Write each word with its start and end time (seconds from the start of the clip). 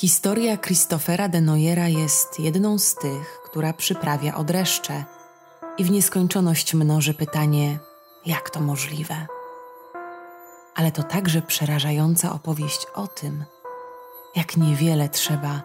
Historia 0.00 0.56
Christophera 0.56 1.28
de 1.28 1.40
Noyera 1.40 1.88
jest 1.88 2.40
jedną 2.40 2.78
z 2.78 2.94
tych, 2.94 3.40
która 3.44 3.72
przyprawia 3.72 4.34
odreszcze 4.34 5.04
i 5.78 5.84
w 5.84 5.90
nieskończoność 5.90 6.74
mnoży 6.74 7.14
pytanie, 7.14 7.78
jak 8.26 8.50
to 8.50 8.60
możliwe. 8.60 9.26
Ale 10.74 10.92
to 10.92 11.02
także 11.02 11.42
przerażająca 11.42 12.32
opowieść 12.32 12.86
o 12.94 13.06
tym, 13.06 13.44
jak 14.36 14.56
niewiele 14.56 15.08
trzeba, 15.08 15.62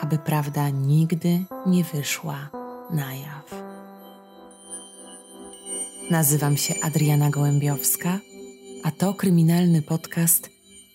aby 0.00 0.18
prawda 0.18 0.68
nigdy 0.68 1.44
nie 1.66 1.84
wyszła 1.84 2.50
na 2.90 3.14
jaw. 3.14 3.54
Nazywam 6.10 6.56
się 6.56 6.74
Adriana 6.82 7.30
Gołębiowska, 7.30 8.18
a 8.84 8.90
to 8.90 9.14
kryminalny 9.14 9.82
podcast 9.82 10.50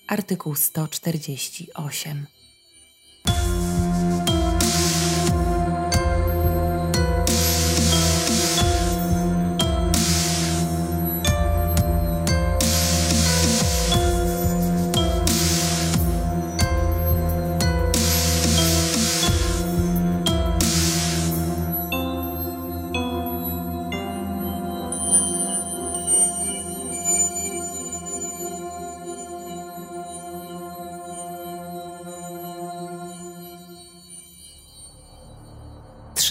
artykuł 0.07 0.55
148. 0.55 2.38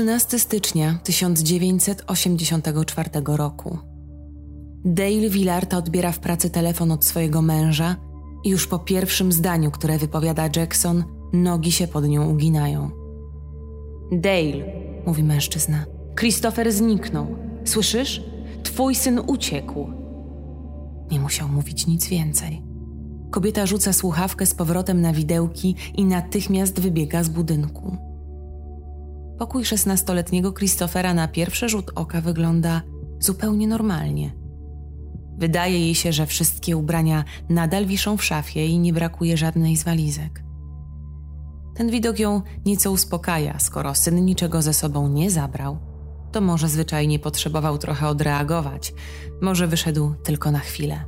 13 0.08 0.38
stycznia 0.38 0.98
1984 1.04 3.10
roku. 3.26 3.78
Dale 4.84 5.30
Villarta 5.30 5.78
odbiera 5.78 6.12
w 6.12 6.18
pracy 6.18 6.50
telefon 6.50 6.92
od 6.92 7.04
swojego 7.04 7.42
męża 7.42 7.96
i 8.44 8.50
już 8.50 8.66
po 8.66 8.78
pierwszym 8.78 9.32
zdaniu, 9.32 9.70
które 9.70 9.98
wypowiada 9.98 10.48
Jackson, 10.56 11.04
nogi 11.32 11.72
się 11.72 11.88
pod 11.88 12.08
nią 12.08 12.30
uginają. 12.30 12.90
Dale, 14.12 14.64
mówi 15.06 15.22
mężczyzna, 15.22 15.84
Christopher 16.18 16.72
zniknął. 16.72 17.26
Słyszysz? 17.64 18.22
Twój 18.62 18.94
syn 18.94 19.20
uciekł. 19.26 19.86
Nie 21.10 21.20
musiał 21.20 21.48
mówić 21.48 21.86
nic 21.86 22.08
więcej. 22.08 22.62
Kobieta 23.30 23.66
rzuca 23.66 23.92
słuchawkę 23.92 24.46
z 24.46 24.54
powrotem 24.54 25.00
na 25.00 25.12
widełki 25.12 25.74
i 25.94 26.04
natychmiast 26.04 26.80
wybiega 26.80 27.22
z 27.22 27.28
budynku. 27.28 28.07
Pokój 29.38 29.64
szesnastoletniego 29.64 30.52
Christophera 30.52 31.14
na 31.14 31.28
pierwszy 31.28 31.68
rzut 31.68 31.90
oka 31.94 32.20
wygląda 32.20 32.82
zupełnie 33.20 33.68
normalnie. 33.68 34.32
Wydaje 35.38 35.80
jej 35.80 35.94
się, 35.94 36.12
że 36.12 36.26
wszystkie 36.26 36.76
ubrania 36.76 37.24
nadal 37.48 37.86
wiszą 37.86 38.16
w 38.16 38.24
szafie 38.24 38.66
i 38.66 38.78
nie 38.78 38.92
brakuje 38.92 39.36
żadnej 39.36 39.76
z 39.76 39.84
walizek. 39.84 40.42
Ten 41.74 41.90
widok 41.90 42.18
ją 42.18 42.42
nieco 42.66 42.90
uspokaja, 42.90 43.58
skoro 43.58 43.94
syn 43.94 44.24
niczego 44.24 44.62
ze 44.62 44.74
sobą 44.74 45.08
nie 45.08 45.30
zabrał, 45.30 45.78
to 46.32 46.40
może 46.40 46.68
zwyczajnie 46.68 47.18
potrzebował 47.18 47.78
trochę 47.78 48.08
odreagować, 48.08 48.94
może 49.42 49.66
wyszedł 49.66 50.14
tylko 50.24 50.50
na 50.50 50.58
chwilę. 50.58 51.04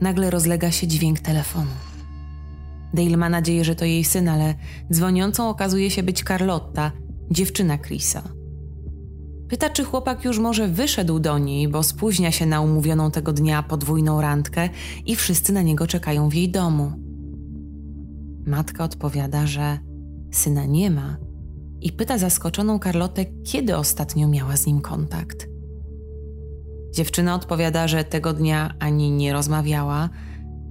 Nagle 0.00 0.30
rozlega 0.30 0.70
się 0.70 0.86
dźwięk 0.86 1.20
telefonu. 1.20 1.87
Dale 2.94 3.16
ma 3.16 3.28
nadzieję, 3.28 3.64
że 3.64 3.74
to 3.74 3.84
jej 3.84 4.04
syn, 4.04 4.28
ale 4.28 4.54
dzwoniącą 4.92 5.48
okazuje 5.48 5.90
się 5.90 6.02
być 6.02 6.22
Carlotta, 6.24 6.92
dziewczyna 7.30 7.78
Chrisa. 7.78 8.22
Pyta, 9.48 9.70
czy 9.70 9.84
chłopak 9.84 10.24
już 10.24 10.38
może 10.38 10.68
wyszedł 10.68 11.18
do 11.18 11.38
niej, 11.38 11.68
bo 11.68 11.82
spóźnia 11.82 12.32
się 12.32 12.46
na 12.46 12.60
umówioną 12.60 13.10
tego 13.10 13.32
dnia 13.32 13.62
podwójną 13.62 14.20
randkę 14.20 14.68
i 15.06 15.16
wszyscy 15.16 15.52
na 15.52 15.62
niego 15.62 15.86
czekają 15.86 16.28
w 16.28 16.34
jej 16.34 16.50
domu. 16.50 16.92
Matka 18.46 18.84
odpowiada, 18.84 19.46
że 19.46 19.78
syna 20.32 20.66
nie 20.66 20.90
ma 20.90 21.16
i 21.80 21.92
pyta 21.92 22.18
zaskoczoną 22.18 22.78
Carlotę, 22.78 23.24
kiedy 23.24 23.76
ostatnio 23.76 24.28
miała 24.28 24.56
z 24.56 24.66
nim 24.66 24.80
kontakt. 24.80 25.48
Dziewczyna 26.94 27.34
odpowiada, 27.34 27.88
że 27.88 28.04
tego 28.04 28.32
dnia 28.32 28.74
ani 28.78 29.10
nie 29.10 29.32
rozmawiała, 29.32 30.08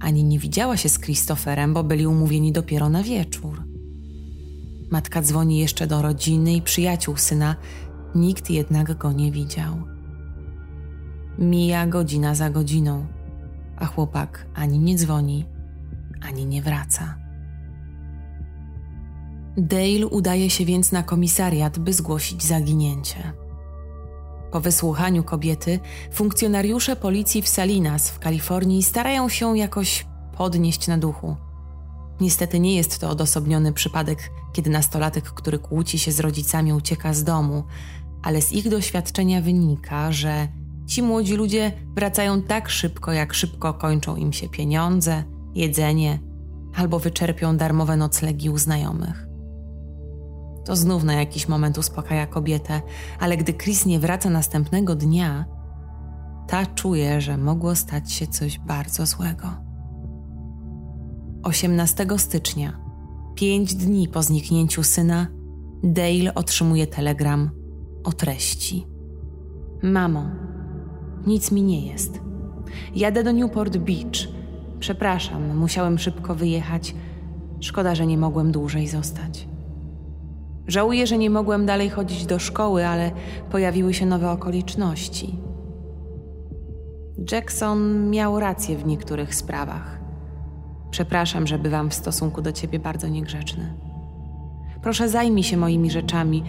ani 0.00 0.24
nie 0.24 0.38
widziała 0.38 0.76
się 0.76 0.88
z 0.88 0.98
Christopherem, 0.98 1.74
bo 1.74 1.84
byli 1.84 2.06
umówieni 2.06 2.52
dopiero 2.52 2.88
na 2.88 3.02
wieczór. 3.02 3.62
Matka 4.90 5.22
dzwoni 5.22 5.58
jeszcze 5.58 5.86
do 5.86 6.02
rodziny 6.02 6.54
i 6.54 6.62
przyjaciół 6.62 7.16
syna, 7.16 7.56
nikt 8.14 8.50
jednak 8.50 8.98
go 8.98 9.12
nie 9.12 9.32
widział. 9.32 9.74
Mija 11.38 11.86
godzina 11.86 12.34
za 12.34 12.50
godziną, 12.50 13.06
a 13.76 13.86
chłopak 13.86 14.46
ani 14.54 14.78
nie 14.78 14.96
dzwoni, 14.96 15.44
ani 16.20 16.46
nie 16.46 16.62
wraca. 16.62 17.18
Dale 19.56 20.06
udaje 20.06 20.50
się 20.50 20.64
więc 20.64 20.92
na 20.92 21.02
komisariat, 21.02 21.78
by 21.78 21.92
zgłosić 21.92 22.44
zaginięcie. 22.44 23.32
Po 24.50 24.60
wysłuchaniu 24.60 25.24
kobiety, 25.24 25.80
funkcjonariusze 26.12 26.96
policji 26.96 27.42
w 27.42 27.48
Salinas 27.48 28.10
w 28.10 28.18
Kalifornii 28.18 28.82
starają 28.82 29.28
się 29.28 29.58
jakoś 29.58 30.06
podnieść 30.36 30.86
na 30.86 30.98
duchu. 30.98 31.36
Niestety 32.20 32.60
nie 32.60 32.76
jest 32.76 32.98
to 32.98 33.10
odosobniony 33.10 33.72
przypadek, 33.72 34.30
kiedy 34.52 34.70
nastolatek, 34.70 35.24
który 35.24 35.58
kłóci 35.58 35.98
się 35.98 36.12
z 36.12 36.20
rodzicami, 36.20 36.72
ucieka 36.72 37.14
z 37.14 37.24
domu, 37.24 37.64
ale 38.22 38.42
z 38.42 38.52
ich 38.52 38.68
doświadczenia 38.68 39.40
wynika, 39.40 40.12
że 40.12 40.48
ci 40.86 41.02
młodzi 41.02 41.34
ludzie 41.34 41.72
wracają 41.94 42.42
tak 42.42 42.68
szybko, 42.68 43.12
jak 43.12 43.34
szybko 43.34 43.74
kończą 43.74 44.16
im 44.16 44.32
się 44.32 44.48
pieniądze, 44.48 45.24
jedzenie 45.54 46.18
albo 46.76 46.98
wyczerpią 46.98 47.56
darmowe 47.56 47.96
noclegi 47.96 48.50
u 48.50 48.58
znajomych. 48.58 49.27
To 50.68 50.76
znów 50.76 51.04
na 51.04 51.14
jakiś 51.14 51.48
moment 51.48 51.78
uspokaja 51.78 52.26
kobietę, 52.26 52.82
ale 53.20 53.36
gdy 53.36 53.54
Chris 53.54 53.86
nie 53.86 54.00
wraca 54.00 54.30
następnego 54.30 54.94
dnia, 54.94 55.44
ta 56.48 56.66
czuje, 56.66 57.20
że 57.20 57.36
mogło 57.36 57.74
stać 57.74 58.12
się 58.12 58.26
coś 58.26 58.58
bardzo 58.58 59.06
złego. 59.06 59.48
18 61.42 62.06
stycznia, 62.16 62.80
pięć 63.34 63.74
dni 63.74 64.08
po 64.08 64.22
zniknięciu 64.22 64.82
syna, 64.82 65.26
Dale 65.82 66.34
otrzymuje 66.34 66.86
telegram 66.86 67.50
o 68.04 68.12
treści. 68.12 68.86
Mamo, 69.82 70.30
nic 71.26 71.52
mi 71.52 71.62
nie 71.62 71.86
jest. 71.86 72.20
Jadę 72.94 73.24
do 73.24 73.32
Newport 73.32 73.76
Beach. 73.76 74.28
Przepraszam, 74.80 75.56
musiałem 75.56 75.98
szybko 75.98 76.34
wyjechać. 76.34 76.94
Szkoda, 77.60 77.94
że 77.94 78.06
nie 78.06 78.18
mogłem 78.18 78.52
dłużej 78.52 78.88
zostać. 78.88 79.48
Żałuję, 80.68 81.06
że 81.06 81.18
nie 81.18 81.30
mogłem 81.30 81.66
dalej 81.66 81.90
chodzić 81.90 82.26
do 82.26 82.38
szkoły, 82.38 82.86
ale 82.86 83.10
pojawiły 83.50 83.94
się 83.94 84.06
nowe 84.06 84.30
okoliczności. 84.30 85.38
Jackson 87.32 88.10
miał 88.10 88.40
rację 88.40 88.76
w 88.76 88.86
niektórych 88.86 89.34
sprawach. 89.34 90.00
Przepraszam, 90.90 91.46
że 91.46 91.58
bywam 91.58 91.90
w 91.90 91.94
stosunku 91.94 92.42
do 92.42 92.52
ciebie 92.52 92.78
bardzo 92.78 93.08
niegrzeczny. 93.08 93.74
Proszę 94.82 95.08
zajmij 95.08 95.44
się 95.44 95.56
moimi 95.56 95.90
rzeczami, 95.90 96.44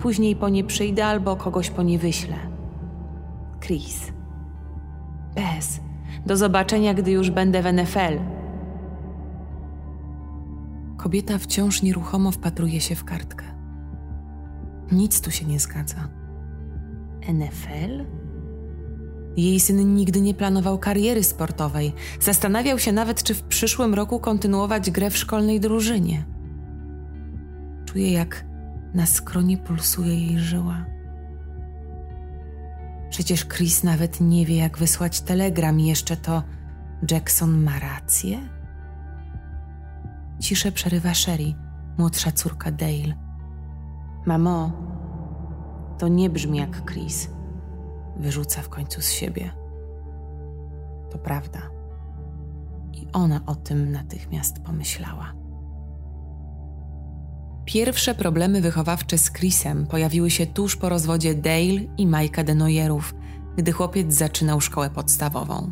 później 0.00 0.36
po 0.36 0.48
nie 0.48 0.64
przyjdę 0.64 1.06
albo 1.06 1.36
kogoś 1.36 1.70
po 1.70 1.82
nie 1.82 1.98
wyślę. 1.98 2.36
Chris. 3.60 4.12
Bez. 5.34 5.80
Do 6.26 6.36
zobaczenia, 6.36 6.94
gdy 6.94 7.10
już 7.10 7.30
będę 7.30 7.62
w 7.62 7.72
NFL. 7.72 8.18
Kobieta 10.96 11.38
wciąż 11.38 11.82
nieruchomo 11.82 12.30
wpatruje 12.30 12.80
się 12.80 12.94
w 12.94 13.04
kartkę. 13.04 13.53
Nic 14.92 15.20
tu 15.20 15.30
się 15.30 15.46
nie 15.46 15.60
zgadza. 15.60 16.08
NFL? 17.28 18.04
Jej 19.36 19.60
syn 19.60 19.94
nigdy 19.94 20.20
nie 20.20 20.34
planował 20.34 20.78
kariery 20.78 21.24
sportowej. 21.24 21.92
Zastanawiał 22.20 22.78
się 22.78 22.92
nawet, 22.92 23.22
czy 23.22 23.34
w 23.34 23.42
przyszłym 23.42 23.94
roku 23.94 24.20
kontynuować 24.20 24.90
grę 24.90 25.10
w 25.10 25.16
szkolnej 25.16 25.60
drużynie. 25.60 26.24
Czuje, 27.84 28.12
jak 28.12 28.44
na 28.94 29.06
skronie 29.06 29.58
pulsuje 29.58 30.26
jej 30.26 30.38
żyła. 30.38 30.84
Przecież 33.10 33.46
Chris 33.48 33.84
nawet 33.84 34.20
nie 34.20 34.46
wie, 34.46 34.56
jak 34.56 34.78
wysłać 34.78 35.20
telegram, 35.20 35.80
i 35.80 35.86
jeszcze 35.86 36.16
to 36.16 36.42
Jackson 37.10 37.62
ma 37.62 37.78
rację? 37.78 38.38
Ciszę 40.40 40.72
przerywa 40.72 41.14
Sherry, 41.14 41.54
młodsza 41.98 42.32
córka 42.32 42.70
Dale. 42.70 43.23
Mamo, 44.26 44.72
to 45.98 46.08
nie 46.08 46.30
brzmi 46.30 46.58
jak 46.58 46.90
Chris. 46.92 47.28
Wyrzuca 48.16 48.62
w 48.62 48.68
końcu 48.68 49.02
z 49.02 49.10
siebie. 49.10 49.50
To 51.10 51.18
prawda. 51.18 51.58
I 52.92 53.06
ona 53.12 53.40
o 53.46 53.54
tym 53.54 53.92
natychmiast 53.92 54.58
pomyślała. 54.58 55.32
Pierwsze 57.64 58.14
problemy 58.14 58.60
wychowawcze 58.60 59.18
z 59.18 59.32
Chrisem 59.32 59.86
pojawiły 59.86 60.30
się 60.30 60.46
tuż 60.46 60.76
po 60.76 60.88
rozwodzie 60.88 61.34
Dale 61.34 61.80
i 61.98 62.06
Mike'a 62.08 62.44
Denoyerów, 62.44 63.14
gdy 63.56 63.72
chłopiec 63.72 64.14
zaczynał 64.14 64.60
szkołę 64.60 64.90
podstawową. 64.90 65.70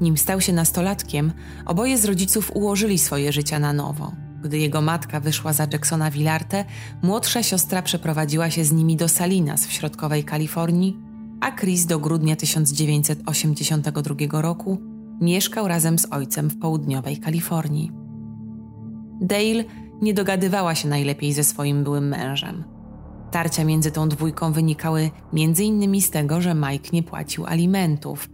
Nim 0.00 0.16
stał 0.16 0.40
się 0.40 0.52
nastolatkiem, 0.52 1.32
oboje 1.66 1.98
z 1.98 2.04
rodziców 2.04 2.50
ułożyli 2.54 2.98
swoje 2.98 3.32
życia 3.32 3.58
na 3.58 3.72
nowo. 3.72 4.12
Gdy 4.42 4.58
jego 4.58 4.80
matka 4.80 5.20
wyszła 5.20 5.52
za 5.52 5.66
Jacksona 5.72 6.10
Villarte, 6.10 6.64
młodsza 7.02 7.42
siostra 7.42 7.82
przeprowadziła 7.82 8.50
się 8.50 8.64
z 8.64 8.72
nimi 8.72 8.96
do 8.96 9.08
Salinas 9.08 9.66
w 9.66 9.72
środkowej 9.72 10.24
Kalifornii, 10.24 10.96
a 11.40 11.52
Chris 11.52 11.86
do 11.86 11.98
grudnia 11.98 12.36
1982 12.36 14.42
roku 14.42 14.78
mieszkał 15.20 15.68
razem 15.68 15.98
z 15.98 16.12
ojcem 16.12 16.50
w 16.50 16.58
południowej 16.58 17.16
Kalifornii. 17.16 17.92
Dale 19.20 19.64
nie 20.02 20.14
dogadywała 20.14 20.74
się 20.74 20.88
najlepiej 20.88 21.32
ze 21.32 21.44
swoim 21.44 21.84
byłym 21.84 22.08
mężem. 22.08 22.64
Tarcia 23.30 23.64
między 23.64 23.90
tą 23.90 24.08
dwójką 24.08 24.52
wynikały 24.52 25.10
m.in. 25.32 26.00
z 26.00 26.10
tego, 26.10 26.40
że 26.40 26.54
Mike 26.54 26.88
nie 26.92 27.02
płacił 27.02 27.46
alimentów, 27.46 28.28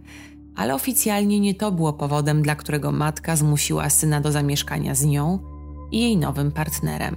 ale 0.55 0.75
oficjalnie 0.75 1.39
nie 1.39 1.55
to 1.55 1.71
było 1.71 1.93
powodem, 1.93 2.41
dla 2.41 2.55
którego 2.55 2.91
matka 2.91 3.35
zmusiła 3.35 3.89
syna 3.89 4.21
do 4.21 4.31
zamieszkania 4.31 4.95
z 4.95 5.05
nią 5.05 5.48
i 5.91 6.01
jej 6.01 6.17
nowym 6.17 6.51
partnerem. 6.51 7.15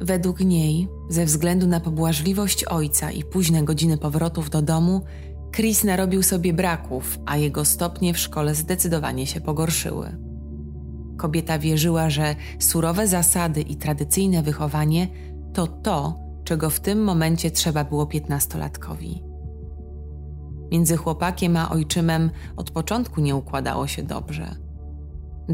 Według 0.00 0.40
niej, 0.40 0.88
ze 1.08 1.24
względu 1.24 1.66
na 1.66 1.80
pobłażliwość 1.80 2.64
ojca 2.64 3.10
i 3.10 3.24
późne 3.24 3.62
godziny 3.62 3.98
powrotów 3.98 4.50
do 4.50 4.62
domu, 4.62 5.00
Chris 5.56 5.84
narobił 5.84 6.22
sobie 6.22 6.52
braków, 6.52 7.18
a 7.26 7.36
jego 7.36 7.64
stopnie 7.64 8.14
w 8.14 8.18
szkole 8.18 8.54
zdecydowanie 8.54 9.26
się 9.26 9.40
pogorszyły. 9.40 10.16
Kobieta 11.16 11.58
wierzyła, 11.58 12.10
że 12.10 12.36
surowe 12.58 13.08
zasady 13.08 13.60
i 13.62 13.76
tradycyjne 13.76 14.42
wychowanie 14.42 15.08
to 15.52 15.66
to, 15.66 16.20
czego 16.44 16.70
w 16.70 16.80
tym 16.80 17.04
momencie 17.04 17.50
trzeba 17.50 17.84
było 17.84 18.06
piętnastolatkowi. 18.06 19.22
Między 20.72 20.96
chłopakiem 20.96 21.56
a 21.56 21.70
ojczymem 21.70 22.30
od 22.56 22.70
początku 22.70 23.20
nie 23.20 23.36
układało 23.36 23.86
się 23.86 24.02
dobrze. 24.02 24.65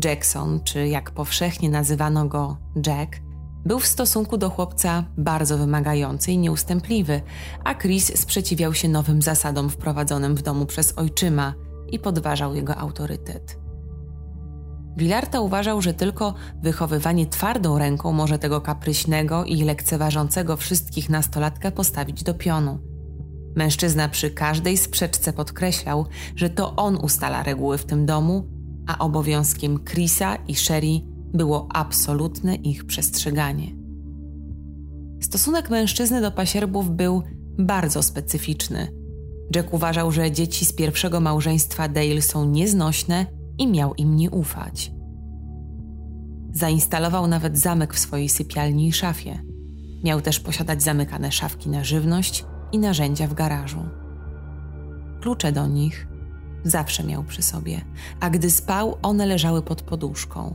Jackson, 0.05 0.61
czy 0.65 0.89
jak 0.89 1.11
powszechnie 1.11 1.71
nazywano 1.71 2.29
go 2.29 2.57
Jack, 2.87 3.17
był 3.65 3.79
w 3.79 3.87
stosunku 3.87 4.37
do 4.37 4.51
chłopca 4.51 5.05
bardzo 5.19 5.59
wymagający 5.59 6.33
i 6.33 6.39
nieustępliwy, 6.39 7.21
a 7.65 7.75
Chris 7.75 8.21
sprzeciwiał 8.21 8.75
się 8.75 8.89
nowym 8.89 9.23
zasadom 9.23 9.71
wprowadzonym 9.71 10.35
w 10.35 10.43
domu 10.43 10.67
przez 10.67 10.99
ojczyma 10.99 11.55
i 11.89 11.99
podważał 11.99 12.55
jego 12.55 12.77
autorytet. 12.77 13.59
Villarta 14.97 15.41
uważał, 15.41 15.83
że 15.83 15.95
tylko 15.95 16.35
wychowywanie 16.63 17.27
twardą 17.27 17.79
ręką 17.79 18.13
może 18.13 18.39
tego 18.39 18.61
kapryśnego 18.61 19.45
i 19.45 19.63
lekceważącego 19.63 20.57
wszystkich 20.57 21.11
nastolatka 21.11 21.71
postawić 21.71 22.23
do 22.23 22.35
pionu. 22.35 22.79
Mężczyzna 23.57 24.09
przy 24.09 24.31
każdej 24.31 24.77
sprzeczce 24.77 25.33
podkreślał, 25.33 26.07
że 26.37 26.51
to 26.51 26.77
on 26.77 26.97
ustala 26.97 27.43
reguły 27.43 27.79
w 27.79 27.85
tym 27.85 28.07
domu, 28.07 28.49
a 28.87 28.99
obowiązkiem 28.99 29.79
Chrisa 29.85 30.37
i 30.37 30.55
Sherry 30.55 31.01
było 31.35 31.69
absolutne 31.73 32.55
ich 32.55 32.85
przestrzeganie. 32.85 33.77
Stosunek 35.21 35.71
mężczyzny 35.71 36.21
do 36.21 36.31
pasierbów 36.31 36.91
był 36.91 37.23
bardzo 37.59 38.03
specyficzny. 38.03 38.89
Jack 39.55 39.75
uważał, 39.75 40.13
że 40.13 40.33
dzieci 40.33 40.65
z 40.65 40.73
pierwszego 40.73 41.21
małżeństwa 41.21 41.89
Dale 41.89 42.23
są 42.23 42.45
nieznośne 42.45 43.27
i 43.59 43.67
miał 43.67 43.95
im 43.95 44.17
nie 44.17 44.31
ufać. 44.31 44.93
Zainstalował 46.53 47.27
nawet 47.27 47.59
zamek 47.59 47.95
w 47.95 47.99
swojej 47.99 48.29
sypialni 48.29 48.89
i 48.89 48.93
szafie. 48.93 49.43
Miał 50.05 50.21
też 50.21 50.41
posiadać 50.41 50.83
zamykane 50.83 51.33
szafki 51.33 51.71
na 51.71 51.85
żywność 51.85 52.45
i 52.73 52.79
narzędzia 52.79 53.27
w 53.27 53.35
garażu. 53.35 53.85
Klucze 55.21 55.53
do 55.53 55.67
nich 55.67 56.12
zawsze 56.65 57.05
miał 57.05 57.25
przy 57.25 57.43
sobie, 57.43 57.81
a 58.21 58.31
gdy 58.31 58.51
spał, 58.51 58.99
one 59.03 59.27
leżały 59.27 59.63
pod 59.63 59.83
poduszką. 59.83 60.55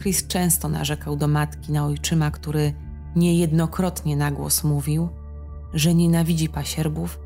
Chris 0.00 0.26
często 0.26 0.68
narzekał 0.68 1.16
do 1.16 1.28
matki 1.28 1.72
na 1.72 1.86
ojczyma, 1.86 2.30
który 2.30 2.74
niejednokrotnie 3.16 4.16
na 4.16 4.30
głos 4.30 4.64
mówił, 4.64 5.08
że 5.74 5.94
nienawidzi 5.94 6.48
pasierbów 6.48 7.20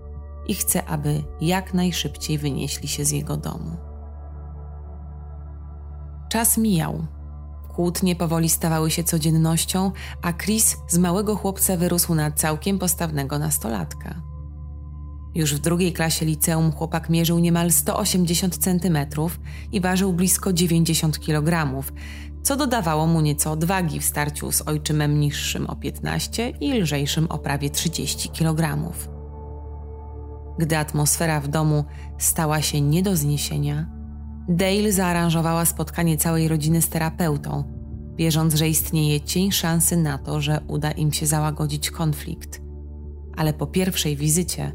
i 0.47 0.55
chce, 0.55 0.85
aby 0.85 1.23
jak 1.41 1.75
najszybciej 1.75 2.39
wynieśli 2.39 2.89
się 2.89 3.05
z 3.05 3.11
jego 3.11 3.37
domu. 3.37 3.77
Czas 6.29 6.59
mijał. 6.59 7.07
Kłótnie 7.75 8.17
powoli 8.17 8.49
stawały 8.49 8.91
się 8.91 9.05
codziennością, 9.05 9.93
a 10.23 10.33
Chris 10.33 10.77
z 10.89 10.99
małego 10.99 11.37
chłopca 11.37 11.77
wyrósł 11.77 12.15
na 12.15 12.31
całkiem 12.31 12.79
postawnego 12.79 13.39
nastolatka. 13.39 14.32
Już 15.35 15.55
w 15.55 15.59
drugiej 15.59 15.93
klasie 15.93 16.27
liceum 16.27 16.73
chłopak 16.73 17.11
mierzył 17.11 17.39
niemal 17.39 17.71
180 17.71 18.59
cm 18.59 18.99
i 19.73 19.81
ważył 19.81 20.13
blisko 20.13 20.53
90 20.53 21.21
kg, 21.21 21.83
co 22.43 22.57
dodawało 22.57 23.07
mu 23.07 23.21
nieco 23.21 23.53
odwagi 23.53 24.01
w 24.01 24.05
starciu 24.05 24.53
z 24.53 24.69
ojczymem 24.69 25.21
niższym 25.21 25.67
o 25.67 25.77
15 25.77 26.51
i 26.51 26.73
lżejszym 26.73 27.27
o 27.27 27.39
prawie 27.39 27.71
30 27.71 28.29
kg. 28.29 28.93
Gdy 30.59 30.79
atmosfera 30.79 31.41
w 31.41 31.49
domu 31.49 31.85
stała 32.19 32.63
się 32.63 32.81
nie 32.81 33.03
do 33.03 33.17
zniesienia, 33.17 34.03
Dale 34.49 34.93
zaaranżowała 34.93 35.65
spotkanie 35.65 36.17
całej 36.17 36.49
rodziny 36.49 36.83
z 36.83 36.89
terapeutą, 36.89 37.65
wierząc, 38.17 38.55
że 38.55 38.69
istnieje 38.69 39.21
cień 39.21 39.53
szansy 39.53 39.97
na 39.97 40.19
to, 40.19 40.41
że 40.41 40.61
uda 40.69 40.91
im 40.91 41.13
się 41.13 41.27
załagodzić 41.27 41.91
konflikt. 41.91 42.61
Ale 43.37 43.53
po 43.53 43.67
pierwszej 43.67 44.17
wizycie 44.17 44.73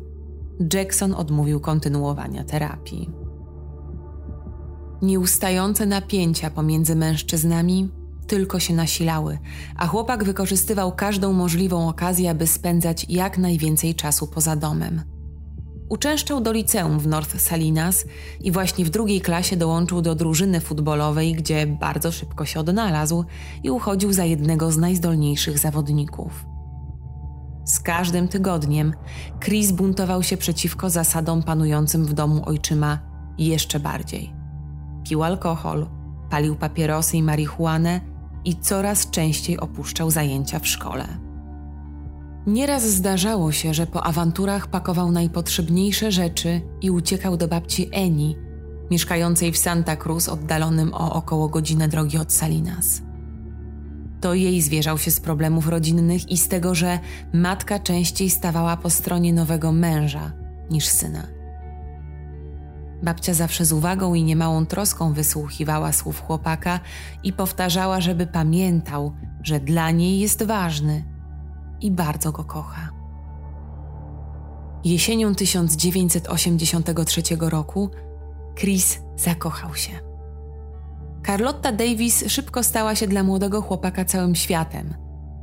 Jackson 0.74 1.14
odmówił 1.14 1.60
kontynuowania 1.60 2.44
terapii. 2.44 3.10
Nieustające 5.02 5.86
napięcia 5.86 6.50
pomiędzy 6.50 6.96
mężczyznami 6.96 7.90
tylko 8.28 8.60
się 8.60 8.74
nasilały, 8.74 9.40
a 9.76 9.88
chłopak 9.88 10.24
wykorzystywał 10.24 10.92
każdą 10.92 11.34
możliwą 11.34 11.90
okazję, 11.90 12.30
aby 12.30 12.48
spędzać 12.48 13.06
jak 13.10 13.38
najwięcej 13.38 13.96
czasu 13.96 14.28
poza 14.28 14.56
domem. 14.56 15.02
Uczęszczał 15.90 16.42
do 16.42 16.52
liceum 16.52 17.00
w 17.00 17.08
North 17.08 17.40
Salinas 17.40 18.06
i 18.42 18.52
właśnie 18.52 18.86
w 18.86 18.90
drugiej 18.90 19.22
klasie 19.22 19.58
dołączył 19.58 20.02
do 20.02 20.16
drużyny 20.16 20.60
futbolowej, 20.60 21.34
gdzie 21.34 21.68
bardzo 21.68 22.12
szybko 22.12 22.46
się 22.46 22.60
odnalazł 22.60 23.26
i 23.64 23.70
uchodził 23.70 24.14
za 24.14 24.26
jednego 24.26 24.72
z 24.72 24.78
najzdolniejszych 24.78 25.60
zawodników. 25.60 26.57
Z 27.68 27.80
każdym 27.80 28.28
tygodniem 28.28 28.94
Chris 29.40 29.72
buntował 29.72 30.24
się 30.24 30.38
przeciwko 30.38 30.90
zasadom 30.90 31.44
panującym 31.44 32.06
w 32.06 32.14
domu 32.14 32.42
ojczyma 32.46 33.00
jeszcze 33.38 33.80
bardziej. 33.80 34.34
Pił 35.04 35.24
alkohol, 35.24 35.88
palił 36.30 36.56
papierosy 36.56 37.18
i 37.18 37.24
marihuanę 37.24 38.02
i 38.46 38.56
coraz 38.56 39.10
częściej 39.10 39.60
opuszczał 39.60 40.12
zajęcia 40.12 40.60
w 40.60 40.68
szkole. 40.68 41.08
Nieraz 42.48 42.84
zdarzało 42.84 43.52
się, 43.52 43.74
że 43.74 43.88
po 43.88 44.04
awanturach 44.04 44.68
pakował 44.68 45.12
najpotrzebniejsze 45.12 46.12
rzeczy 46.12 46.62
i 46.82 46.92
uciekał 46.92 47.38
do 47.38 47.48
babci 47.48 47.90
Eni, 47.92 48.36
mieszkającej 48.92 49.52
w 49.52 49.58
Santa 49.58 49.96
Cruz, 49.96 50.30
oddalonym 50.30 50.94
o 50.94 51.14
około 51.14 51.50
godzinę 51.50 51.88
drogi 51.88 52.18
od 52.18 52.34
Salinas. 52.34 53.07
To 54.22 54.34
jej 54.34 54.62
zwierzał 54.62 54.98
się 54.98 55.12
z 55.12 55.20
problemów 55.20 55.68
rodzinnych 55.68 56.30
i 56.30 56.38
z 56.38 56.48
tego, 56.48 56.76
że 56.76 57.00
matka 57.34 57.80
częściej 57.80 58.30
stawała 58.30 58.78
po 58.78 58.90
stronie 58.90 59.34
nowego 59.34 59.72
męża 59.72 60.32
niż 60.70 60.88
syna. 60.88 61.28
Babcia 63.04 63.34
zawsze 63.34 63.66
z 63.66 63.72
uwagą 63.72 64.14
i 64.14 64.24
niemałą 64.24 64.66
troską 64.66 65.14
wysłuchiwała 65.14 65.92
słów 65.92 66.22
chłopaka 66.22 66.80
i 67.24 67.34
powtarzała, 67.34 68.02
żeby 68.02 68.28
pamiętał, 68.28 69.14
że 69.44 69.60
dla 69.60 69.92
niej 69.92 70.20
jest 70.20 70.44
ważny– 70.44 71.04
i 71.82 71.92
bardzo 71.92 72.32
go 72.32 72.44
kocha. 72.44 72.90
Jesienią 74.84 75.36
1983 75.36 77.22
roku 77.40 77.90
Chris 78.56 79.00
zakochał 79.16 79.76
się. 79.76 80.07
Carlotta 81.28 81.72
Davis 81.72 82.24
szybko 82.28 82.64
stała 82.64 82.96
się 82.96 83.08
dla 83.08 83.24
młodego 83.24 83.62
chłopaka 83.62 84.06
całym 84.06 84.36
światem. 84.36 84.94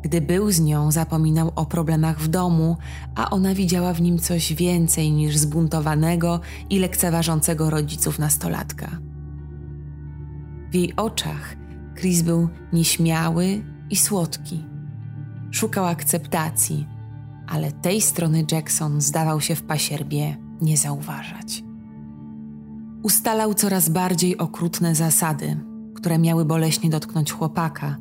Gdy 0.03 0.21
był 0.21 0.51
z 0.51 0.61
nią, 0.61 0.93
zapominał 0.93 1.53
o 1.57 1.67
problemach 1.67 2.21
w 2.21 2.29
domu, 2.29 2.77
a 3.15 3.31
ona 3.31 3.55
widziała 3.55 3.93
w 3.93 4.03
nim 4.03 4.19
coś 4.19 4.55
więcej 4.55 5.13
niż 5.13 5.37
zbuntowanego 5.37 6.41
i 6.71 6.79
lekceważącego 6.79 7.71
rodziców 7.71 8.19
nastolatka. 8.19 8.89
W 10.71 10.75
jej 10.75 10.97
oczach 10.97 11.57
Chris 11.99 12.23
był 12.23 12.49
nieśmiały 12.73 13.63
i 13.91 13.97
słodki 13.97 14.65
szukał 15.51 15.87
akceptacji, 15.87 16.87
ale 17.47 17.73
tej 17.73 18.01
strony 18.01 18.45
Jackson 18.53 19.01
zdawał 19.01 19.41
się 19.41 19.55
w 19.55 19.63
pasierbie 19.63 20.37
nie 20.61 20.77
zauważać. 20.77 21.65
Ustalał 23.03 23.55
coraz 23.55 23.89
bardziej 23.89 24.39
okrutne 24.39 24.95
zasady, 24.95 25.74
które 26.05 26.19
miały 26.19 26.45
boleśnie 26.45 26.91
dotknąć 26.91 27.33
chłopaka, 27.33 27.97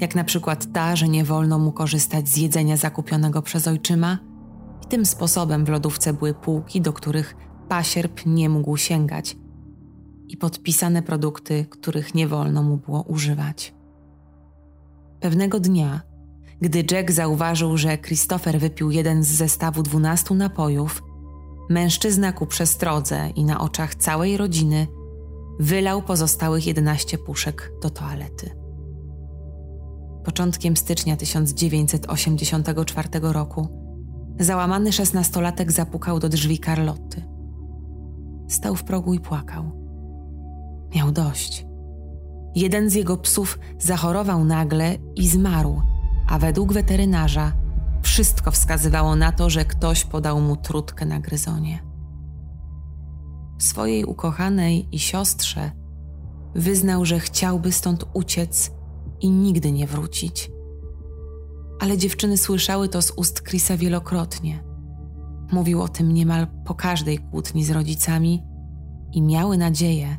jak 0.00 0.14
na 0.14 0.24
przykład 0.24 0.72
ta, 0.72 0.96
że 0.96 1.08
nie 1.08 1.24
wolno 1.24 1.58
mu 1.58 1.72
korzystać 1.72 2.28
z 2.28 2.36
jedzenia 2.36 2.76
zakupionego 2.76 3.42
przez 3.42 3.68
ojczyma, 3.68 4.18
i 4.84 4.86
tym 4.86 5.06
sposobem 5.06 5.64
w 5.64 5.68
lodówce 5.68 6.12
były 6.12 6.34
półki, 6.34 6.80
do 6.80 6.92
których 6.92 7.36
pasierb 7.68 8.20
nie 8.26 8.48
mógł 8.48 8.76
sięgać, 8.76 9.36
i 10.28 10.36
podpisane 10.36 11.02
produkty, 11.02 11.66
których 11.70 12.14
nie 12.14 12.28
wolno 12.28 12.62
mu 12.62 12.76
było 12.76 13.02
używać. 13.02 13.74
Pewnego 15.20 15.60
dnia, 15.60 16.00
gdy 16.60 16.84
Jack 16.90 17.10
zauważył, 17.10 17.76
że 17.76 17.98
Christopher 17.98 18.60
wypił 18.60 18.90
jeden 18.90 19.24
z 19.24 19.28
zestawu 19.28 19.82
dwunastu 19.82 20.34
napojów, 20.34 21.02
mężczyzna 21.70 22.32
ku 22.32 22.46
przestrodze 22.46 23.30
i 23.34 23.44
na 23.44 23.60
oczach 23.60 23.94
całej 23.94 24.36
rodziny 24.36 24.86
wylał 25.58 26.02
pozostałych 26.02 26.66
11 26.66 27.18
puszek 27.18 27.72
do 27.82 27.90
toalety. 27.90 28.50
Początkiem 30.24 30.76
stycznia 30.76 31.16
1984 31.16 33.08
roku 33.22 33.68
załamany 34.40 34.92
szesnastolatek 34.92 35.72
zapukał 35.72 36.18
do 36.18 36.28
drzwi 36.28 36.58
Carlotty. 36.58 37.24
Stał 38.48 38.74
w 38.74 38.84
progu 38.84 39.14
i 39.14 39.20
płakał. 39.20 39.70
Miał 40.94 41.12
dość. 41.12 41.66
Jeden 42.54 42.90
z 42.90 42.94
jego 42.94 43.16
psów 43.16 43.58
zachorował 43.78 44.44
nagle 44.44 44.96
i 45.16 45.28
zmarł, 45.28 45.82
a 46.28 46.38
według 46.38 46.72
weterynarza 46.72 47.52
wszystko 48.02 48.50
wskazywało 48.50 49.16
na 49.16 49.32
to, 49.32 49.50
że 49.50 49.64
ktoś 49.64 50.04
podał 50.04 50.40
mu 50.40 50.56
trutkę 50.56 51.06
na 51.06 51.20
gryzonie. 51.20 51.87
Swojej 53.58 54.04
ukochanej 54.04 54.88
i 54.92 54.98
siostrze 54.98 55.70
wyznał, 56.54 57.04
że 57.04 57.20
chciałby 57.20 57.72
stąd 57.72 58.04
uciec 58.12 58.70
i 59.20 59.30
nigdy 59.30 59.72
nie 59.72 59.86
wrócić. 59.86 60.50
Ale 61.80 61.98
dziewczyny 61.98 62.36
słyszały 62.36 62.88
to 62.88 63.02
z 63.02 63.10
ust 63.10 63.42
Chrisa 63.42 63.76
wielokrotnie. 63.76 64.64
Mówił 65.52 65.82
o 65.82 65.88
tym 65.88 66.12
niemal 66.12 66.46
po 66.64 66.74
każdej 66.74 67.18
kłótni 67.18 67.64
z 67.64 67.70
rodzicami 67.70 68.42
i 69.12 69.22
miały 69.22 69.58
nadzieję, 69.58 70.16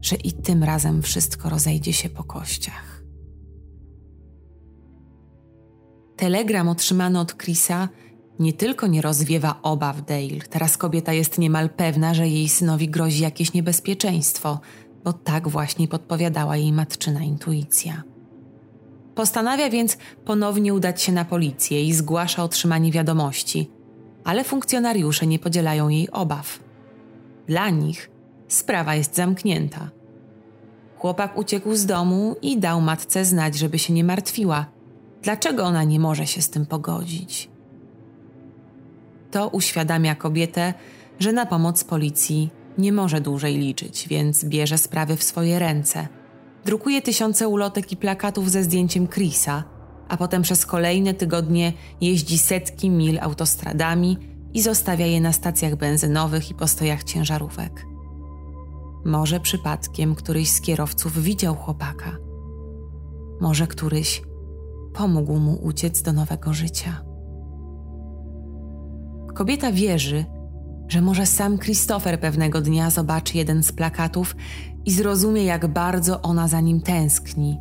że 0.00 0.16
i 0.16 0.32
tym 0.32 0.64
razem 0.64 1.02
wszystko 1.02 1.48
rozejdzie 1.48 1.92
się 1.92 2.08
po 2.08 2.24
kościach. 2.24 3.02
Telegram 6.16 6.68
otrzymany 6.68 7.20
od 7.20 7.36
Chrisa 7.36 7.88
nie 8.40 8.52
tylko 8.52 8.86
nie 8.86 9.02
rozwiewa 9.02 9.58
obaw 9.62 10.04
Dale, 10.04 10.40
teraz 10.50 10.76
kobieta 10.76 11.12
jest 11.12 11.38
niemal 11.38 11.70
pewna, 11.70 12.14
że 12.14 12.28
jej 12.28 12.48
synowi 12.48 12.88
grozi 12.88 13.22
jakieś 13.22 13.52
niebezpieczeństwo, 13.52 14.60
bo 15.04 15.12
tak 15.12 15.48
właśnie 15.48 15.88
podpowiadała 15.88 16.56
jej 16.56 16.72
matczyna 16.72 17.22
intuicja. 17.22 18.02
Postanawia 19.14 19.70
więc 19.70 19.98
ponownie 20.24 20.74
udać 20.74 21.02
się 21.02 21.12
na 21.12 21.24
policję 21.24 21.84
i 21.84 21.92
zgłasza 21.92 22.44
otrzymanie 22.44 22.92
wiadomości, 22.92 23.70
ale 24.24 24.44
funkcjonariusze 24.44 25.26
nie 25.26 25.38
podzielają 25.38 25.88
jej 25.88 26.10
obaw. 26.10 26.58
Dla 27.46 27.70
nich 27.70 28.10
sprawa 28.48 28.94
jest 28.94 29.16
zamknięta. 29.16 29.90
Chłopak 30.98 31.38
uciekł 31.38 31.74
z 31.74 31.86
domu 31.86 32.36
i 32.42 32.58
dał 32.58 32.80
matce 32.80 33.24
znać, 33.24 33.58
żeby 33.58 33.78
się 33.78 33.92
nie 33.92 34.04
martwiła. 34.04 34.66
Dlaczego 35.22 35.64
ona 35.64 35.84
nie 35.84 36.00
może 36.00 36.26
się 36.26 36.42
z 36.42 36.50
tym 36.50 36.66
pogodzić? 36.66 37.50
To 39.30 39.48
uświadamia 39.48 40.14
kobietę, 40.14 40.74
że 41.18 41.32
na 41.32 41.46
pomoc 41.46 41.84
policji 41.84 42.50
nie 42.78 42.92
może 42.92 43.20
dłużej 43.20 43.58
liczyć, 43.58 44.08
więc 44.08 44.44
bierze 44.44 44.78
sprawy 44.78 45.16
w 45.16 45.22
swoje 45.22 45.58
ręce. 45.58 46.08
Drukuje 46.64 47.02
tysiące 47.02 47.48
ulotek 47.48 47.92
i 47.92 47.96
plakatów 47.96 48.50
ze 48.50 48.64
zdjęciem 48.64 49.08
Chrisa, 49.08 49.64
a 50.08 50.16
potem 50.16 50.42
przez 50.42 50.66
kolejne 50.66 51.14
tygodnie 51.14 51.72
jeździ 52.00 52.38
setki 52.38 52.90
mil 52.90 53.20
autostradami 53.20 54.18
i 54.54 54.62
zostawia 54.62 55.06
je 55.06 55.20
na 55.20 55.32
stacjach 55.32 55.76
benzynowych 55.76 56.50
i 56.50 56.54
postojach 56.54 57.04
ciężarówek. 57.04 57.86
Może 59.04 59.40
przypadkiem 59.40 60.14
któryś 60.14 60.50
z 60.50 60.60
kierowców 60.60 61.22
widział 61.22 61.54
chłopaka. 61.54 62.16
Może 63.40 63.66
któryś 63.66 64.22
pomógł 64.94 65.38
mu 65.38 65.54
uciec 65.62 66.02
do 66.02 66.12
nowego 66.12 66.52
życia. 66.52 67.09
Kobieta 69.34 69.72
wierzy, 69.72 70.24
że 70.88 71.00
może 71.00 71.26
sam 71.26 71.58
Christopher 71.58 72.20
pewnego 72.20 72.60
dnia 72.60 72.90
zobaczy 72.90 73.38
jeden 73.38 73.62
z 73.62 73.72
plakatów 73.72 74.36
i 74.84 74.92
zrozumie, 74.92 75.44
jak 75.44 75.66
bardzo 75.66 76.22
ona 76.22 76.48
za 76.48 76.60
nim 76.60 76.80
tęskni, 76.80 77.58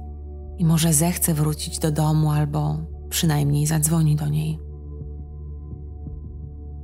i 0.58 0.66
może 0.66 0.94
zechce 0.94 1.34
wrócić 1.34 1.80
do 1.80 1.92
domu 1.92 2.32
albo 2.32 2.78
przynajmniej 3.10 3.66
zadzwoni 3.66 4.16
do 4.16 4.28
niej. 4.28 4.60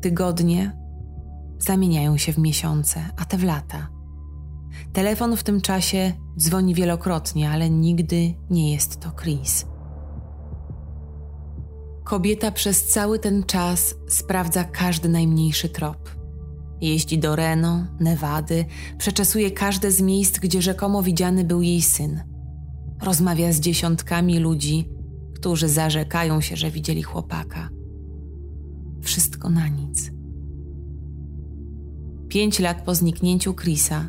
Tygodnie 0.02 0.78
zamieniają 1.60 2.18
się 2.18 2.34
w 2.34 2.38
miesiące, 2.38 3.00
a 3.18 3.26
te 3.26 3.38
w 3.38 3.44
lata. 3.44 3.88
Telefon 4.94 5.36
w 5.36 5.44
tym 5.44 5.62
czasie 5.62 6.14
dzwoni 6.40 6.74
wielokrotnie, 6.74 7.50
ale 7.50 7.70
nigdy 7.70 8.34
nie 8.50 8.74
jest 8.74 9.00
to 9.00 9.12
Chris. 9.12 9.66
Kobieta 12.06 12.52
przez 12.52 12.88
cały 12.88 13.20
ten 13.20 13.44
czas 13.44 13.96
sprawdza 14.08 14.64
każdy 14.64 15.10
najmniejszy 15.10 15.70
trop. 15.70 16.10
Jeździ 16.82 17.20
do 17.20 17.36
Reno, 17.36 17.88
Nevady, 18.00 18.66
przeczesuje 18.98 19.52
każde 19.52 19.92
z 19.92 20.02
miejsc, 20.02 20.40
gdzie 20.40 20.62
rzekomo 20.62 21.04
widziany 21.04 21.44
był 21.44 21.62
jej 21.62 21.82
syn. 21.82 22.24
Rozmawia 23.02 23.54
z 23.54 23.60
dziesiątkami 23.60 24.40
ludzi, 24.40 24.90
którzy 25.36 25.70
zarzekają 25.70 26.42
się, 26.42 26.56
że 26.56 26.72
widzieli 26.72 27.04
chłopaka. 27.04 27.70
Wszystko 29.02 29.50
na 29.50 29.68
nic. 29.68 30.12
Pięć 32.28 32.60
lat 32.60 32.82
po 32.82 32.96
zniknięciu 32.96 33.54
Chrisa, 33.54 34.08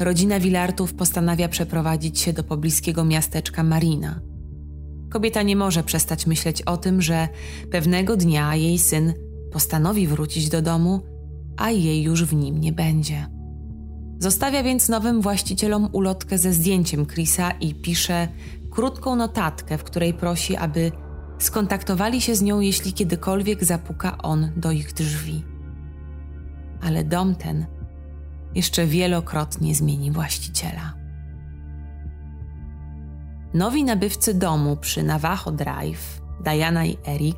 rodzina 0.00 0.40
Willartów 0.40 0.94
postanawia 0.94 1.48
przeprowadzić 1.48 2.18
się 2.18 2.32
do 2.32 2.44
pobliskiego 2.44 3.04
miasteczka 3.04 3.62
Marina– 3.62 4.20
Kobieta 5.16 5.42
nie 5.42 5.56
może 5.56 5.82
przestać 5.82 6.26
myśleć 6.26 6.62
o 6.62 6.76
tym, 6.76 7.02
że 7.02 7.28
pewnego 7.70 8.16
dnia 8.16 8.54
jej 8.54 8.78
syn 8.78 9.14
postanowi 9.52 10.06
wrócić 10.06 10.48
do 10.48 10.62
domu, 10.62 11.00
a 11.56 11.70
jej 11.70 12.02
już 12.02 12.24
w 12.24 12.34
nim 12.34 12.60
nie 12.60 12.72
będzie. 12.72 13.26
Zostawia 14.18 14.62
więc 14.62 14.88
nowym 14.88 15.20
właścicielom 15.20 15.88
ulotkę 15.92 16.38
ze 16.38 16.52
zdjęciem 16.52 17.06
Chrisa 17.06 17.50
i 17.50 17.74
pisze 17.74 18.28
krótką 18.70 19.16
notatkę, 19.16 19.78
w 19.78 19.84
której 19.84 20.14
prosi, 20.14 20.56
aby 20.56 20.92
skontaktowali 21.38 22.20
się 22.20 22.34
z 22.34 22.42
nią, 22.42 22.60
jeśli 22.60 22.92
kiedykolwiek 22.92 23.64
zapuka 23.64 24.18
on 24.18 24.52
do 24.56 24.70
ich 24.70 24.92
drzwi. 24.92 25.44
Ale 26.82 27.04
dom 27.04 27.34
ten 27.34 27.66
jeszcze 28.54 28.86
wielokrotnie 28.86 29.74
zmieni 29.74 30.10
właściciela. 30.10 30.95
Nowi 33.56 33.84
nabywcy 33.84 34.34
domu 34.34 34.76
przy 34.76 35.02
Navajo 35.02 35.52
Drive, 35.52 36.20
Diana 36.44 36.86
i 36.86 36.98
Eric, 37.06 37.36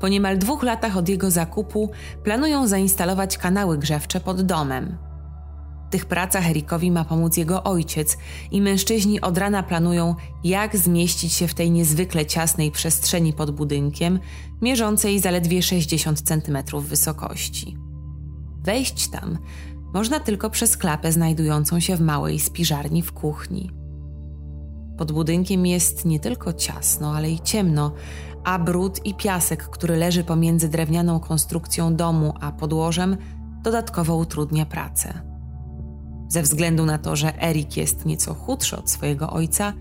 po 0.00 0.08
niemal 0.08 0.38
dwóch 0.38 0.62
latach 0.62 0.96
od 0.96 1.08
jego 1.08 1.30
zakupu 1.30 1.90
planują 2.24 2.68
zainstalować 2.68 3.38
kanały 3.38 3.78
grzewcze 3.78 4.20
pod 4.20 4.42
domem. 4.42 4.98
W 5.88 5.90
tych 5.90 6.06
pracach 6.06 6.50
Erikowi 6.50 6.90
ma 6.90 7.04
pomóc 7.04 7.36
jego 7.36 7.64
ojciec 7.64 8.18
i 8.50 8.62
mężczyźni 8.62 9.20
od 9.20 9.38
rana 9.38 9.62
planują, 9.62 10.14
jak 10.44 10.76
zmieścić 10.76 11.32
się 11.32 11.48
w 11.48 11.54
tej 11.54 11.70
niezwykle 11.70 12.26
ciasnej 12.26 12.70
przestrzeni 12.70 13.32
pod 13.32 13.50
budynkiem, 13.50 14.20
mierzącej 14.62 15.20
zaledwie 15.20 15.62
60 15.62 16.22
cm 16.22 16.58
wysokości. 16.80 17.76
Wejść 18.62 19.08
tam 19.08 19.38
można 19.94 20.20
tylko 20.20 20.50
przez 20.50 20.76
klapę 20.76 21.12
znajdującą 21.12 21.80
się 21.80 21.96
w 21.96 22.00
małej 22.00 22.40
spiżarni 22.40 23.02
w 23.02 23.12
kuchni. 23.12 23.85
Pod 24.96 25.12
budynkiem 25.12 25.66
jest 25.66 26.04
nie 26.04 26.20
tylko 26.20 26.52
ciasno, 26.52 27.16
ale 27.16 27.30
i 27.30 27.40
ciemno, 27.40 27.92
a 28.44 28.58
brud 28.58 29.06
i 29.06 29.14
piasek, 29.14 29.62
który 29.62 29.96
leży 29.96 30.24
pomiędzy 30.24 30.68
drewnianą 30.68 31.20
konstrukcją 31.20 31.96
domu 31.96 32.34
a 32.40 32.52
podłożem, 32.52 33.16
dodatkowo 33.62 34.16
utrudnia 34.16 34.66
pracę. 34.66 35.22
Ze 36.28 36.42
względu 36.42 36.86
na 36.86 36.98
to, 36.98 37.16
że 37.16 37.42
Erik 37.42 37.76
jest 37.76 38.04
nieco 38.06 38.34
chudszy 38.34 38.76
od 38.76 38.90
swojego 38.90 39.30
ojca, 39.30 39.72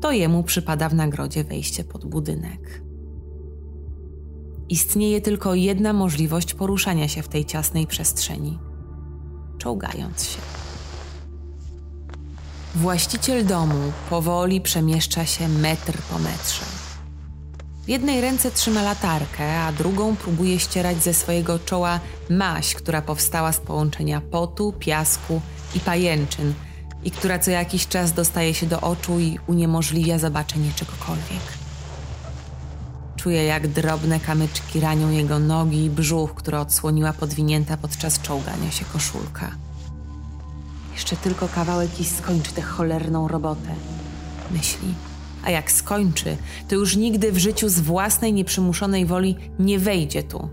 to 0.00 0.12
jemu 0.12 0.42
przypada 0.42 0.88
w 0.88 0.94
nagrodzie 0.94 1.44
wejście 1.44 1.84
pod 1.84 2.04
budynek. 2.04 2.82
Istnieje 4.68 5.20
tylko 5.20 5.54
jedna 5.54 5.92
możliwość 5.92 6.54
poruszania 6.54 7.08
się 7.08 7.22
w 7.22 7.28
tej 7.28 7.44
ciasnej 7.44 7.86
przestrzeni 7.86 8.58
czołgając 9.58 10.24
się. 10.24 10.65
Właściciel 12.76 13.46
domu 13.46 13.92
powoli 14.10 14.60
przemieszcza 14.60 15.26
się 15.26 15.48
metr 15.48 15.98
po 16.10 16.18
metrze. 16.18 16.64
W 17.84 17.88
jednej 17.88 18.20
ręce 18.20 18.50
trzyma 18.50 18.82
latarkę, 18.82 19.60
a 19.60 19.72
drugą 19.72 20.16
próbuje 20.16 20.60
ścierać 20.60 21.02
ze 21.02 21.14
swojego 21.14 21.58
czoła 21.58 22.00
maź, 22.30 22.74
która 22.74 23.02
powstała 23.02 23.52
z 23.52 23.58
połączenia 23.58 24.20
potu, 24.20 24.72
piasku 24.78 25.40
i 25.74 25.80
pajęczyn, 25.80 26.54
i 27.04 27.10
która 27.10 27.38
co 27.38 27.50
jakiś 27.50 27.88
czas 27.88 28.12
dostaje 28.12 28.54
się 28.54 28.66
do 28.66 28.80
oczu 28.80 29.20
i 29.20 29.38
uniemożliwia 29.46 30.18
zobaczenie 30.18 30.70
czegokolwiek. 30.76 31.42
Czuje, 33.16 33.44
jak 33.44 33.68
drobne 33.68 34.20
kamyczki 34.20 34.80
ranią 34.80 35.10
jego 35.10 35.38
nogi 35.38 35.84
i 35.84 35.90
brzuch, 35.90 36.34
które 36.34 36.60
odsłoniła 36.60 37.12
podwinięta 37.12 37.76
podczas 37.76 38.20
czołgania 38.20 38.70
się 38.70 38.84
koszulka. 38.84 39.65
Jeszcze 40.96 41.16
tylko 41.16 41.48
kawałek 41.48 42.00
i 42.00 42.04
skończy 42.04 42.52
tę 42.52 42.62
cholerną 42.62 43.28
robotę, 43.28 43.74
myśli. 44.50 44.94
A 45.44 45.50
jak 45.50 45.72
skończy, 45.72 46.36
to 46.68 46.74
już 46.74 46.96
nigdy 46.96 47.32
w 47.32 47.38
życiu 47.38 47.68
z 47.68 47.80
własnej 47.80 48.32
nieprzymuszonej 48.32 49.06
woli 49.06 49.36
nie 49.58 49.78
wejdzie 49.78 50.22
tu. 50.22 50.48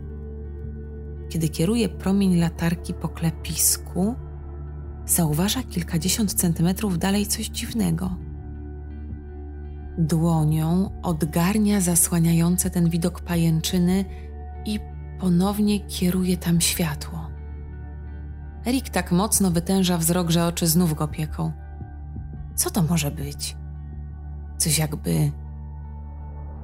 Kiedy 1.29 1.49
kieruje 1.49 1.89
promień 1.89 2.39
latarki 2.39 2.93
po 2.93 3.09
klepisku, 3.09 4.15
zauważa 5.05 5.63
kilkadziesiąt 5.63 6.33
centymetrów 6.33 6.99
dalej 6.99 7.25
coś 7.25 7.47
dziwnego. 7.47 8.15
Dłonią 9.97 10.89
odgarnia 11.03 11.81
zasłaniające 11.81 12.69
ten 12.69 12.89
widok 12.89 13.21
pajęczyny 13.21 14.05
i 14.65 14.79
ponownie 15.19 15.79
kieruje 15.79 16.37
tam 16.37 16.61
światło. 16.61 17.22
Erik 18.67 18.89
tak 18.89 19.11
mocno 19.11 19.51
wytęża 19.51 19.97
wzrok, 19.97 20.29
że 20.29 20.45
oczy 20.45 20.67
znów 20.67 20.93
go 20.93 21.07
pieką. 21.07 21.51
Co 22.55 22.69
to 22.69 22.83
może 22.83 23.11
być? 23.11 23.57
Coś 24.57 24.77
jakby 24.77 25.31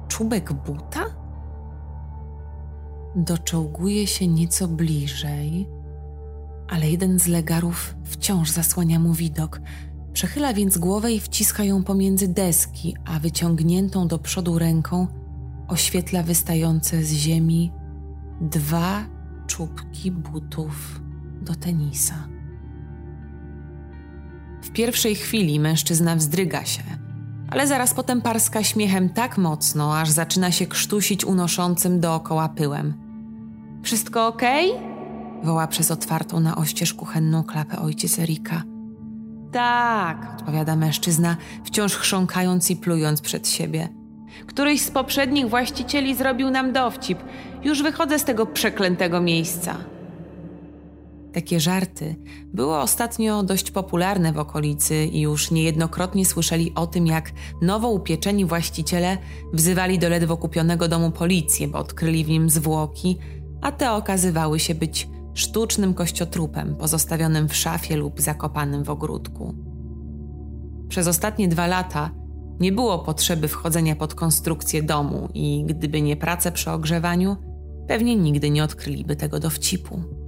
czubek 0.08 0.52
buta? 0.52 1.04
Doczołguje 3.16 4.06
się 4.06 4.26
nieco 4.26 4.68
bliżej, 4.68 5.68
ale 6.68 6.90
jeden 6.90 7.18
z 7.18 7.26
legarów 7.26 7.94
wciąż 8.04 8.50
zasłania 8.50 8.98
mu 8.98 9.12
widok. 9.12 9.60
Przechyla 10.12 10.54
więc 10.54 10.78
głowę 10.78 11.12
i 11.12 11.20
wciska 11.20 11.64
ją 11.64 11.84
pomiędzy 11.84 12.28
deski, 12.28 12.96
a 13.04 13.18
wyciągniętą 13.18 14.08
do 14.08 14.18
przodu 14.18 14.58
ręką 14.58 15.06
oświetla 15.68 16.22
wystające 16.22 17.04
z 17.04 17.12
ziemi 17.12 17.72
dwa 18.40 19.04
czubki 19.46 20.10
butów 20.10 21.00
do 21.40 21.54
tenisa. 21.54 22.14
W 24.62 24.70
pierwszej 24.70 25.14
chwili 25.14 25.60
mężczyzna 25.60 26.16
wzdryga 26.16 26.64
się, 26.64 26.82
ale 27.50 27.66
zaraz 27.66 27.94
potem 27.94 28.22
parska 28.22 28.64
śmiechem 28.64 29.08
tak 29.08 29.38
mocno, 29.38 29.98
aż 29.98 30.10
zaczyna 30.10 30.50
się 30.50 30.66
krztusić 30.66 31.24
unoszącym 31.24 32.00
dookoła 32.00 32.48
pyłem. 32.48 32.94
Wszystko? 33.82 34.26
Okay? 34.26 34.90
woła 35.42 35.66
przez 35.66 35.90
otwartą 35.90 36.40
na 36.40 36.56
oścież 36.56 36.94
kuchenną 36.94 37.44
klapę 37.44 37.78
ojciec 37.78 38.18
Erika. 38.18 38.62
Tak, 39.52 40.34
odpowiada 40.38 40.76
mężczyzna, 40.76 41.36
wciąż 41.64 41.96
chrząkając 41.96 42.70
i 42.70 42.76
plując 42.76 43.20
przed 43.20 43.48
siebie. 43.48 43.88
Któryś 44.46 44.80
z 44.80 44.90
poprzednich 44.90 45.48
właścicieli 45.48 46.14
zrobił 46.14 46.50
nam 46.50 46.72
dowcip. 46.72 47.18
Już 47.62 47.82
wychodzę 47.82 48.18
z 48.18 48.24
tego 48.24 48.46
przeklętego 48.46 49.20
miejsca. 49.20 49.76
Takie 51.32 51.60
żarty 51.60 52.16
były 52.54 52.76
ostatnio 52.76 53.42
dość 53.42 53.70
popularne 53.70 54.32
w 54.32 54.38
okolicy 54.38 55.04
i 55.04 55.20
już 55.20 55.50
niejednokrotnie 55.50 56.26
słyszeli 56.26 56.72
o 56.74 56.86
tym, 56.86 57.06
jak 57.06 57.32
nowo 57.62 57.90
upieczeni 57.90 58.44
właściciele 58.44 59.18
wzywali 59.52 59.98
do 59.98 60.08
ledwo 60.08 60.36
kupionego 60.36 60.88
domu 60.88 61.10
policję, 61.10 61.68
bo 61.68 61.78
odkryli 61.78 62.24
w 62.24 62.28
nim 62.28 62.50
zwłoki, 62.50 63.18
a 63.60 63.72
te 63.72 63.92
okazywały 63.92 64.60
się 64.60 64.74
być 64.74 65.08
sztucznym 65.34 65.94
kościotrupem 65.94 66.76
pozostawionym 66.76 67.48
w 67.48 67.56
szafie 67.56 67.96
lub 67.96 68.20
zakopanym 68.20 68.84
w 68.84 68.90
ogródku. 68.90 69.54
Przez 70.88 71.06
ostatnie 71.06 71.48
dwa 71.48 71.66
lata 71.66 72.10
nie 72.60 72.72
było 72.72 72.98
potrzeby 72.98 73.48
wchodzenia 73.48 73.96
pod 73.96 74.14
konstrukcję 74.14 74.82
domu 74.82 75.28
i 75.34 75.64
gdyby 75.66 76.02
nie 76.02 76.16
prace 76.16 76.52
przy 76.52 76.70
ogrzewaniu, 76.70 77.36
pewnie 77.88 78.16
nigdy 78.16 78.50
nie 78.50 78.64
odkryliby 78.64 79.16
tego 79.16 79.40
dowcipu. 79.40 80.19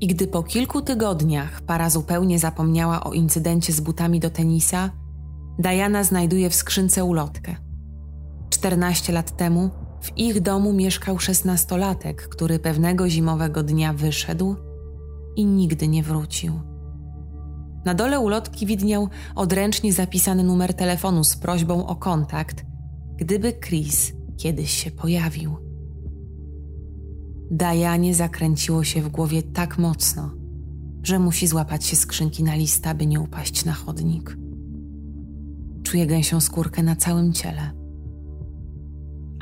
I 0.00 0.06
gdy 0.06 0.26
po 0.26 0.42
kilku 0.42 0.82
tygodniach 0.82 1.60
para 1.60 1.90
zupełnie 1.90 2.38
zapomniała 2.38 3.04
o 3.04 3.12
incydencie 3.12 3.72
z 3.72 3.80
butami 3.80 4.20
do 4.20 4.30
tenisa, 4.30 4.90
Diana 5.58 6.04
znajduje 6.04 6.50
w 6.50 6.54
skrzynce 6.54 7.04
ulotkę. 7.04 7.56
14 8.50 9.12
lat 9.12 9.36
temu 9.36 9.70
w 10.00 10.18
ich 10.18 10.40
domu 10.40 10.72
mieszkał 10.72 11.18
szesnastolatek, 11.18 12.28
który 12.28 12.58
pewnego 12.58 13.08
zimowego 13.08 13.62
dnia 13.62 13.92
wyszedł 13.92 14.56
i 15.36 15.46
nigdy 15.46 15.88
nie 15.88 16.02
wrócił. 16.02 16.60
Na 17.84 17.94
dole 17.94 18.20
ulotki 18.20 18.66
widniał 18.66 19.08
odręcznie 19.34 19.92
zapisany 19.92 20.44
numer 20.44 20.74
telefonu 20.74 21.24
z 21.24 21.36
prośbą 21.36 21.86
o 21.86 21.96
kontakt, 21.96 22.64
gdyby 23.16 23.52
Chris 23.52 24.12
kiedyś 24.36 24.70
się 24.70 24.90
pojawił. 24.90 25.69
Dajanie 27.50 28.14
zakręciło 28.14 28.84
się 28.84 29.02
w 29.02 29.08
głowie 29.08 29.42
tak 29.42 29.78
mocno, 29.78 30.30
że 31.02 31.18
musi 31.18 31.46
złapać 31.46 31.84
się 31.84 31.96
skrzynki 31.96 32.44
na 32.44 32.54
lista, 32.54 32.94
by 32.94 33.06
nie 33.06 33.20
upaść 33.20 33.64
na 33.64 33.72
chodnik. 33.72 34.36
Czuje 35.82 36.06
gęsią 36.06 36.40
skórkę 36.40 36.82
na 36.82 36.96
całym 36.96 37.32
ciele. 37.32 37.70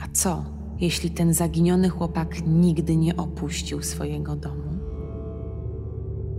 A 0.02 0.08
co, 0.12 0.44
jeśli 0.80 1.10
ten 1.10 1.34
zaginiony 1.34 1.88
chłopak 1.88 2.46
nigdy 2.46 2.96
nie 2.96 3.16
opuścił 3.16 3.82
swojego 3.82 4.36
domu? 4.36 4.78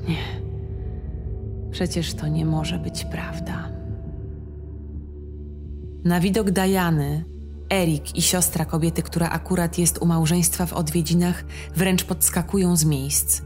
Nie. 0.08 0.41
Przecież 1.71 2.13
to 2.13 2.27
nie 2.27 2.45
może 2.45 2.79
być 2.79 3.05
prawda. 3.05 3.69
Na 6.03 6.19
widok 6.19 6.51
Dajany, 6.51 7.25
Erik 7.69 8.15
i 8.15 8.21
siostra 8.21 8.65
kobiety, 8.65 9.03
która 9.03 9.29
akurat 9.29 9.77
jest 9.77 9.97
u 10.01 10.05
małżeństwa 10.05 10.65
w 10.65 10.73
odwiedzinach, 10.73 11.43
wręcz 11.75 12.03
podskakują 12.03 12.75
z 12.75 12.86
miejsc. 12.86 13.41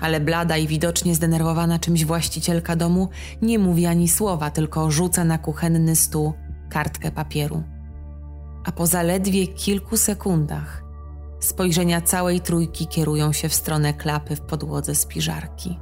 Ale 0.00 0.20
blada 0.20 0.56
i 0.56 0.66
widocznie 0.66 1.14
zdenerwowana 1.14 1.78
czymś 1.78 2.04
właścicielka 2.04 2.76
domu 2.76 3.08
nie 3.42 3.58
mówi 3.58 3.86
ani 3.86 4.08
słowa, 4.08 4.50
tylko 4.50 4.90
rzuca 4.90 5.24
na 5.24 5.38
kuchenny 5.38 5.96
stół 5.96 6.32
kartkę 6.70 7.10
papieru 7.10 7.62
a 8.64 8.72
po 8.72 8.86
zaledwie 8.86 9.46
kilku 9.46 9.96
sekundach 9.96 10.82
spojrzenia 11.40 12.00
całej 12.00 12.40
trójki 12.40 12.86
kierują 12.86 13.32
się 13.32 13.48
w 13.48 13.54
stronę 13.54 13.94
klapy 13.94 14.36
w 14.36 14.40
podłodze 14.40 14.94
spiżarki. 14.94 15.78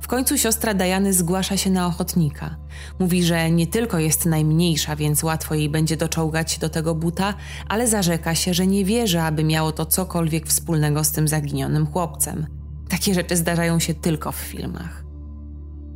W 0.00 0.06
końcu 0.06 0.38
siostra 0.38 0.74
Dajany 0.74 1.12
zgłasza 1.12 1.56
się 1.56 1.70
na 1.70 1.86
ochotnika. 1.86 2.56
Mówi, 2.98 3.24
że 3.24 3.50
nie 3.50 3.66
tylko 3.66 3.98
jest 3.98 4.26
najmniejsza, 4.26 4.96
więc 4.96 5.22
łatwo 5.22 5.54
jej 5.54 5.68
będzie 5.68 5.96
doczołgać 5.96 6.58
do 6.58 6.68
tego 6.68 6.94
buta, 6.94 7.34
ale 7.68 7.88
zarzeka 7.88 8.34
się, 8.34 8.54
że 8.54 8.66
nie 8.66 8.84
wierzy, 8.84 9.20
aby 9.20 9.44
miało 9.44 9.72
to 9.72 9.86
cokolwiek 9.86 10.46
wspólnego 10.46 11.04
z 11.04 11.12
tym 11.12 11.28
zaginionym 11.28 11.86
chłopcem. 11.86 12.46
Takie 12.88 13.14
rzeczy 13.14 13.36
zdarzają 13.36 13.78
się 13.78 13.94
tylko 13.94 14.32
w 14.32 14.36
filmach. 14.36 15.04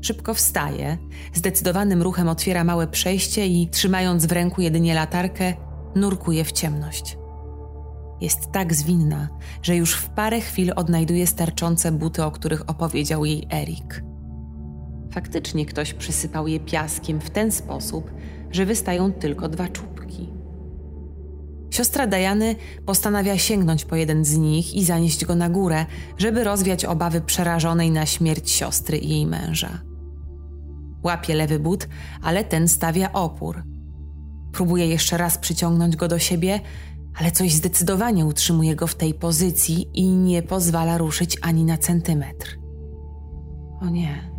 Szybko 0.00 0.34
wstaje, 0.34 0.98
zdecydowanym 1.34 2.02
ruchem 2.02 2.28
otwiera 2.28 2.64
małe 2.64 2.86
przejście 2.86 3.46
i, 3.46 3.68
trzymając 3.68 4.26
w 4.26 4.32
ręku 4.32 4.60
jedynie 4.60 4.94
latarkę, 4.94 5.54
nurkuje 5.94 6.44
w 6.44 6.52
ciemność. 6.52 7.16
Jest 8.20 8.52
tak 8.52 8.74
zwinna, 8.74 9.28
że 9.62 9.76
już 9.76 9.94
w 9.94 10.08
parę 10.08 10.40
chwil 10.40 10.72
odnajduje 10.76 11.26
starczące 11.26 11.92
buty, 11.92 12.24
o 12.24 12.30
których 12.30 12.70
opowiedział 12.70 13.24
jej 13.24 13.48
Erik. 13.52 14.04
Faktycznie 15.12 15.66
ktoś 15.66 15.94
przysypał 15.94 16.48
je 16.48 16.60
piaskiem 16.60 17.20
w 17.20 17.30
ten 17.30 17.52
sposób, 17.52 18.10
że 18.50 18.66
wystają 18.66 19.12
tylko 19.12 19.48
dwa 19.48 19.68
czubki. 19.68 20.32
Siostra 21.70 22.06
Dajany 22.06 22.56
postanawia 22.86 23.38
sięgnąć 23.38 23.84
po 23.84 23.96
jeden 23.96 24.24
z 24.24 24.36
nich 24.36 24.74
i 24.74 24.84
zanieść 24.84 25.24
go 25.24 25.34
na 25.34 25.50
górę, 25.50 25.86
żeby 26.18 26.44
rozwiać 26.44 26.84
obawy 26.84 27.20
przerażonej 27.20 27.90
na 27.90 28.06
śmierć 28.06 28.50
siostry 28.50 28.98
i 28.98 29.08
jej 29.08 29.26
męża. 29.26 29.82
Łapie 31.02 31.34
lewy 31.34 31.58
but, 31.58 31.88
ale 32.22 32.44
ten 32.44 32.68
stawia 32.68 33.12
opór. 33.12 33.62
Próbuje 34.52 34.86
jeszcze 34.86 35.16
raz 35.16 35.38
przyciągnąć 35.38 35.96
go 35.96 36.08
do 36.08 36.18
siebie, 36.18 36.60
ale 37.14 37.30
coś 37.30 37.52
zdecydowanie 37.52 38.26
utrzymuje 38.26 38.76
go 38.76 38.86
w 38.86 38.94
tej 38.94 39.14
pozycji 39.14 39.88
i 39.94 40.06
nie 40.06 40.42
pozwala 40.42 40.98
ruszyć 40.98 41.38
ani 41.42 41.64
na 41.64 41.78
centymetr. 41.78 42.58
O 43.80 43.90
nie. 43.90 44.34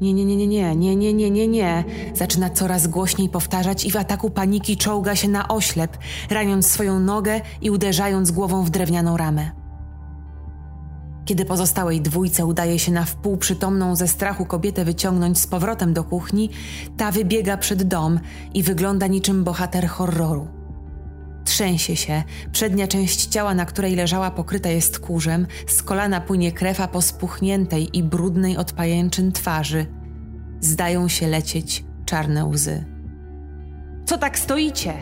Nie, 0.00 0.14
nie, 0.14 0.24
nie, 0.24 0.36
nie, 0.36 0.46
nie, 0.46 0.76
nie, 0.76 0.96
nie, 0.96 1.14
nie, 1.14 1.30
nie, 1.30 1.48
nie. 1.48 1.84
Zaczyna 2.14 2.50
coraz 2.50 2.86
głośniej 2.86 3.28
powtarzać 3.28 3.84
i 3.84 3.90
w 3.90 3.96
ataku 3.96 4.30
paniki 4.30 4.76
czołga 4.76 5.16
się 5.16 5.28
na 5.28 5.48
oślep, 5.48 5.98
raniąc 6.30 6.66
swoją 6.66 7.00
nogę 7.00 7.40
i 7.60 7.70
uderzając 7.70 8.30
głową 8.30 8.64
w 8.64 8.70
drewnianą 8.70 9.16
ramę. 9.16 9.50
Kiedy 11.24 11.44
pozostałej 11.44 12.00
dwójce 12.00 12.46
udaje 12.46 12.78
się 12.78 12.92
na 12.92 13.04
wpół 13.04 13.36
przytomną 13.36 13.96
ze 13.96 14.08
strachu 14.08 14.46
kobietę 14.46 14.84
wyciągnąć 14.84 15.38
z 15.38 15.46
powrotem 15.46 15.94
do 15.94 16.04
kuchni, 16.04 16.50
ta 16.96 17.10
wybiega 17.10 17.56
przed 17.56 17.82
dom 17.82 18.20
i 18.54 18.62
wygląda 18.62 19.06
niczym 19.06 19.44
bohater 19.44 19.88
horroru. 19.88 20.57
Trzęsie 21.48 21.96
się, 21.96 22.22
przednia 22.52 22.88
część 22.88 23.26
ciała, 23.26 23.54
na 23.54 23.66
której 23.66 23.96
leżała 23.96 24.30
pokryta 24.30 24.68
jest 24.68 24.98
kurzem, 24.98 25.46
z 25.66 25.82
kolana 25.82 26.20
płynie 26.20 26.52
krew, 26.52 26.80
a 26.80 26.88
po 26.88 27.02
spuchniętej 27.02 27.98
i 27.98 28.02
brudnej 28.02 28.56
od 28.56 28.72
pajęczyn 28.72 29.32
twarzy 29.32 29.86
zdają 30.60 31.08
się 31.08 31.28
lecieć 31.28 31.84
czarne 32.04 32.44
łzy. 32.44 32.84
Co 34.06 34.18
tak 34.18 34.38
stoicie? 34.38 34.94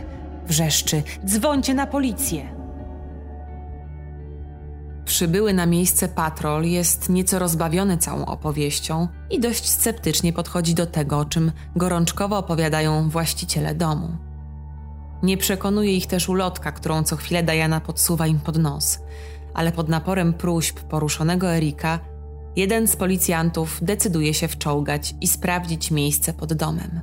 wrzeszczy. 0.46 1.02
Dzwońcie 1.24 1.74
na 1.74 1.86
policję. 1.86 2.48
Przybyły 5.04 5.52
na 5.52 5.66
miejsce 5.66 6.08
patrol 6.08 6.64
jest 6.64 7.08
nieco 7.08 7.38
rozbawiony 7.38 7.98
całą 7.98 8.26
opowieścią 8.26 9.08
i 9.30 9.40
dość 9.40 9.68
sceptycznie 9.68 10.32
podchodzi 10.32 10.74
do 10.74 10.86
tego, 10.86 11.18
o 11.18 11.24
czym 11.24 11.52
gorączkowo 11.76 12.38
opowiadają 12.38 13.08
właściciele 13.08 13.74
domu. 13.74 14.25
Nie 15.22 15.36
przekonuje 15.36 15.96
ich 15.96 16.06
też 16.06 16.28
ulotka, 16.28 16.72
którą 16.72 17.02
co 17.02 17.16
chwilę 17.16 17.42
Diana 17.42 17.80
podsuwa 17.80 18.26
im 18.26 18.38
pod 18.38 18.58
nos, 18.58 18.98
ale 19.54 19.72
pod 19.72 19.88
naporem 19.88 20.34
próśb 20.34 20.80
poruszonego 20.80 21.54
Erika, 21.54 22.00
jeden 22.56 22.88
z 22.88 22.96
policjantów 22.96 23.78
decyduje 23.82 24.34
się 24.34 24.48
wczołgać 24.48 25.14
i 25.20 25.28
sprawdzić 25.28 25.90
miejsce 25.90 26.32
pod 26.32 26.52
domem. 26.52 27.00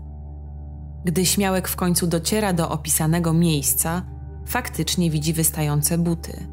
Gdy 1.05 1.25
śmiałek 1.25 1.67
w 1.67 1.75
końcu 1.75 2.07
dociera 2.07 2.53
do 2.53 2.69
opisanego 2.69 3.33
miejsca, 3.33 4.05
faktycznie 4.45 5.09
widzi 5.09 5.33
wystające 5.33 5.97
buty. 5.97 6.47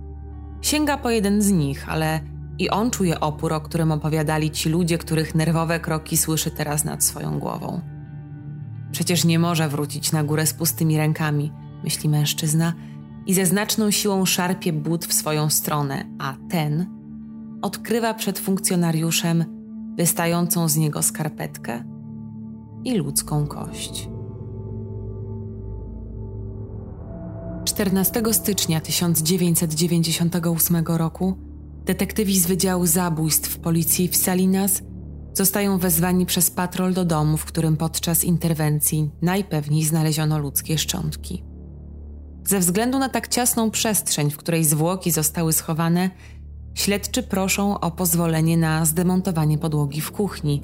Sięga 0.63 0.97
po 0.97 1.11
jeden 1.11 1.43
z 1.43 1.51
nich, 1.51 1.89
ale 1.89 2.21
i 2.59 2.71
on 2.71 2.91
czuje 2.91 3.21
opór, 3.21 3.53
o 3.53 3.61
którym 3.61 3.93
opowiadali 3.93 4.51
ci 4.51 4.69
ludzie, 4.69 4.99
których 4.99 5.35
nerwowe 5.35 5.81
kroki 5.81 6.17
słyszy 6.17 6.51
teraz 6.51 6.85
nad 6.85 7.05
swoją 7.05 7.39
głową. 7.39 7.81
Przecież 8.93 9.25
nie 9.25 9.39
może 9.39 9.69
wrócić 9.69 10.13
na 10.13 10.25
górę 10.25 10.47
z 10.47 10.55
pustymi 10.55 10.97
rękami, 10.97 11.53
myśli 11.85 12.09
mężczyzna, 12.09 12.73
i 13.27 13.35
ze 13.35 13.47
znaczną 13.47 13.91
siłą 13.91 14.25
szarpie 14.25 14.73
but 14.73 15.07
w 15.07 15.13
swoją 15.13 15.51
stronę, 15.51 16.05
a 16.19 16.35
ten 16.51 16.87
odkrywa 17.63 18.15
przed 18.15 18.39
funkcjonariuszem 18.39 19.45
wystającą 19.97 20.69
z 20.69 20.77
niego 20.77 21.03
skarpetkę 21.03 21.85
i 22.85 22.95
ludzką 22.95 23.47
kość. 23.47 24.09
14 27.65 28.23
stycznia 28.33 28.81
1998 28.81 30.87
roku 30.87 31.39
detektywi 31.85 32.41
z 32.41 32.47
Wydziału 32.47 32.87
Zabójstw 32.87 33.59
Policji 33.59 34.09
w 34.09 34.17
Salinas 34.17 34.83
zostają 35.35 35.79
wezwani 35.79 36.27
przez 36.27 36.51
patrol 36.51 36.95
do 36.95 37.05
domu, 37.05 37.37
w 37.37 37.45
którym 37.45 37.77
podczas 37.77 38.25
interwencji 38.25 39.11
najpewniej 39.23 39.85
znaleziono 39.85 40.39
ludzkie 40.39 40.79
szczątki. 40.79 41.45
Ze 42.45 42.59
względu 42.59 42.99
na 42.99 43.09
tak 43.09 43.29
ciasną 43.29 43.71
przestrzeń, 43.71 44.31
w 44.31 44.37
której 44.37 44.65
zwłoki 44.65 45.11
zostały 45.11 45.53
schowane, 45.53 46.11
śledczy 46.75 47.23
proszą 47.23 47.81
o 47.81 47.91
pozwolenie 47.91 48.57
na 48.57 48.85
zdemontowanie 48.85 49.59
podłogi 49.59 50.01
w 50.01 50.13
kuchni, 50.13 50.63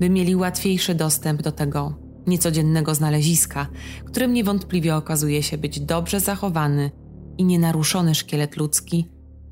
by 0.00 0.10
mieli 0.10 0.36
łatwiejszy 0.36 0.94
dostęp 0.94 1.42
do 1.42 1.52
tego 1.52 1.94
niecodziennego 2.26 2.94
znaleziska, 2.94 3.66
którym 4.04 4.32
niewątpliwie 4.32 4.96
okazuje 4.96 5.42
się 5.42 5.58
być 5.58 5.80
dobrze 5.80 6.20
zachowany 6.20 6.90
i 7.38 7.44
nienaruszony 7.44 8.14
szkielet 8.14 8.56
ludzki, 8.56 9.08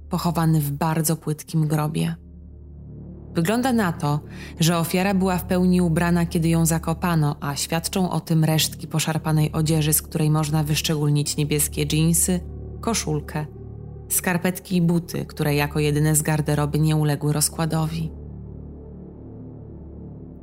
pochowany 0.09 0.61
w 0.61 0.71
bardzo 0.71 1.17
płytkim 1.17 1.67
grobie. 1.67 2.22
Wygląda 3.35 3.73
na 3.73 3.92
to, 3.92 4.21
że 4.61 4.79
ofiara 4.79 5.14
była 5.14 5.38
w 5.38 5.45
pełni 5.45 5.81
ubrana, 5.81 6.27
kiedy 6.27 6.49
ją 6.49 6.66
zakopano, 6.66 7.37
a 7.40 7.57
świadczą 7.57 8.11
o 8.11 8.21
tym 8.21 8.45
resztki 8.45 8.87
poszarpanej 8.87 9.53
odzieży, 9.53 9.92
z 9.92 10.03
której 10.03 10.31
można 10.31 10.64
wyszczególnić 10.64 11.37
niebieskie 11.37 11.87
dżinsy, 11.87 12.40
koszulkę, 12.81 13.47
skarpetki 14.09 14.77
i 14.77 14.83
buty, 14.83 15.25
które 15.25 15.55
jako 15.55 15.81
jedyne 15.81 16.16
z 16.16 16.23
garderoby 16.23 16.79
nie 16.79 16.97
uległy 16.97 17.33
rozkładowi. 17.33 18.11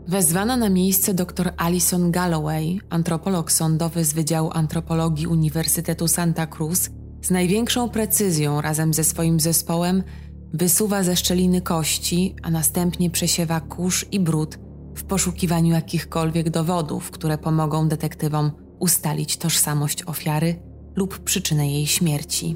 Wezwana 0.07 0.57
na 0.57 0.69
miejsce 0.69 1.13
dr 1.13 1.53
Alison 1.57 2.11
Galloway, 2.11 2.79
antropolog 2.89 3.51
sądowy 3.51 4.05
z 4.05 4.13
Wydziału 4.13 4.49
Antropologii 4.53 5.27
Uniwersytetu 5.27 6.07
Santa 6.07 6.47
Cruz, 6.47 6.89
z 7.21 7.31
największą 7.31 7.89
precyzją 7.89 8.61
razem 8.61 8.93
ze 8.93 9.03
swoim 9.03 9.39
zespołem 9.39 10.03
wysuwa 10.53 11.03
ze 11.03 11.15
szczeliny 11.15 11.61
kości, 11.61 12.35
a 12.41 12.51
następnie 12.51 13.09
przesiewa 13.09 13.59
kurz 13.59 14.05
i 14.11 14.19
brud 14.19 14.59
w 14.95 15.03
poszukiwaniu 15.03 15.73
jakichkolwiek 15.73 16.49
dowodów, 16.49 17.11
które 17.11 17.37
pomogą 17.37 17.87
detektywom 17.87 18.51
ustalić 18.79 19.37
tożsamość 19.37 20.03
ofiary 20.03 20.61
lub 20.95 21.19
przyczynę 21.19 21.71
jej 21.71 21.87
śmierci. 21.87 22.55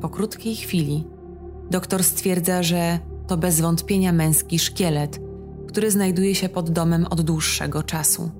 Po 0.00 0.08
krótkiej 0.08 0.56
chwili 0.56 1.04
doktor 1.70 2.04
stwierdza, 2.04 2.62
że 2.62 2.98
to 3.26 3.36
bez 3.36 3.60
wątpienia 3.60 4.12
męski 4.12 4.58
szkielet– 4.58 5.20
który 5.68 5.90
znajduje 5.90 6.34
się 6.34 6.48
pod 6.48 6.70
domem 6.70 7.06
od 7.10 7.20
dłuższego 7.20 7.82
czasu. 7.82 8.30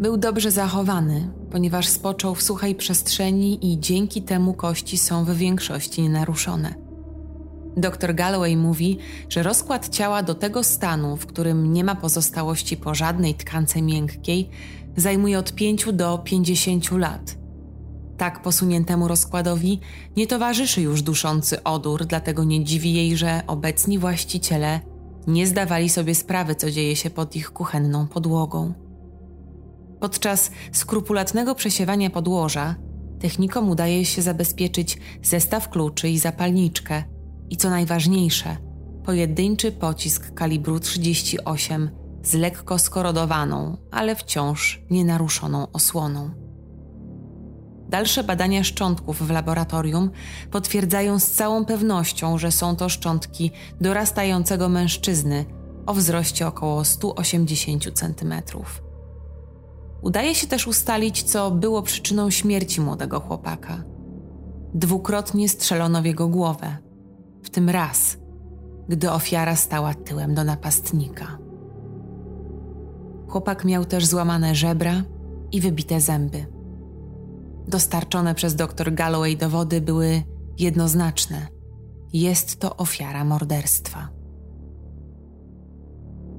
Był 0.00 0.16
dobrze 0.16 0.50
zachowany, 0.50 1.30
ponieważ 1.50 1.88
spoczął 1.88 2.34
w 2.34 2.42
suchej 2.42 2.74
przestrzeni 2.74 3.72
i 3.72 3.80
dzięki 3.80 4.22
temu 4.22 4.54
kości 4.54 4.98
są 4.98 5.24
w 5.24 5.30
większości 5.30 6.02
nienaruszone. 6.02 6.74
Dr 7.76 8.14
Galloway 8.14 8.56
mówi, 8.56 8.98
że 9.28 9.42
rozkład 9.42 9.88
ciała 9.88 10.22
do 10.22 10.34
tego 10.34 10.62
stanu, 10.62 11.16
w 11.16 11.26
którym 11.26 11.72
nie 11.72 11.84
ma 11.84 11.94
pozostałości 11.94 12.76
po 12.76 12.94
żadnej 12.94 13.34
tkance 13.34 13.82
miękkiej, 13.82 14.50
zajmuje 14.96 15.38
od 15.38 15.52
5 15.52 15.86
do 15.92 16.18
50 16.18 16.90
lat. 16.90 17.38
Tak 18.16 18.42
posuniętemu 18.42 19.08
rozkładowi 19.08 19.80
nie 20.16 20.26
towarzyszy 20.26 20.82
już 20.82 21.02
duszący 21.02 21.62
odór, 21.62 22.06
dlatego 22.06 22.44
nie 22.44 22.64
dziwi 22.64 22.94
jej, 22.94 23.16
że 23.16 23.42
obecni 23.46 23.98
właściciele 23.98 24.80
nie 25.26 25.46
zdawali 25.46 25.88
sobie 25.88 26.14
sprawy, 26.14 26.54
co 26.54 26.70
dzieje 26.70 26.96
się 26.96 27.10
pod 27.10 27.36
ich 27.36 27.50
kuchenną 27.50 28.06
podłogą. 28.06 28.83
Podczas 30.04 30.50
skrupulatnego 30.72 31.54
przesiewania 31.54 32.10
podłoża 32.10 32.74
technikom 33.20 33.70
udaje 33.70 34.04
się 34.04 34.22
zabezpieczyć 34.22 34.98
zestaw 35.22 35.68
kluczy 35.68 36.08
i 36.08 36.18
zapalniczkę 36.18 37.04
i 37.50 37.56
co 37.56 37.70
najważniejsze, 37.70 38.56
pojedynczy 39.04 39.72
pocisk 39.72 40.34
kalibru 40.34 40.80
38 40.80 41.90
z 42.22 42.34
lekko 42.34 42.78
skorodowaną, 42.78 43.76
ale 43.90 44.16
wciąż 44.16 44.82
nienaruszoną 44.90 45.72
osłoną. 45.72 46.30
Dalsze 47.88 48.24
badania 48.24 48.64
szczątków 48.64 49.22
w 49.22 49.30
laboratorium 49.30 50.10
potwierdzają 50.50 51.18
z 51.18 51.30
całą 51.30 51.64
pewnością, 51.64 52.38
że 52.38 52.52
są 52.52 52.76
to 52.76 52.88
szczątki 52.88 53.50
dorastającego 53.80 54.68
mężczyzny 54.68 55.44
o 55.86 55.94
wzroście 55.94 56.46
około 56.46 56.84
180 56.84 57.84
cm. 57.94 58.34
Udaje 60.04 60.34
się 60.34 60.46
też 60.46 60.66
ustalić, 60.66 61.22
co 61.22 61.50
było 61.50 61.82
przyczyną 61.82 62.30
śmierci 62.30 62.80
młodego 62.80 63.20
chłopaka. 63.20 63.84
Dwukrotnie 64.74 65.48
strzelono 65.48 66.02
w 66.02 66.04
jego 66.04 66.28
głowę, 66.28 66.76
w 67.42 67.50
tym 67.50 67.70
raz, 67.70 68.16
gdy 68.88 69.10
ofiara 69.10 69.56
stała 69.56 69.94
tyłem 69.94 70.34
do 70.34 70.44
napastnika. 70.44 71.38
Chłopak 73.28 73.64
miał 73.64 73.84
też 73.84 74.06
złamane 74.06 74.54
żebra 74.54 75.02
i 75.52 75.60
wybite 75.60 76.00
zęby. 76.00 76.46
Dostarczone 77.68 78.34
przez 78.34 78.54
dr 78.54 78.94
Galloway 78.94 79.36
dowody 79.36 79.80
były 79.80 80.22
jednoznaczne. 80.58 81.46
Jest 82.12 82.60
to 82.60 82.76
ofiara 82.76 83.24
morderstwa. 83.24 84.08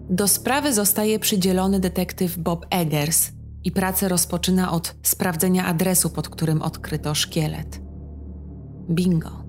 Do 0.10 0.28
sprawy 0.28 0.74
zostaje 0.74 1.20
przydzielony 1.20 1.80
detektyw 1.80 2.38
Bob 2.38 2.66
Eggers 2.70 3.35
i 3.66 3.72
pracę 3.72 4.10
rozpoczyna 4.10 4.72
od 4.72 4.96
sprawdzenia 5.04 5.66
adresu, 5.66 6.10
pod 6.10 6.30
którym 6.30 6.62
odkryto 6.62 7.16
szkielet. 7.16 7.82
Bingo. 8.90 9.46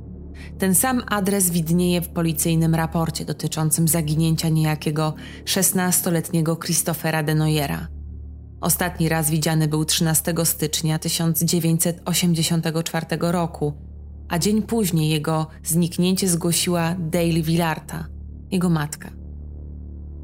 Ten 0.59 0.74
sam 0.74 1.02
adres 1.09 1.50
widnieje 1.50 2.00
w 2.00 2.09
policyjnym 2.09 2.74
raporcie 2.74 3.24
dotyczącym 3.24 3.88
zaginięcia 3.88 4.48
niejakiego 4.48 5.14
16-letniego 5.44 6.57
Christophera 6.57 7.22
Denoyera– 7.22 7.88
Ostatni 8.61 9.09
raz 9.09 9.31
widziany 9.31 9.68
był 9.68 9.85
13 9.85 10.35
stycznia 10.44 10.98
1984 10.98 13.07
roku, 13.20 13.72
a 14.29 14.38
dzień 14.38 14.62
później 14.62 15.11
jego 15.11 15.46
zniknięcie 15.64 16.29
zgłosiła 16.29 16.94
Dale 16.98 17.42
Villarta, 17.42 18.07
jego 18.50 18.68
matka. 18.68 19.11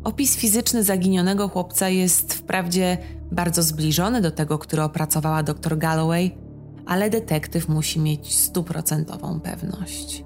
Opis 0.04 0.36
fizyczny 0.36 0.84
zaginionego 0.84 1.48
chłopca 1.48 1.88
jest 1.88 2.34
wprawdzie 2.34 2.98
bardzo 3.32 3.62
zbliżony 3.62 4.20
do 4.20 4.30
tego, 4.30 4.58
który 4.58 4.82
opracowała 4.82 5.42
dr 5.42 5.78
Galloway, 5.78 6.38
ale 6.86 7.10
detektyw 7.10 7.68
musi 7.68 8.00
mieć 8.00 8.34
stuprocentową 8.38 9.40
pewność. 9.40 10.24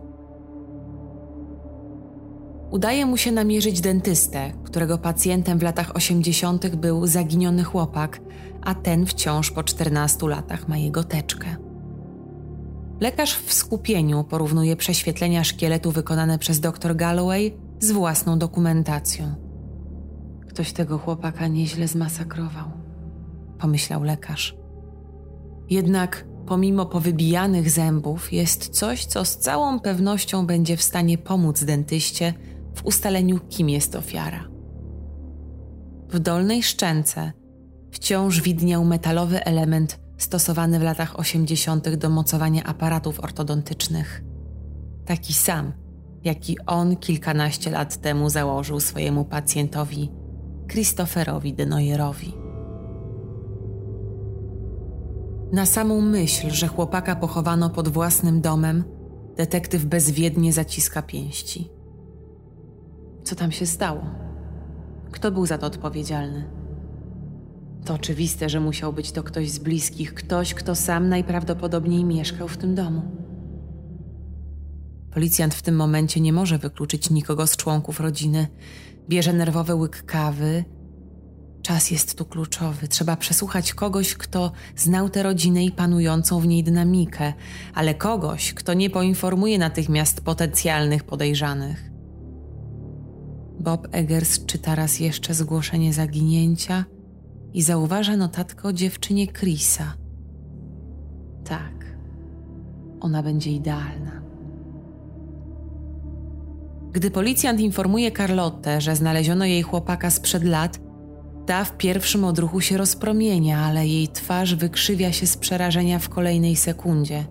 Udaje 2.71 3.07
mu 3.07 3.16
się 3.16 3.33
namierzyć 3.33 3.81
dentystę, 3.81 4.53
którego 4.64 4.99
pacjentem 4.99 5.59
w 5.59 5.62
latach 5.62 5.97
80. 5.97 6.77
był 6.77 7.07
zaginiony 7.07 7.64
chłopak, 7.64 8.21
a 8.62 8.75
ten 8.75 9.07
wciąż 9.07 9.51
po 9.51 9.62
14 9.62 10.29
latach 10.29 10.69
ma 10.69 10.77
jego 10.77 11.05
teczkę. 11.05 11.57
Lekarz 13.01 13.35
w 13.35 13.53
skupieniu 13.53 14.25
porównuje 14.25 14.77
prześwietlenia 14.77 15.45
szkieletu 15.45 15.92
wykonane 15.92 16.38
przez 16.38 16.61
dr 16.61 16.97
Galloway 16.97 17.55
z 17.81 17.90
własną 17.90 18.38
dokumentacją. 18.38 19.35
Ktoś 20.49 20.73
tego 20.73 20.99
chłopaka 20.99 21.49
nieźle 21.49 21.88
zmasakrował, 21.88 22.64
pomyślał 23.59 24.03
lekarz. 24.03 24.57
Jednak 25.71 26.27
pomimo 26.47 26.87
powybijanych 26.87 27.71
zębów 27.71 28.33
jest 28.33 28.69
coś, 28.69 29.05
co 29.05 29.25
z 29.25 29.37
całą 29.37 29.81
pewnością 29.81 30.47
będzie 30.47 30.77
w 30.77 30.83
stanie 30.83 31.19
pomóc 31.19 31.64
dentyście 31.64 32.35
w 32.75 32.85
ustaleniu, 32.85 33.40
kim 33.49 33.69
jest 33.69 33.95
ofiara. 33.95 34.49
W 36.09 36.19
dolnej 36.19 36.62
szczęce 36.62 37.33
wciąż 37.90 38.40
widniał 38.40 38.85
metalowy 38.85 39.45
element 39.45 40.01
stosowany 40.19 40.79
w 40.79 40.83
latach 40.83 41.19
80. 41.19 41.95
do 41.95 42.11
mocowania 42.11 42.64
aparatów 42.64 43.21
ortodontycznych. 43.21 44.23
Taki 45.07 45.35
sam, 45.35 45.73
jaki 46.25 46.57
on 46.66 46.97
kilkanaście 46.97 47.71
lat 47.71 47.97
temu 47.97 48.31
założył 48.31 48.81
swojemu 48.81 49.25
pacjentowi 49.25 50.12
Christopherowi 50.69 51.55
Denoyerowi. 51.55 52.45
Na 55.52 55.66
samą 55.66 56.00
myśl, 56.00 56.50
że 56.50 56.68
chłopaka 56.68 57.16
pochowano 57.16 57.70
pod 57.70 57.88
własnym 57.88 58.40
domem, 58.40 58.85
detektyw 59.37 59.85
bezwiednie 59.85 60.52
zaciska 60.52 61.02
pięści. 61.02 61.70
Co 63.24 63.35
tam 63.35 63.52
się 63.52 63.66
stało? 63.66 64.04
Kto 65.11 65.30
był 65.30 65.46
za 65.46 65.59
to 65.59 65.66
odpowiedzialny? 65.66 66.50
To 67.85 67.94
oczywiste, 67.94 68.48
że 68.48 68.61
musiał 68.61 68.92
być 68.92 69.12
to 69.12 69.22
ktoś 69.22 69.50
z 69.50 69.59
bliskich, 69.59 70.14
ktoś, 70.14 70.54
kto 70.54 70.74
sam 70.74 71.09
najprawdopodobniej 71.09 72.04
mieszkał 72.04 72.48
w 72.48 72.56
tym 72.56 72.74
domu. 72.74 73.02
Policjant 75.11 75.54
w 75.54 75.62
tym 75.62 75.76
momencie 75.76 76.20
nie 76.20 76.32
może 76.32 76.59
wykluczyć 76.59 77.11
nikogo 77.11 77.46
z 77.46 77.56
członków 77.56 78.00
rodziny. 78.00 78.46
Bierze 79.09 79.32
nerwowy 79.32 79.74
łyk 79.74 80.02
kawy. 80.02 80.64
Czas 81.66 81.90
jest 81.90 82.18
tu 82.18 82.24
kluczowy. 82.24 82.88
Trzeba 82.88 83.16
przesłuchać 83.16 83.74
kogoś, 83.74 84.14
kto 84.14 84.52
znał 84.76 85.09
tę 85.09 85.22
rodzinę 85.22 85.64
i 85.64 85.70
panującą 85.70 86.40
w 86.40 86.46
niej 86.46 86.64
dynamikę, 86.64 87.33
ale 87.74 87.94
kogoś, 87.94 88.55
kto 88.55 88.74
nie 88.74 88.90
poinformuje 88.90 89.59
natychmiast 89.59 90.20
potencjalnych 90.20 91.05
podejrzanych. 91.05 91.90
Bob 93.61 93.88
Eggers 93.92 94.44
czyta 94.44 94.74
raz 94.74 95.00
jeszcze 95.00 95.35
zgłoszenie 95.35 95.92
zaginięcia 95.92 96.85
i 97.52 97.62
zauważa 97.62 98.16
notatkę 98.16 98.68
o 98.68 98.72
dziewczynie 98.72 99.26
Chrisa. 99.26 99.96
Tak, 101.44 101.96
ona 103.00 103.22
będzie 103.22 103.50
idealna. 103.50 104.22
Gdy 106.92 107.11
policjant 107.11 107.61
informuje 107.61 108.12
Carlotte, 108.12 108.81
że 108.81 108.96
znaleziono 108.96 109.44
jej 109.44 109.62
chłopaka 109.62 110.11
sprzed 110.11 110.44
lat, 110.44 110.86
ta 111.46 111.64
w 111.64 111.76
pierwszym 111.76 112.24
odruchu 112.24 112.61
się 112.61 112.76
rozpromienia, 112.76 113.59
ale 113.59 113.87
jej 113.87 114.09
twarz 114.09 114.54
wykrzywia 114.54 115.12
się 115.12 115.26
z 115.26 115.37
przerażenia 115.37 115.98
w 115.98 116.09
kolejnej 116.09 116.56
sekundzie, 116.56 117.24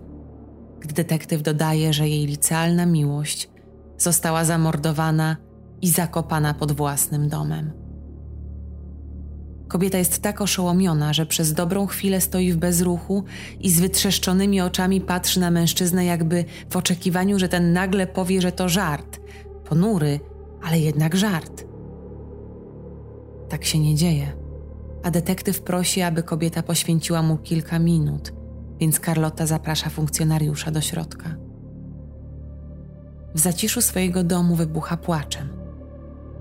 gdy 0.80 0.94
detektyw 0.94 1.42
dodaje, 1.42 1.92
że 1.92 2.08
jej 2.08 2.26
licealna 2.26 2.86
miłość 2.86 3.50
została 3.98 4.44
zamordowana 4.44 5.36
i 5.82 5.90
zakopana 5.90 6.54
pod 6.54 6.72
własnym 6.72 7.28
domem. 7.28 7.72
Kobieta 9.68 9.98
jest 9.98 10.22
tak 10.22 10.40
oszołomiona, 10.40 11.12
że 11.12 11.26
przez 11.26 11.52
dobrą 11.52 11.86
chwilę 11.86 12.20
stoi 12.20 12.52
w 12.52 12.56
bezruchu 12.56 13.24
i 13.60 13.70
z 13.70 13.80
wytrzeszczonymi 13.80 14.60
oczami 14.60 15.00
patrzy 15.00 15.40
na 15.40 15.50
mężczyznę, 15.50 16.04
jakby 16.04 16.44
w 16.70 16.76
oczekiwaniu, 16.76 17.38
że 17.38 17.48
ten 17.48 17.72
nagle 17.72 18.06
powie, 18.06 18.40
że 18.40 18.52
to 18.52 18.68
żart. 18.68 19.20
Ponury, 19.64 20.20
ale 20.62 20.78
jednak 20.78 21.16
żart. 21.16 21.75
Tak 23.48 23.64
się 23.64 23.78
nie 23.78 23.94
dzieje, 23.94 24.32
a 25.02 25.10
detektyw 25.10 25.62
prosi, 25.62 26.02
aby 26.02 26.22
kobieta 26.22 26.62
poświęciła 26.62 27.22
mu 27.22 27.38
kilka 27.38 27.78
minut, 27.78 28.32
więc 28.80 29.00
Carlotta 29.00 29.46
zaprasza 29.46 29.90
funkcjonariusza 29.90 30.70
do 30.70 30.80
środka. 30.80 31.36
W 33.34 33.40
zaciszu 33.40 33.82
swojego 33.82 34.24
domu 34.24 34.56
wybucha 34.56 34.96
płaczem. 34.96 35.48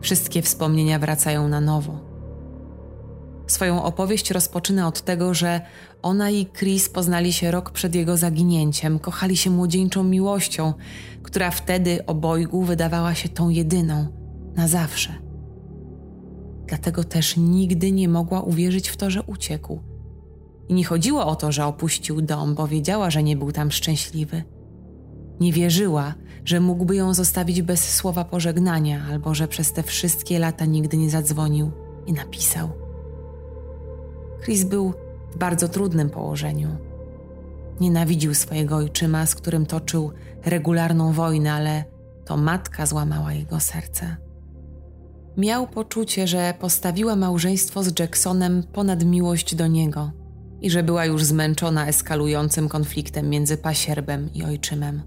Wszystkie 0.02 0.42
wspomnienia 0.42 1.00
wracają 1.00 1.48
na 1.48 1.62
nowo 1.62 2.16
Swoją 3.48 3.84
opowieść 3.84 4.32
rozpoczyna 4.32 4.88
od 4.88 5.02
tego, 5.02 5.34
że 5.34 5.62
ona 6.02 6.30
i 6.30 6.46
Chris 6.46 6.90
poznali 6.90 7.34
się 7.34 7.52
rok 7.52 7.72
przed 7.72 7.96
jego 7.96 8.18
zaginięciem, 8.18 9.00
kochali 9.00 9.38
się 9.38 9.50
młodzieńczą 9.50 10.04
miłością, 10.04 10.74
która 11.24 11.52
wtedy 11.52 12.06
obojgu 12.06 12.62
wydawała 12.62 13.16
się 13.16 13.30
tą 13.30 13.50
jedyną, 13.50 14.08
na 14.56 14.68
zawsze. 14.68 15.25
Dlatego 16.68 17.04
też 17.04 17.38
nigdy 17.38 17.92
nie 17.92 18.10
mogła 18.10 18.42
uwierzyć 18.42 18.90
w 18.90 18.98
to, 18.98 19.10
że 19.10 19.24
uciekł. 19.24 19.80
I 20.70 20.74
nie 20.74 20.86
chodziło 20.86 21.26
o 21.26 21.36
to, 21.36 21.52
że 21.52 21.66
opuścił 21.66 22.22
dom, 22.22 22.56
bo 22.56 22.68
wiedziała, 22.68 23.10
że 23.10 23.24
nie 23.24 23.38
był 23.38 23.52
tam 23.52 23.72
szczęśliwy. 23.72 24.44
Nie 25.40 25.54
wierzyła, 25.54 26.14
że 26.46 26.60
mógłby 26.60 26.96
ją 26.96 27.14
zostawić 27.14 27.62
bez 27.62 27.96
słowa 27.96 28.24
pożegnania, 28.24 29.06
albo 29.10 29.36
że 29.36 29.48
przez 29.48 29.74
te 29.74 29.84
wszystkie 29.84 30.40
lata 30.40 30.66
nigdy 30.66 30.98
nie 30.98 31.10
zadzwonił 31.10 31.72
i 32.06 32.14
napisał. 32.14 32.70
Chris 34.44 34.64
był 34.64 34.94
w 35.32 35.38
bardzo 35.38 35.68
trudnym 35.68 36.10
położeniu. 36.10 36.70
Nienawidził 37.80 38.34
swojego 38.34 38.76
ojczyma, 38.76 39.26
z 39.26 39.36
którym 39.36 39.66
toczył 39.66 40.12
regularną 40.46 41.14
wojnę, 41.14 41.54
ale 41.54 41.84
to 42.26 42.38
matka 42.38 42.86
złamała 42.86 43.34
jego 43.34 43.60
serce. 43.60 44.25
Miał 45.38 45.68
poczucie, 45.68 46.28
że 46.28 46.54
postawiła 46.60 47.16
małżeństwo 47.16 47.84
z 47.84 48.00
Jacksonem 48.00 48.64
ponad 48.74 49.06
miłość 49.06 49.56
do 49.56 49.68
niego 49.68 50.12
i 50.62 50.70
że 50.70 50.84
była 50.84 51.06
już 51.06 51.24
zmęczona 51.24 51.88
eskalującym 51.88 52.70
konfliktem 52.70 53.30
między 53.30 53.58
pasierbem 53.58 54.34
i 54.34 54.44
ojczymem. 54.44 55.02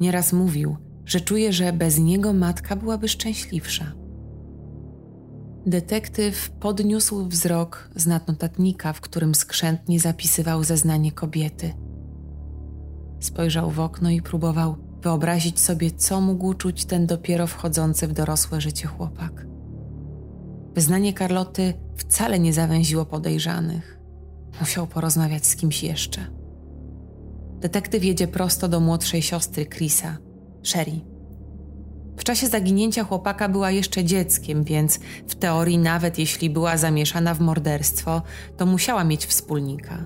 Nieraz 0.00 0.32
mówił, 0.32 0.76
że 1.04 1.20
czuje, 1.20 1.52
że 1.52 1.72
bez 1.72 1.98
niego 1.98 2.32
matka 2.32 2.76
byłaby 2.76 3.08
szczęśliwsza. 3.08 3.92
Detektyw 5.66 6.50
podniósł 6.50 7.28
wzrok 7.28 7.90
z 7.96 8.06
notatnika, 8.06 8.92
w 8.92 9.00
którym 9.00 9.34
skrzętnie 9.34 10.00
zapisywał 10.00 10.64
zeznanie 10.64 11.12
kobiety. 11.12 11.74
Spojrzał 13.20 13.70
w 13.70 13.80
okno 13.80 14.10
i 14.10 14.22
próbował 14.22 14.76
wyobrazić 15.02 15.60
sobie, 15.60 15.90
co 15.90 16.20
mógł 16.20 16.54
czuć 16.54 16.84
ten 16.84 17.06
dopiero 17.06 17.46
wchodzący 17.46 18.08
w 18.08 18.12
dorosłe 18.12 18.60
życie 18.60 18.88
chłopak. 18.88 19.46
Wyznanie 20.74 21.12
Karloty 21.12 21.74
wcale 21.96 22.38
nie 22.38 22.52
zawęziło 22.52 23.04
podejrzanych. 23.04 23.98
Musiał 24.60 24.86
porozmawiać 24.86 25.46
z 25.46 25.56
kimś 25.56 25.82
jeszcze. 25.82 26.26
Detektyw 27.60 28.04
jedzie 28.04 28.28
prosto 28.28 28.68
do 28.68 28.80
młodszej 28.80 29.22
siostry 29.22 29.66
Chrisa, 29.66 30.18
Sherry. 30.62 31.00
W 32.16 32.24
czasie 32.24 32.46
zaginięcia 32.46 33.04
chłopaka 33.04 33.48
była 33.48 33.70
jeszcze 33.70 34.04
dzieckiem, 34.04 34.64
więc 34.64 35.00
w 35.28 35.34
teorii, 35.34 35.78
nawet 35.78 36.18
jeśli 36.18 36.50
była 36.50 36.76
zamieszana 36.76 37.34
w 37.34 37.40
morderstwo, 37.40 38.22
to 38.56 38.66
musiała 38.66 39.04
mieć 39.04 39.26
wspólnika. 39.26 40.04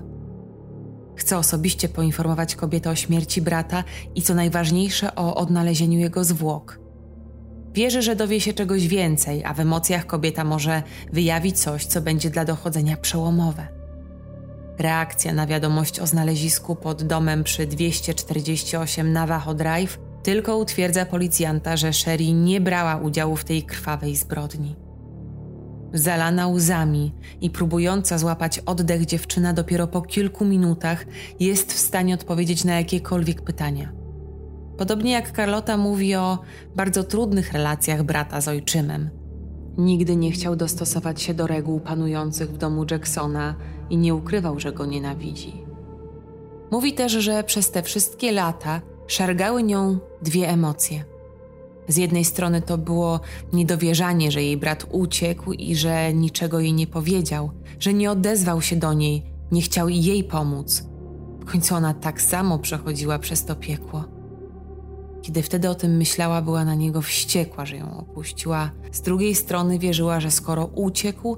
Chce 1.15 1.37
osobiście 1.37 1.89
poinformować 1.89 2.55
kobietę 2.55 2.89
o 2.89 2.95
śmierci 2.95 3.41
brata 3.41 3.83
i 4.15 4.21
co 4.21 4.33
najważniejsze 4.33 5.15
o 5.15 5.35
odnalezieniu 5.35 5.99
jego 5.99 6.23
zwłok. 6.23 6.79
Wierzy, 7.73 8.01
że 8.01 8.15
dowie 8.15 8.41
się 8.41 8.53
czegoś 8.53 8.87
więcej, 8.87 9.43
a 9.45 9.53
w 9.53 9.59
emocjach 9.59 10.05
kobieta 10.05 10.43
może 10.43 10.83
wyjawić 11.13 11.59
coś, 11.59 11.85
co 11.85 12.01
będzie 12.01 12.29
dla 12.29 12.45
dochodzenia 12.45 12.97
przełomowe. 12.97 13.67
Reakcja 14.79 15.33
na 15.33 15.47
wiadomość 15.47 15.99
o 15.99 16.07
znalezisku 16.07 16.75
pod 16.75 17.03
domem 17.03 17.43
przy 17.43 17.67
248 17.67 19.13
Navajo 19.13 19.53
Drive 19.53 19.99
tylko 20.23 20.57
utwierdza 20.57 21.05
policjanta, 21.05 21.77
że 21.77 21.93
Sherry 21.93 22.33
nie 22.33 22.61
brała 22.61 22.97
udziału 22.97 23.35
w 23.35 23.43
tej 23.43 23.63
krwawej 23.63 24.15
zbrodni. 24.15 24.75
Zalana 25.93 26.47
łzami 26.47 27.13
i 27.41 27.49
próbująca 27.49 28.17
złapać 28.17 28.59
oddech 28.59 29.05
dziewczyna 29.05 29.53
dopiero 29.53 29.87
po 29.87 30.01
kilku 30.01 30.45
minutach 30.45 31.05
jest 31.39 31.73
w 31.73 31.77
stanie 31.77 32.13
odpowiedzieć 32.13 32.63
na 32.63 32.75
jakiekolwiek 32.75 33.41
pytania. 33.41 33.91
Podobnie 34.77 35.11
jak 35.11 35.31
Carlota 35.31 35.77
mówi 35.77 36.15
o 36.15 36.39
bardzo 36.75 37.03
trudnych 37.03 37.53
relacjach 37.53 38.03
brata 38.03 38.41
z 38.41 38.47
ojczymem. 38.47 39.09
Nigdy 39.77 40.15
nie 40.15 40.31
chciał 40.31 40.55
dostosować 40.55 41.21
się 41.21 41.33
do 41.33 41.47
reguł 41.47 41.79
panujących 41.79 42.49
w 42.49 42.57
domu 42.57 42.85
Jacksona 42.91 43.55
i 43.89 43.97
nie 43.97 44.15
ukrywał, 44.15 44.59
że 44.59 44.71
go 44.71 44.85
nienawidzi. 44.85 45.65
Mówi 46.71 46.93
też, 46.93 47.11
że 47.11 47.43
przez 47.43 47.71
te 47.71 47.83
wszystkie 47.83 48.31
lata 48.31 48.81
szargały 49.07 49.63
nią 49.63 49.97
dwie 50.21 50.49
emocje: 50.49 51.03
Z 51.87 51.97
jednej 51.97 52.25
strony 52.25 52.61
to 52.61 52.77
było 52.77 53.19
niedowierzanie, 53.53 54.31
że 54.31 54.43
jej 54.43 54.57
brat 54.57 54.85
uciekł 54.91 55.51
i 55.53 55.75
że 55.75 56.13
niczego 56.13 56.59
jej 56.59 56.73
nie 56.73 56.87
powiedział, 56.87 57.51
że 57.79 57.93
nie 57.93 58.11
odezwał 58.11 58.61
się 58.61 58.75
do 58.75 58.93
niej, 58.93 59.23
nie 59.51 59.61
chciał 59.61 59.89
jej 59.89 60.23
pomóc. 60.23 60.83
W 61.39 61.45
końcu 61.45 61.75
ona 61.75 61.93
tak 61.93 62.21
samo 62.21 62.59
przechodziła 62.59 63.19
przez 63.19 63.45
to 63.45 63.55
piekło. 63.55 64.03
Kiedy 65.21 65.43
wtedy 65.43 65.69
o 65.69 65.75
tym 65.75 65.97
myślała, 65.97 66.41
była 66.41 66.65
na 66.65 66.75
niego 66.75 67.01
wściekła, 67.01 67.65
że 67.65 67.77
ją 67.77 67.97
opuściła. 67.97 68.71
Z 68.91 69.01
drugiej 69.01 69.35
strony 69.35 69.79
wierzyła, 69.79 70.19
że 70.19 70.31
skoro 70.31 70.65
uciekł, 70.65 71.37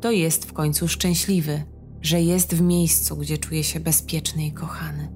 to 0.00 0.10
jest 0.10 0.44
w 0.44 0.52
końcu 0.52 0.88
szczęśliwy, 0.88 1.62
że 2.02 2.20
jest 2.20 2.54
w 2.54 2.60
miejscu, 2.60 3.16
gdzie 3.16 3.38
czuje 3.38 3.64
się 3.64 3.80
bezpieczny 3.80 4.46
i 4.46 4.52
kochany. 4.52 5.15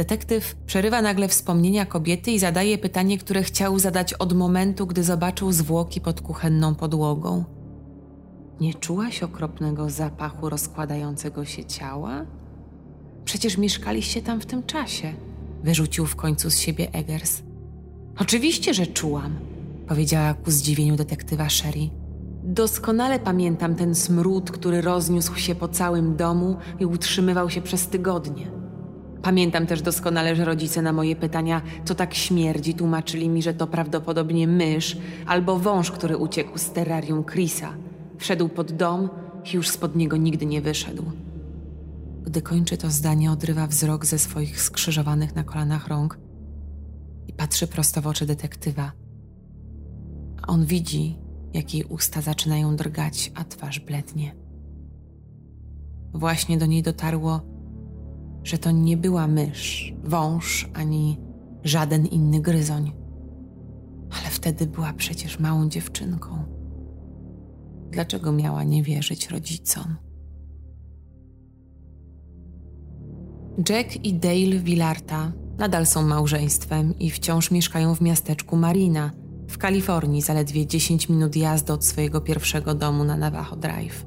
Detektyw 0.00 0.54
przerywa 0.66 1.02
nagle 1.02 1.28
wspomnienia 1.28 1.86
kobiety 1.86 2.30
i 2.30 2.38
zadaje 2.38 2.78
pytanie, 2.78 3.18
które 3.18 3.42
chciał 3.42 3.78
zadać 3.78 4.14
od 4.14 4.32
momentu, 4.32 4.86
gdy 4.86 5.04
zobaczył 5.04 5.52
zwłoki 5.52 6.00
pod 6.00 6.20
kuchenną 6.20 6.74
podłogą. 6.74 7.44
Nie 8.60 8.74
czułaś 8.74 9.22
okropnego 9.22 9.90
zapachu 9.90 10.48
rozkładającego 10.48 11.44
się 11.44 11.64
ciała? 11.64 12.26
Przecież 13.24 13.58
mieszkaliście 13.58 14.22
tam 14.22 14.40
w 14.40 14.46
tym 14.46 14.62
czasie, 14.62 15.14
wyrzucił 15.64 16.06
w 16.06 16.16
końcu 16.16 16.50
z 16.50 16.58
siebie 16.58 16.92
Eggers. 16.92 17.42
Oczywiście, 18.18 18.74
że 18.74 18.86
czułam, 18.86 19.38
powiedziała 19.86 20.34
ku 20.34 20.50
zdziwieniu 20.50 20.96
detektywa 20.96 21.48
Sherry. 21.48 21.90
Doskonale 22.44 23.18
pamiętam 23.18 23.74
ten 23.74 23.94
smród, 23.94 24.50
który 24.50 24.80
rozniósł 24.80 25.36
się 25.36 25.54
po 25.54 25.68
całym 25.68 26.16
domu 26.16 26.56
i 26.78 26.86
utrzymywał 26.86 27.50
się 27.50 27.62
przez 27.62 27.86
tygodnie. 27.86 28.59
Pamiętam 29.22 29.66
też 29.66 29.82
doskonale, 29.82 30.36
że 30.36 30.44
rodzice 30.44 30.82
na 30.82 30.92
moje 30.92 31.16
pytania, 31.16 31.62
co 31.84 31.94
tak 31.94 32.14
śmierdzi, 32.14 32.74
tłumaczyli 32.74 33.28
mi, 33.28 33.42
że 33.42 33.54
to 33.54 33.66
prawdopodobnie 33.66 34.48
mysz 34.48 34.98
albo 35.26 35.58
wąż, 35.58 35.90
który 35.90 36.16
uciekł 36.16 36.58
z 36.58 36.70
terrarium 36.70 37.24
Chrisa. 37.24 37.74
Wszedł 38.18 38.48
pod 38.48 38.72
dom 38.72 39.08
i 39.52 39.56
już 39.56 39.68
spod 39.68 39.96
niego 39.96 40.16
nigdy 40.16 40.46
nie 40.46 40.60
wyszedł. 40.60 41.04
Gdy 42.22 42.42
kończy 42.42 42.76
to 42.76 42.90
zdanie, 42.90 43.32
odrywa 43.32 43.66
wzrok 43.66 44.06
ze 44.06 44.18
swoich 44.18 44.62
skrzyżowanych 44.62 45.34
na 45.34 45.44
kolanach 45.44 45.88
rąk 45.88 46.18
i 47.28 47.32
patrzy 47.32 47.66
prosto 47.66 48.02
w 48.02 48.06
oczy 48.06 48.26
detektywa. 48.26 48.92
A 50.42 50.46
on 50.46 50.64
widzi, 50.64 51.18
jak 51.54 51.74
jej 51.74 51.84
usta 51.84 52.20
zaczynają 52.20 52.76
drgać, 52.76 53.32
a 53.34 53.44
twarz 53.44 53.80
blednie. 53.80 54.34
Właśnie 56.14 56.58
do 56.58 56.66
niej 56.66 56.82
dotarło, 56.82 57.40
że 58.44 58.58
to 58.58 58.70
nie 58.70 58.96
była 58.96 59.26
mysz, 59.26 59.94
wąż 60.04 60.70
ani 60.74 61.20
żaden 61.64 62.06
inny 62.06 62.40
gryzoń. 62.40 62.92
Ale 64.10 64.30
wtedy 64.30 64.66
była 64.66 64.92
przecież 64.92 65.38
małą 65.38 65.68
dziewczynką. 65.68 66.44
Dlaczego 67.90 68.32
miała 68.32 68.64
nie 68.64 68.82
wierzyć 68.82 69.30
rodzicom? 69.30 69.96
Jack 73.68 74.04
i 74.04 74.14
Dale 74.14 74.58
Villarta 74.58 75.32
nadal 75.58 75.86
są 75.86 76.02
małżeństwem 76.02 76.98
i 76.98 77.10
wciąż 77.10 77.50
mieszkają 77.50 77.94
w 77.94 78.00
miasteczku 78.00 78.56
Marina 78.56 79.10
w 79.48 79.58
Kalifornii, 79.58 80.22
zaledwie 80.22 80.66
10 80.66 81.08
minut 81.08 81.36
jazdy 81.36 81.72
od 81.72 81.84
swojego 81.84 82.20
pierwszego 82.20 82.74
domu 82.74 83.04
na 83.04 83.16
Navajo 83.16 83.56
Drive. 83.56 84.06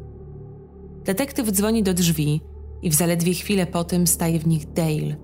Detektyw 1.06 1.52
dzwoni 1.52 1.84
do 1.84 1.94
drzwi 1.94 2.42
i 2.84 2.90
w 2.90 2.94
zaledwie 2.94 3.34
chwilę 3.34 3.66
po 3.66 3.84
tym 3.84 4.08
staje 4.08 4.40
w 4.40 4.48
nich 4.48 4.74
Dale. 4.74 5.16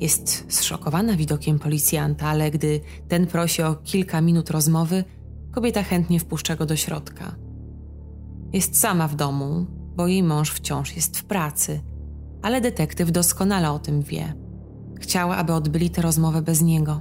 Jest 0.00 0.52
zszokowana 0.52 1.16
widokiem 1.16 1.58
policjanta, 1.58 2.26
ale 2.26 2.50
gdy 2.50 2.80
ten 3.08 3.26
prosi 3.26 3.62
o 3.62 3.74
kilka 3.74 4.20
minut 4.20 4.50
rozmowy, 4.50 5.04
kobieta 5.52 5.82
chętnie 5.82 6.20
wpuszcza 6.20 6.56
go 6.56 6.66
do 6.66 6.76
środka. 6.76 7.36
Jest 8.52 8.80
sama 8.80 9.08
w 9.08 9.14
domu, 9.14 9.66
bo 9.96 10.06
jej 10.06 10.22
mąż 10.22 10.50
wciąż 10.50 10.96
jest 10.96 11.18
w 11.18 11.24
pracy, 11.24 11.80
ale 12.42 12.60
detektyw 12.60 13.10
doskonale 13.10 13.70
o 13.70 13.78
tym 13.78 14.02
wie. 14.02 14.34
Chciała, 15.00 15.36
aby 15.36 15.52
odbyli 15.52 15.90
tę 15.90 16.02
rozmowę 16.02 16.42
bez 16.42 16.62
niego. 16.62 17.00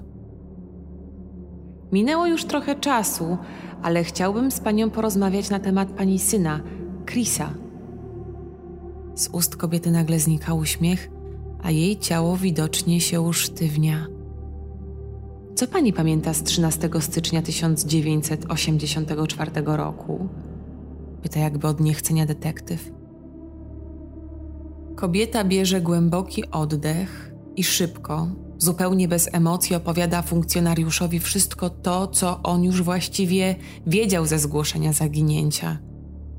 Minęło 1.92 2.28
już 2.28 2.46
trochę 2.46 2.76
czasu, 2.76 3.38
ale 3.82 4.04
chciałbym 4.04 4.52
z 4.52 4.60
panią 4.60 4.90
porozmawiać 4.90 5.50
na 5.50 5.60
temat 5.60 5.90
pani 5.90 6.20
syna, 6.20 6.60
Chrisa. 7.06 7.65
Z 9.16 9.30
ust 9.32 9.56
kobiety 9.56 9.92
nagle 9.92 10.20
znika 10.20 10.54
uśmiech, 10.54 11.10
a 11.64 11.72
jej 11.72 12.00
ciało 12.00 12.38
widocznie 12.38 13.02
się 13.02 13.22
usztywnia. 13.22 14.08
Co 15.56 15.68
pani 15.68 15.94
pamięta 15.94 16.34
z 16.34 16.44
13 16.44 16.90
stycznia 17.00 17.42
1984 17.42 19.52
roku? 19.66 20.30
Pyta 21.22 21.40
jakby 21.40 21.68
od 21.68 21.80
niechcenia 21.80 22.26
detektyw. 22.26 22.92
Kobieta 24.96 25.44
bierze 25.44 25.82
głęboki 25.82 26.52
oddech 26.52 27.34
i 27.56 27.64
szybko, 27.64 28.28
zupełnie 28.58 29.08
bez 29.08 29.30
emocji 29.34 29.76
opowiada 29.76 30.22
funkcjonariuszowi 30.22 31.20
wszystko 31.20 31.70
to, 31.70 32.08
co 32.08 32.44
on 32.44 32.64
już 32.64 32.82
właściwie 32.82 33.56
wiedział 33.88 34.26
ze 34.26 34.40
zgłoszenia 34.40 34.94
zaginięcia. 34.94 35.78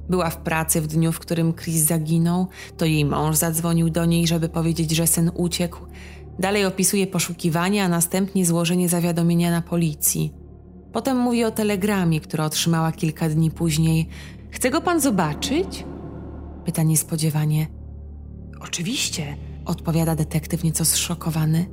Była 0.08 0.30
w 0.30 0.36
pracy 0.36 0.80
w 0.80 0.86
dniu, 0.86 1.12
w 1.12 1.18
którym 1.18 1.54
Chris 1.54 1.82
zaginął, 1.82 2.48
to 2.76 2.84
jej 2.84 3.04
mąż 3.04 3.36
zadzwonił 3.36 3.90
do 3.90 4.04
niej, 4.04 4.26
żeby 4.26 4.48
powiedzieć, 4.48 4.90
że 4.90 5.06
syn 5.06 5.30
uciekł. 5.34 5.78
Dalej 6.38 6.64
opisuje 6.64 7.06
poszukiwania, 7.06 7.84
a 7.84 7.88
następnie 7.88 8.46
złożenie 8.46 8.88
zawiadomienia 8.88 9.50
na 9.50 9.62
policji. 9.62 10.32
Potem 10.92 11.16
mówi 11.16 11.44
o 11.44 11.50
telegramie, 11.50 12.20
które 12.20 12.44
otrzymała 12.44 12.92
kilka 12.92 13.28
dni 13.28 13.50
później. 13.50 14.08
Chce 14.50 14.70
go 14.70 14.80
pan 14.80 15.00
zobaczyć? 15.00 15.84
Pyta 16.64 16.82
niespodziewanie. 16.82 17.66
Oczywiście, 18.60 19.36
odpowiada 19.64 20.14
detektyw 20.14 20.64
nieco 20.64 20.84
zszokowany. 20.84 21.66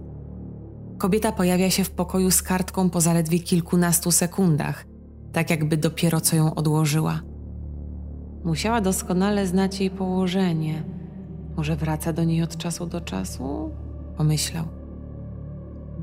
Kobieta 0.98 1.32
pojawia 1.32 1.70
się 1.70 1.84
w 1.84 1.92
pokoju 1.92 2.32
z 2.32 2.42
kartką 2.42 2.90
po 2.90 3.02
zaledwie 3.02 3.40
kilkunastu 3.40 4.12
sekundach, 4.12 4.86
tak 5.34 5.50
jakby 5.50 5.78
dopiero 5.78 6.22
co 6.22 6.36
ją 6.36 6.56
odłożyła. 6.56 7.22
Musiała 8.44 8.82
doskonale 8.82 9.48
znać 9.48 9.80
jej 9.80 9.90
położenie. 9.90 10.84
Może 11.58 11.76
wraca 11.76 12.14
do 12.14 12.24
niej 12.24 12.44
od 12.44 12.58
czasu 12.58 12.86
do 12.86 13.02
czasu? 13.02 13.72
Pomyślał. 14.18 14.66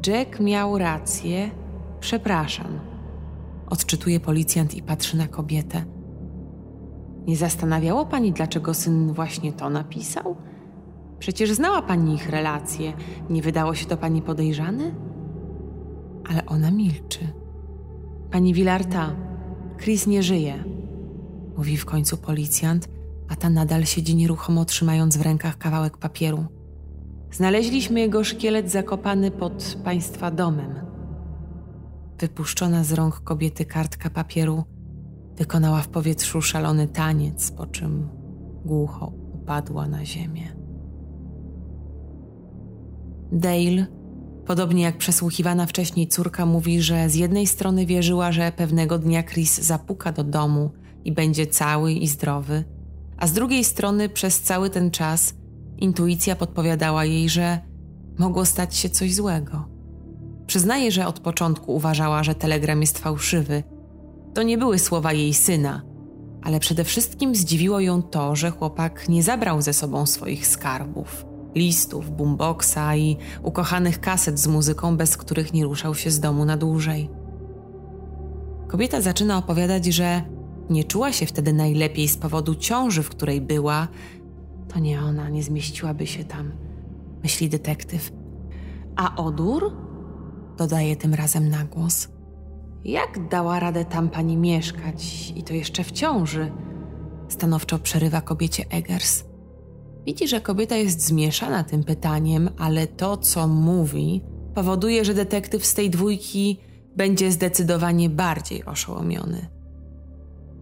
Jack 0.07 0.40
miał 0.40 0.79
rację. 0.79 1.50
Przepraszam. 2.00 2.81
Odczytuje 3.70 4.20
policjant 4.20 4.74
i 4.74 4.83
patrzy 4.83 5.16
na 5.16 5.29
kobietę. 5.29 5.85
Nie 7.26 7.37
zastanawiało 7.37 8.07
pani, 8.07 8.33
dlaczego 8.33 8.74
syn 8.74 9.12
właśnie 9.12 9.53
to 9.53 9.70
napisał? 9.70 10.37
Przecież 11.18 11.53
znała 11.53 11.83
pani 11.83 12.14
ich 12.14 12.31
relacje. 12.31 12.92
Nie 13.31 13.42
wydało 13.42 13.74
się 13.74 13.87
to 13.87 13.96
pani 13.96 14.22
podejrzane? 14.22 14.94
Ale 16.31 16.46
ona 16.46 16.70
milczy. 16.70 17.20
Pani 18.31 18.55
Villarta, 18.55 19.11
Chris 19.79 20.07
nie 20.07 20.22
żyje 20.22 20.80
mówi 21.56 21.76
w 21.76 21.84
końcu 21.84 22.16
policjant, 22.16 22.88
a 23.28 23.36
ta 23.36 23.50
nadal 23.50 23.86
siedzi 23.86 24.16
nieruchomo 24.16 24.64
trzymając 24.64 25.16
w 25.16 25.22
rękach 25.22 25.58
kawałek 25.58 25.98
papieru. 25.98 26.44
Znaleźliśmy 27.32 28.00
jego 28.00 28.24
szkielet 28.24 28.70
zakopany 28.70 29.30
pod 29.30 29.78
państwa 29.84 30.30
domem. 30.30 30.74
Wypuszczona 32.18 32.84
z 32.84 32.92
rąk 32.92 33.20
kobiety 33.20 33.64
kartka 33.64 34.10
papieru 34.10 34.64
wykonała 35.36 35.82
w 35.82 35.88
powietrzu 35.88 36.42
szalony 36.42 36.88
taniec, 36.88 37.50
po 37.50 37.66
czym 37.66 38.08
głucho 38.64 39.12
upadła 39.32 39.88
na 39.88 40.04
ziemię. 40.04 40.56
Dale, 43.32 43.86
podobnie 44.46 44.82
jak 44.82 44.96
przesłuchiwana 44.96 45.66
wcześniej 45.66 46.08
córka, 46.08 46.46
mówi, 46.46 46.82
że 46.82 47.10
z 47.10 47.14
jednej 47.14 47.46
strony 47.46 47.86
wierzyła, 47.86 48.32
że 48.32 48.52
pewnego 48.52 48.98
dnia 48.98 49.22
Chris 49.22 49.60
zapuka 49.60 50.12
do 50.12 50.24
domu 50.24 50.70
i 51.04 51.12
będzie 51.12 51.46
cały 51.46 51.92
i 51.92 52.08
zdrowy, 52.08 52.64
a 53.16 53.26
z 53.26 53.32
drugiej 53.32 53.64
strony 53.64 54.08
przez 54.08 54.40
cały 54.40 54.70
ten 54.70 54.90
czas 54.90 55.34
intuicja 55.78 56.36
podpowiadała 56.36 57.04
jej, 57.04 57.28
że 57.28 57.58
mogło 58.18 58.44
stać 58.44 58.76
się 58.76 58.90
coś 58.90 59.14
złego. 59.14 59.68
Przyznaje, 60.46 60.92
że 60.92 61.07
od 61.07 61.20
początku 61.20 61.74
uważała, 61.74 62.22
że 62.22 62.34
telegram 62.34 62.80
jest 62.80 62.98
fałszywy. 62.98 63.62
To 64.34 64.42
nie 64.42 64.59
były 64.59 64.78
słowa 64.78 65.12
jej 65.12 65.34
syna, 65.34 65.82
ale 66.42 66.61
przede 66.61 66.84
wszystkim 66.84 67.34
zdziwiło 67.34 67.80
ją 67.80 68.03
to, 68.03 68.36
że 68.36 68.51
chłopak 68.51 69.09
nie 69.09 69.22
zabrał 69.22 69.62
ze 69.62 69.72
sobą 69.72 70.07
swoich 70.07 70.46
skarbów, 70.46 71.26
listów, 71.55 72.16
boomboxa 72.16 72.96
i 72.96 73.16
ukochanych 73.42 74.01
kaset 74.01 74.38
z 74.38 74.46
muzyką, 74.46 74.96
bez 74.96 75.16
których 75.16 75.53
nie 75.53 75.64
ruszał 75.64 75.94
się 75.94 76.11
z 76.11 76.20
domu 76.20 76.44
na 76.44 76.57
dłużej. 76.57 77.11
Kobieta 78.68 79.01
zaczyna 79.01 79.38
opowiadać, 79.38 79.84
że 79.84 80.22
nie 80.71 80.85
czuła 80.85 81.12
się 81.12 81.27
wtedy 81.27 81.53
najlepiej 81.53 82.09
z 82.09 82.16
powodu 82.16 82.55
ciąży, 82.55 83.03
w 83.03 83.09
której 83.09 83.41
była. 83.41 83.89
To 84.68 84.79
nie 84.79 85.01
ona, 85.01 85.29
nie 85.29 85.43
zmieściłaby 85.43 86.07
się 86.07 86.25
tam, 86.25 86.53
myśli 87.23 87.49
detektyw. 87.49 88.12
A 88.97 89.16
odór? 89.16 89.73
dodaje 90.59 90.97
tym 90.97 91.14
razem 91.14 91.49
na 91.49 91.64
głos. 91.64 92.09
Jak 92.85 93.29
dała 93.29 93.61
radę 93.61 93.85
tam 93.85 94.09
pani 94.09 94.37
mieszkać 94.37 95.33
i 95.37 95.43
to 95.43 95.55
jeszcze 95.55 95.85
w 95.85 95.93
ciąży? 95.93 96.53
Stanowczo 97.29 97.79
przerywa 97.79 98.21
kobiecie 98.21 98.64
Eggers. 98.71 99.25
Widzi, 100.07 100.29
że 100.29 100.41
kobieta 100.41 100.77
jest 100.77 101.07
zmieszana 101.07 101.64
tym 101.64 101.85
pytaniem, 101.85 102.51
ale 102.59 102.87
to, 102.87 103.16
co 103.16 103.49
mówi, 103.49 104.23
powoduje, 104.55 105.05
że 105.05 105.14
detektyw 105.14 105.66
z 105.66 105.75
tej 105.75 105.91
dwójki 105.91 106.61
będzie 106.97 107.33
zdecydowanie 107.33 108.11
bardziej 108.11 108.64
oszołomiony. 108.64 109.59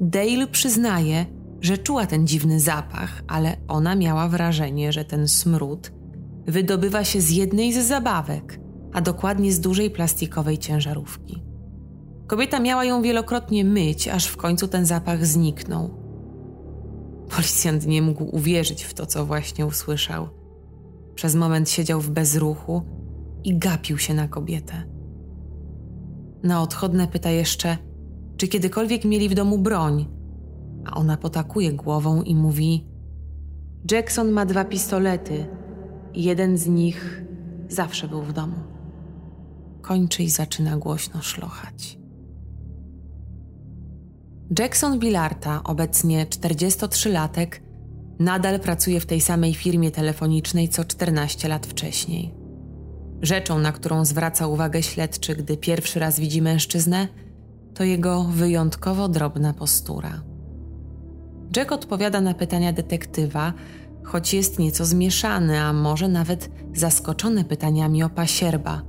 Dale 0.01 0.46
przyznaje, 0.46 1.26
że 1.61 1.78
czuła 1.78 2.07
ten 2.07 2.26
dziwny 2.26 2.61
zapach, 2.61 3.22
ale 3.28 3.57
ona 3.68 3.94
miała 3.94 4.28
wrażenie, 4.28 4.92
że 4.92 5.05
ten 5.05 5.28
smród 5.28 5.92
wydobywa 6.46 7.05
się 7.05 7.20
z 7.20 7.30
jednej 7.30 7.72
z 7.72 7.86
zabawek, 7.86 8.61
a 8.92 9.01
dokładnie 9.01 9.53
z 9.53 9.61
dużej 9.61 9.90
plastikowej 9.90 10.59
ciężarówki. 10.59 11.42
Kobieta 12.26 12.61
miała 12.61 12.84
ją 12.84 13.03
wielokrotnie 13.03 13.64
myć, 13.64 14.09
aż 14.09 14.26
w 14.26 14.36
końcu 14.36 14.68
ten 14.68 14.86
zapach 14.86 15.26
zniknął. 15.26 15.90
Policjant 17.36 17.86
nie 17.86 18.03
mógł 18.03 18.36
uwierzyć 18.36 18.84
w 18.84 18.94
to, 18.94 19.07
co 19.07 19.26
właśnie 19.26 19.66
usłyszał. 19.66 20.28
Przez 21.14 21.34
moment 21.34 21.70
siedział 21.70 22.01
w 22.01 22.11
bezruchu 22.11 22.82
i 23.44 23.59
gapił 23.59 23.99
się 23.99 24.14
na 24.14 24.28
kobietę. 24.28 24.82
Na 26.42 26.62
odchodne 26.62 27.09
pyta 27.09 27.30
jeszcze, 27.30 27.78
czy 28.39 28.49
kiedykolwiek 28.49 29.05
mieli 29.05 29.28
w 29.28 29.34
domu 29.34 29.59
broń, 29.59 30.07
a 30.84 30.95
ona 30.95 31.16
potakuje 31.16 31.72
głową 31.72 32.22
i 32.22 32.34
mówi: 32.34 32.86
Jackson 33.91 34.30
ma 34.30 34.47
dwa 34.47 34.64
pistolety 34.64 35.47
jeden 36.14 36.59
z 36.59 36.66
nich 36.66 37.22
zawsze 37.68 38.09
był 38.09 38.22
w 38.22 38.32
domu. 38.32 38.57
Kończy 39.82 40.22
i 40.22 40.30
zaczyna 40.30 40.76
głośno 40.76 41.22
szlochać. 41.22 41.99
Jackson 44.59 44.99
Villarta, 44.99 45.61
obecnie 45.64 46.26
43-latek, 46.26 47.61
nadal 48.18 48.61
pracuje 48.61 49.01
w 49.01 49.07
tej 49.07 49.20
samej 49.20 49.55
firmie 49.55 49.91
telefonicznej 49.91 50.68
co 50.68 50.84
14 50.84 51.49
lat 51.49 51.66
wcześniej. 51.66 52.34
Rzeczą, 53.22 53.59
na 53.59 53.72
którą 53.72 54.05
zwraca 54.05 54.47
uwagę 54.47 54.82
śledczy, 54.82 55.36
gdy 55.36 55.57
pierwszy 55.57 55.99
raz 55.99 56.20
widzi 56.20 56.43
mężczyznę, 56.43 57.09
to 57.79 57.85
jego 57.85 58.24
wyjątkowo 58.24 59.09
drobna 59.09 59.53
postura. 59.53 60.22
Jack 61.57 61.72
odpowiada 61.72 62.20
na 62.20 62.35
pytania 62.35 62.72
detektywa, 62.72 63.53
choć 64.05 64.35
jest 64.35 64.59
nieco 64.59 64.85
zmieszany, 64.85 65.61
a 65.61 65.72
może 65.72 66.09
nawet 66.09 66.51
zaskoczony 66.74 67.45
pytaniami 67.45 68.03
o 68.03 68.09
pasierba. 68.09 68.83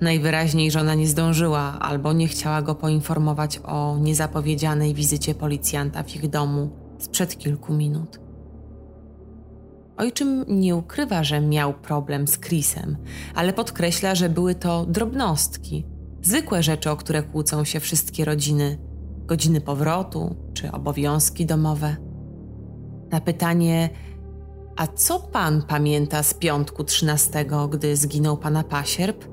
Najwyraźniej 0.00 0.70
żona 0.70 0.94
nie 0.94 1.06
zdążyła 1.06 1.78
albo 1.80 2.12
nie 2.12 2.28
chciała 2.28 2.62
go 2.62 2.74
poinformować 2.74 3.60
o 3.64 3.98
niezapowiedzianej 4.00 4.94
wizycie 4.94 5.34
policjanta 5.34 6.02
w 6.02 6.16
ich 6.16 6.28
domu 6.28 6.70
sprzed 6.98 7.38
kilku 7.38 7.72
minut. 7.72 8.20
Ojczym 9.96 10.44
nie 10.48 10.76
ukrywa, 10.76 11.24
że 11.24 11.40
miał 11.40 11.74
problem 11.74 12.28
z 12.28 12.38
Chrisem, 12.38 12.96
ale 13.34 13.52
podkreśla, 13.52 14.14
że 14.14 14.28
były 14.28 14.54
to 14.54 14.86
drobnostki, 14.86 15.93
zwykłe 16.24 16.62
rzeczy, 16.62 16.90
o 16.90 16.96
które 16.96 17.22
kłócą 17.22 17.64
się 17.64 17.80
wszystkie 17.80 18.24
rodziny, 18.24 18.78
godziny 19.26 19.60
powrotu 19.60 20.36
czy 20.54 20.72
obowiązki 20.72 21.46
domowe. 21.46 21.96
Na 23.10 23.20
pytanie, 23.20 23.90
a 24.76 24.86
co 24.86 25.20
pan 25.20 25.62
pamięta 25.62 26.22
z 26.22 26.34
piątku 26.34 26.84
13, 26.84 27.44
gdy 27.70 27.96
zginął 27.96 28.36
pana 28.36 28.64
pasierb? 28.64 29.24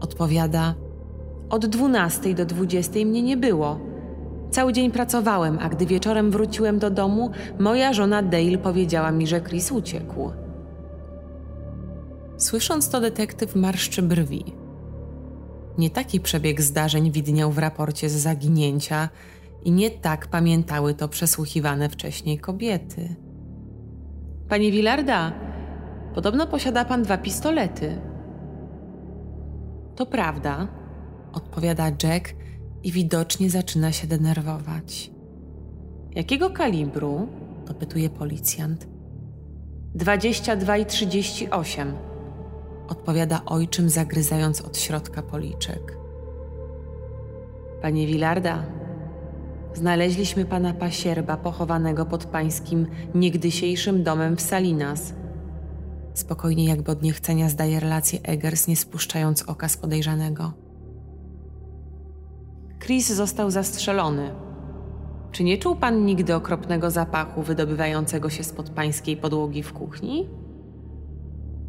Odpowiada: 0.00 0.74
Od 1.50 1.66
12 1.66 2.34
do 2.34 2.44
20 2.44 2.92
mnie 2.92 3.22
nie 3.22 3.36
było. 3.36 3.80
Cały 4.50 4.72
dzień 4.72 4.90
pracowałem, 4.90 5.58
a 5.58 5.68
gdy 5.68 5.86
wieczorem 5.86 6.30
wróciłem 6.30 6.78
do 6.78 6.90
domu, 6.90 7.30
moja 7.58 7.92
żona 7.92 8.22
Dale 8.22 8.58
powiedziała 8.58 9.10
mi, 9.10 9.26
że 9.26 9.40
Chris 9.40 9.72
uciekł. 9.72 10.30
Słysząc 12.36 12.88
to, 12.88 13.00
detektyw 13.00 13.56
marszczy 13.56 14.02
brwi. 14.02 14.61
Nie 15.78 15.90
taki 15.90 16.20
przebieg 16.20 16.62
zdarzeń 16.62 17.10
widniał 17.10 17.52
w 17.52 17.58
raporcie 17.58 18.08
z 18.08 18.12
zaginięcia 18.12 19.08
i 19.64 19.70
nie 19.70 19.90
tak 19.90 20.26
pamiętały 20.26 20.94
to 20.94 21.08
przesłuchiwane 21.08 21.88
wcześniej 21.88 22.38
kobiety. 22.38 23.16
Panie 24.48 24.72
Willarda, 24.72 25.32
podobno 26.14 26.46
posiada 26.46 26.84
pan 26.84 27.02
dwa 27.02 27.18
pistolety. 27.18 28.00
To 29.96 30.06
prawda, 30.06 30.68
odpowiada 31.32 31.90
Jack 32.02 32.34
i 32.82 32.92
widocznie 32.92 33.50
zaczyna 33.50 33.92
się 33.92 34.06
denerwować. 34.06 35.10
Jakiego 36.14 36.50
kalibru? 36.50 37.28
dopytuje 37.66 38.10
policjant. 38.10 38.88
22 39.94 40.76
i 40.76 40.86
38, 40.86 41.92
odpowiada 42.92 43.40
ojczym, 43.46 43.90
zagryzając 43.90 44.60
od 44.60 44.78
środka 44.78 45.22
policzek. 45.22 45.98
Panie 47.82 48.06
Wilarda, 48.06 48.62
znaleźliśmy 49.74 50.44
pana 50.44 50.74
pasierba 50.74 51.36
pochowanego 51.36 52.06
pod 52.06 52.24
pańskim 52.24 52.86
niegdysiejszym 53.14 54.02
domem 54.02 54.36
w 54.36 54.40
Salinas. 54.40 55.14
Spokojnie, 56.14 56.64
jakby 56.64 56.92
od 56.92 57.02
niechcenia 57.02 57.48
zdaje 57.48 57.80
relację 57.80 58.18
Eggers, 58.22 58.68
nie 58.68 58.76
spuszczając 58.76 59.42
oka 59.42 59.68
z 59.68 59.76
podejrzanego. 59.76 60.52
Chris 62.78 63.12
został 63.12 63.50
zastrzelony. 63.50 64.30
Czy 65.32 65.44
nie 65.44 65.58
czuł 65.58 65.76
pan 65.76 66.04
nigdy 66.04 66.34
okropnego 66.34 66.90
zapachu 66.90 67.42
wydobywającego 67.42 68.30
się 68.30 68.44
spod 68.44 68.70
pańskiej 68.70 69.16
podłogi 69.16 69.62
w 69.62 69.72
kuchni? 69.72 70.28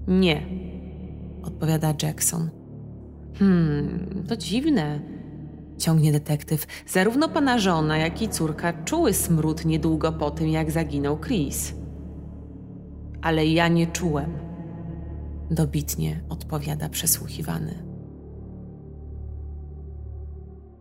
Nie, 0.08 0.46
odpowiada 1.44 1.94
Jackson. 2.04 2.50
Hmm, 3.40 4.24
to 4.28 4.38
dziwne, 4.38 5.00
ciągnie 5.78 6.12
detektyw. 6.12 6.68
Zarówno 6.88 7.30
pana 7.30 7.60
żona, 7.60 7.98
jak 7.98 8.22
i 8.22 8.30
córka 8.30 8.84
czuły 8.84 9.14
smród 9.14 9.66
niedługo 9.66 10.12
po 10.12 10.32
tym, 10.32 10.50
jak 10.50 10.72
zaginął 10.72 11.20
Chris. 11.20 11.74
Ale 13.22 13.46
ja 13.46 13.68
nie 13.68 13.88
czułem, 13.88 14.34
dobitnie 15.52 16.24
odpowiada 16.30 16.90
przesłuchiwany. 16.90 17.94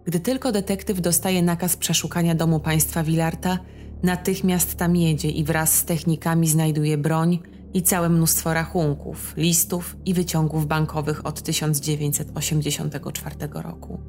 Gdy 0.05 0.21
tylko 0.21 0.53
detektyw 0.53 1.01
dostaje 1.01 1.43
nakaz 1.43 1.77
przeszukania 1.77 2.35
domu 2.35 2.61
państwa 2.61 3.03
Willarta, 3.03 3.59
natychmiast 4.03 4.75
tam 4.75 4.97
jedzie 4.97 5.31
i 5.31 5.45
wraz 5.45 5.75
z 5.75 5.85
technikami 5.85 6.49
znajduje 6.49 6.99
broń 6.99 7.39
i 7.75 7.83
całe 7.83 8.09
mnóstwo 8.09 8.55
rachunków, 8.55 9.35
listów 9.37 9.97
i 10.07 10.15
wyciągów 10.15 10.67
bankowych 10.67 11.27
od 11.27 11.43
1984 11.43 13.37
roku. 13.55 14.01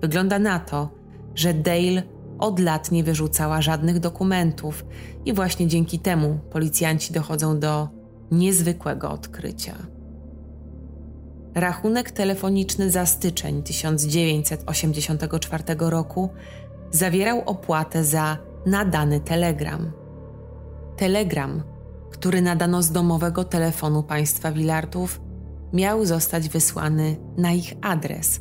Wygląda 0.00 0.38
na 0.38 0.58
to, 0.58 0.88
że 1.34 1.54
Dale 1.54 2.02
od 2.38 2.58
lat 2.58 2.90
nie 2.90 3.04
wyrzucała 3.04 3.62
żadnych 3.62 4.00
dokumentów 4.00 4.84
i 5.24 5.32
właśnie 5.32 5.66
dzięki 5.66 5.98
temu 5.98 6.38
policjanci 6.50 7.12
dochodzą 7.12 7.58
do 7.58 7.88
niezwykłego 8.30 9.10
odkrycia. 9.10 9.74
Rachunek 11.54 12.10
telefoniczny 12.10 12.90
za 12.90 13.06
styczeń 13.06 13.62
1984 13.62 15.64
roku 15.78 16.28
zawierał 16.90 17.42
opłatę 17.46 18.04
za 18.04 18.38
nadany 18.66 19.20
telegram. 19.20 19.92
Telegram, 20.96 21.62
który 22.24 22.42
nadano 22.42 22.82
z 22.82 22.90
domowego 22.90 23.44
telefonu 23.44 24.02
państwa 24.02 24.52
Willartów, 24.52 25.20
miał 25.72 26.06
zostać 26.06 26.48
wysłany 26.48 27.16
na 27.36 27.52
ich 27.52 27.74
adres, 27.82 28.40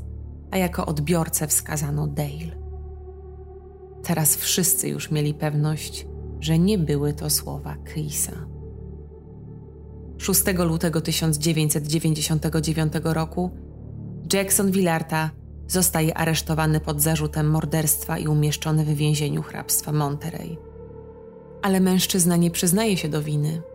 a 0.51 0.57
jako 0.57 0.85
odbiorcę 0.85 1.47
wskazano 1.47 2.07
Dale. 2.07 2.57
Teraz 4.03 4.35
wszyscy 4.35 4.89
już 4.89 5.11
mieli 5.11 5.33
pewność, 5.33 6.07
że 6.39 6.59
nie 6.59 6.77
były 6.77 7.13
to 7.13 7.29
słowa 7.29 7.75
Chrisa. 7.85 8.45
6 10.17 10.41
lutego 10.57 11.01
1999 11.01 12.93
roku 13.03 13.51
Jackson 14.33 14.71
Villarta 14.71 15.29
zostaje 15.67 16.17
aresztowany 16.17 16.79
pod 16.79 17.01
zarzutem 17.01 17.49
morderstwa 17.49 18.17
i 18.17 18.27
umieszczony 18.27 18.85
w 18.85 18.95
więzieniu 18.95 19.41
hrabstwa 19.41 19.91
Monterey. 19.91 20.57
Ale 21.61 21.79
mężczyzna 21.79 22.35
nie 22.35 22.51
przyznaje 22.51 22.97
się 22.97 23.09
do 23.09 23.21
winy. 23.21 23.72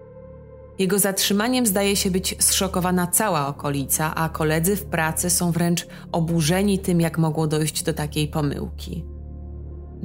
Jego 0.79 0.99
zatrzymaniem 0.99 1.67
zdaje 1.67 1.97
się 1.97 2.11
być 2.11 2.35
zszokowana 2.39 3.07
cała 3.07 3.47
okolica, 3.47 4.15
a 4.15 4.29
koledzy 4.29 4.77
w 4.77 4.85
pracy 4.85 5.31
są 5.31 5.51
wręcz 5.51 5.87
oburzeni 6.13 6.79
tym, 6.79 7.01
jak 7.01 7.19
mogło 7.19 7.47
dojść 7.47 7.83
do 7.83 7.93
takiej 7.93 8.29
pomyłki. 8.29 9.05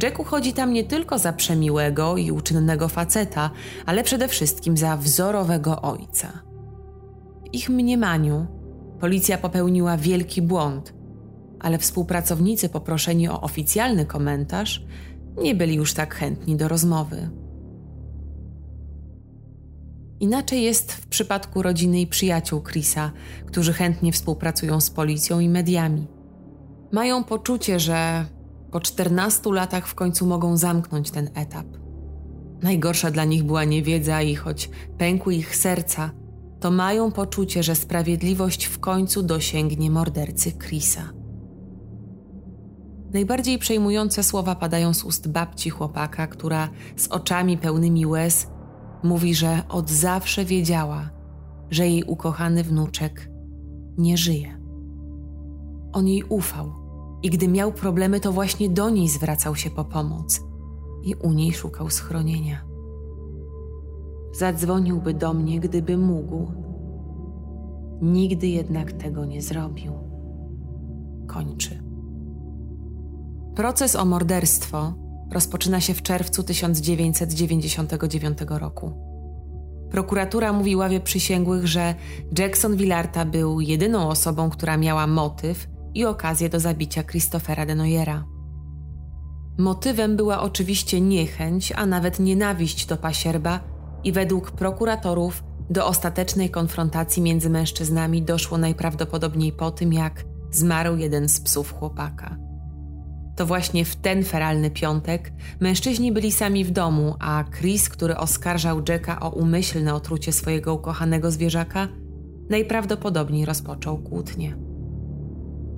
Jack 0.03 0.19
uchodzi 0.19 0.53
tam 0.53 0.73
nie 0.73 0.83
tylko 0.83 1.19
za 1.19 1.33
przemiłego 1.33 2.17
i 2.17 2.31
uczynnego 2.31 2.87
faceta, 2.87 3.51
ale 3.85 4.03
przede 4.03 4.27
wszystkim 4.27 4.77
za 4.77 4.97
wzorowego 4.97 5.81
ojca. 5.81 6.27
W 7.43 7.53
ich 7.53 7.69
mniemaniu 7.69 8.47
Policja 9.03 9.37
popełniła 9.37 9.97
wielki 9.97 10.41
błąd, 10.41 10.93
ale 11.59 11.77
współpracownicy 11.77 12.69
poproszeni 12.69 13.29
o 13.29 13.41
oficjalny 13.41 14.05
komentarz 14.05 14.85
nie 15.37 15.55
byli 15.55 15.75
już 15.75 15.93
tak 15.93 16.15
chętni 16.15 16.55
do 16.55 16.67
rozmowy. 16.67 17.29
Inaczej 20.23 20.63
jest 20.63 20.93
w 20.93 21.07
przypadku 21.07 21.61
rodziny 21.61 22.01
i 22.01 22.07
przyjaciół 22.07 22.61
Chrisa, 22.61 23.11
którzy 23.45 23.73
chętnie 23.73 24.11
współpracują 24.11 24.81
z 24.81 24.89
policją 24.89 25.39
i 25.39 25.49
mediami. 25.49 26.07
Mają 26.91 27.23
poczucie, 27.23 27.79
że 27.79 28.25
po 28.71 28.79
14 28.79 29.51
latach 29.51 29.87
w 29.87 29.95
końcu 29.95 30.25
mogą 30.25 30.57
zamknąć 30.57 31.11
ten 31.11 31.29
etap. 31.35 31.65
Najgorsza 32.61 33.11
dla 33.11 33.25
nich 33.25 33.43
była 33.43 33.63
niewiedza 33.63 34.21
i 34.21 34.35
choć 34.35 34.69
pękły 34.97 35.35
ich 35.35 35.55
serca, 35.55 36.11
to 36.59 36.71
mają 36.71 37.11
poczucie, 37.11 37.63
że 37.63 37.75
sprawiedliwość 37.75 38.65
w 38.65 38.79
końcu 38.79 39.23
dosięgnie 39.23 39.91
mordercy 39.91 40.51
Chrisa. 40.51 41.13
Najbardziej 43.13 43.59
przejmujące 43.59 44.23
słowa 44.23 44.55
padają 44.55 44.93
z 44.93 45.03
ust 45.03 45.31
babci 45.31 45.69
chłopaka, 45.69 46.27
która 46.27 46.69
z 46.95 47.07
oczami 47.07 47.57
pełnymi 47.57 48.05
łez 48.05 48.47
mówi, 49.03 49.35
że 49.35 49.61
od 49.69 49.89
zawsze 49.89 50.45
wiedziała, 50.45 51.09
że 51.69 51.87
jej 51.87 52.03
ukochany 52.03 52.63
wnuczek 52.63 53.29
nie 53.97 54.17
żyje. 54.17 54.59
On 55.93 56.07
jej 56.07 56.23
ufał 56.23 56.73
i 57.23 57.29
gdy 57.29 57.47
miał 57.47 57.71
problemy, 57.71 58.19
to 58.19 58.31
właśnie 58.31 58.69
do 58.69 58.89
niej 58.89 59.09
zwracał 59.09 59.55
się 59.55 59.69
po 59.69 59.85
pomoc 59.85 60.41
i 61.03 61.15
u 61.15 61.31
niej 61.31 61.53
szukał 61.53 61.89
schronienia. 61.89 62.63
Zadzwoniłby 64.33 65.13
do 65.13 65.33
mnie, 65.33 65.59
gdyby 65.59 65.97
mógł. 65.97 66.51
Nigdy 68.01 68.47
jednak 68.47 68.91
tego 68.91 69.25
nie 69.25 69.41
zrobił. 69.41 69.93
Kończy. 71.27 71.83
Proces 73.55 73.95
o 73.95 74.05
morderstwo 74.05 74.93
rozpoczyna 75.33 75.81
się 75.81 75.93
w 75.93 76.01
czerwcu 76.01 76.43
1999 76.43 78.37
roku. 78.49 79.13
Prokuratura 79.91 80.53
mówi 80.53 80.75
ławie 80.75 80.99
przysięgłych, 80.99 81.67
że 81.67 81.95
Jackson 82.37 82.75
Villarta 82.75 83.25
był 83.25 83.61
jedyną 83.61 84.09
osobą, 84.09 84.49
która 84.49 84.77
miała 84.77 85.07
motyw 85.07 85.67
i 85.93 86.05
okazję 86.05 86.49
do 86.49 86.59
zabicia 86.59 87.03
Christophera 87.03 87.65
Denoyera. 87.65 88.25
Motywem 89.57 90.17
była 90.17 90.41
oczywiście 90.41 91.01
niechęć, 91.01 91.71
a 91.75 91.85
nawet 91.85 92.19
nienawiść 92.19 92.85
do 92.85 92.97
pasierba 92.97 93.59
i 94.03 94.11
według 94.11 94.51
prokuratorów 94.51 95.43
do 95.69 95.87
ostatecznej 95.87 96.49
konfrontacji 96.49 97.21
między 97.21 97.49
mężczyznami 97.49 98.21
doszło 98.21 98.57
najprawdopodobniej 98.57 99.51
po 99.51 99.71
tym, 99.71 99.93
jak 99.93 100.25
zmarł 100.51 100.97
jeden 100.97 101.29
z 101.29 101.41
psów 101.41 101.73
chłopaka. 101.73 102.37
To 103.35 103.45
właśnie 103.45 103.85
w 103.85 103.95
ten 103.95 104.23
feralny 104.23 104.71
piątek 104.71 105.33
mężczyźni 105.59 106.11
byli 106.11 106.31
sami 106.31 106.65
w 106.65 106.71
domu, 106.71 107.15
a 107.19 107.43
Chris, 107.59 107.89
który 107.89 108.17
oskarżał 108.17 108.81
Jacka 108.89 109.19
o 109.19 109.29
umyślne 109.29 109.93
otrucie 109.93 110.31
swojego 110.31 110.73
ukochanego 110.73 111.31
zwierzaka, 111.31 111.87
najprawdopodobniej 112.49 113.45
rozpoczął 113.45 113.97
kłótnię. 113.97 114.57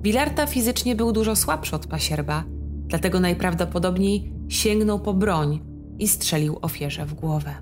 Bilarta 0.00 0.46
fizycznie 0.46 0.96
był 0.96 1.12
dużo 1.12 1.36
słabszy 1.36 1.76
od 1.76 1.86
pasierba, 1.86 2.44
dlatego 2.86 3.20
najprawdopodobniej 3.20 4.32
sięgnął 4.48 5.00
po 5.00 5.14
broń 5.14 5.60
i 5.98 6.08
strzelił 6.08 6.58
ofierze 6.62 7.06
w 7.06 7.14
głowę. 7.14 7.54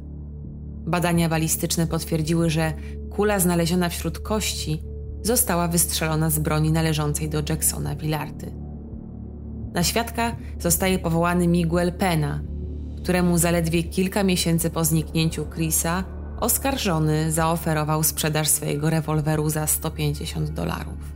Badania 0.86 1.28
balistyczne 1.28 1.86
potwierdziły, 1.86 2.50
że 2.50 2.72
kula 3.10 3.38
znaleziona 3.38 3.88
wśród 3.88 4.18
kości 4.18 4.82
została 5.22 5.68
wystrzelona 5.68 6.30
z 6.30 6.38
broni 6.38 6.72
należącej 6.72 7.28
do 7.28 7.42
Jacksona 7.48 7.96
Villarty. 7.96 8.63
Na 9.74 9.82
świadka 9.82 10.36
zostaje 10.58 10.98
powołany 10.98 11.48
Miguel 11.48 11.92
Pena, 11.92 12.40
któremu 13.02 13.38
zaledwie 13.38 13.82
kilka 13.82 14.24
miesięcy 14.24 14.70
po 14.70 14.84
zniknięciu 14.84 15.46
Chrisa 15.46 16.04
oskarżony 16.40 17.32
zaoferował 17.32 18.02
sprzedaż 18.02 18.48
swojego 18.48 18.90
rewolweru 18.90 19.50
za 19.50 19.66
150 19.66 20.50
dolarów. 20.50 21.12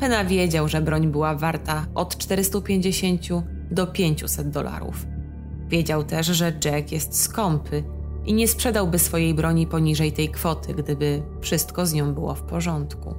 Pena 0.00 0.24
wiedział, 0.24 0.68
że 0.68 0.80
broń 0.80 1.08
była 1.08 1.34
warta 1.34 1.86
od 1.94 2.18
450 2.18 3.20
do 3.70 3.86
500 3.86 4.50
dolarów. 4.50 5.06
Wiedział 5.68 6.04
też, 6.04 6.26
że 6.26 6.52
Jack 6.64 6.92
jest 6.92 7.20
skąpy 7.20 7.84
i 8.24 8.34
nie 8.34 8.48
sprzedałby 8.48 8.98
swojej 8.98 9.34
broni 9.34 9.66
poniżej 9.66 10.12
tej 10.12 10.28
kwoty, 10.28 10.74
gdyby 10.74 11.22
wszystko 11.40 11.86
z 11.86 11.92
nią 11.92 12.14
było 12.14 12.34
w 12.34 12.42
porządku. 12.42 13.14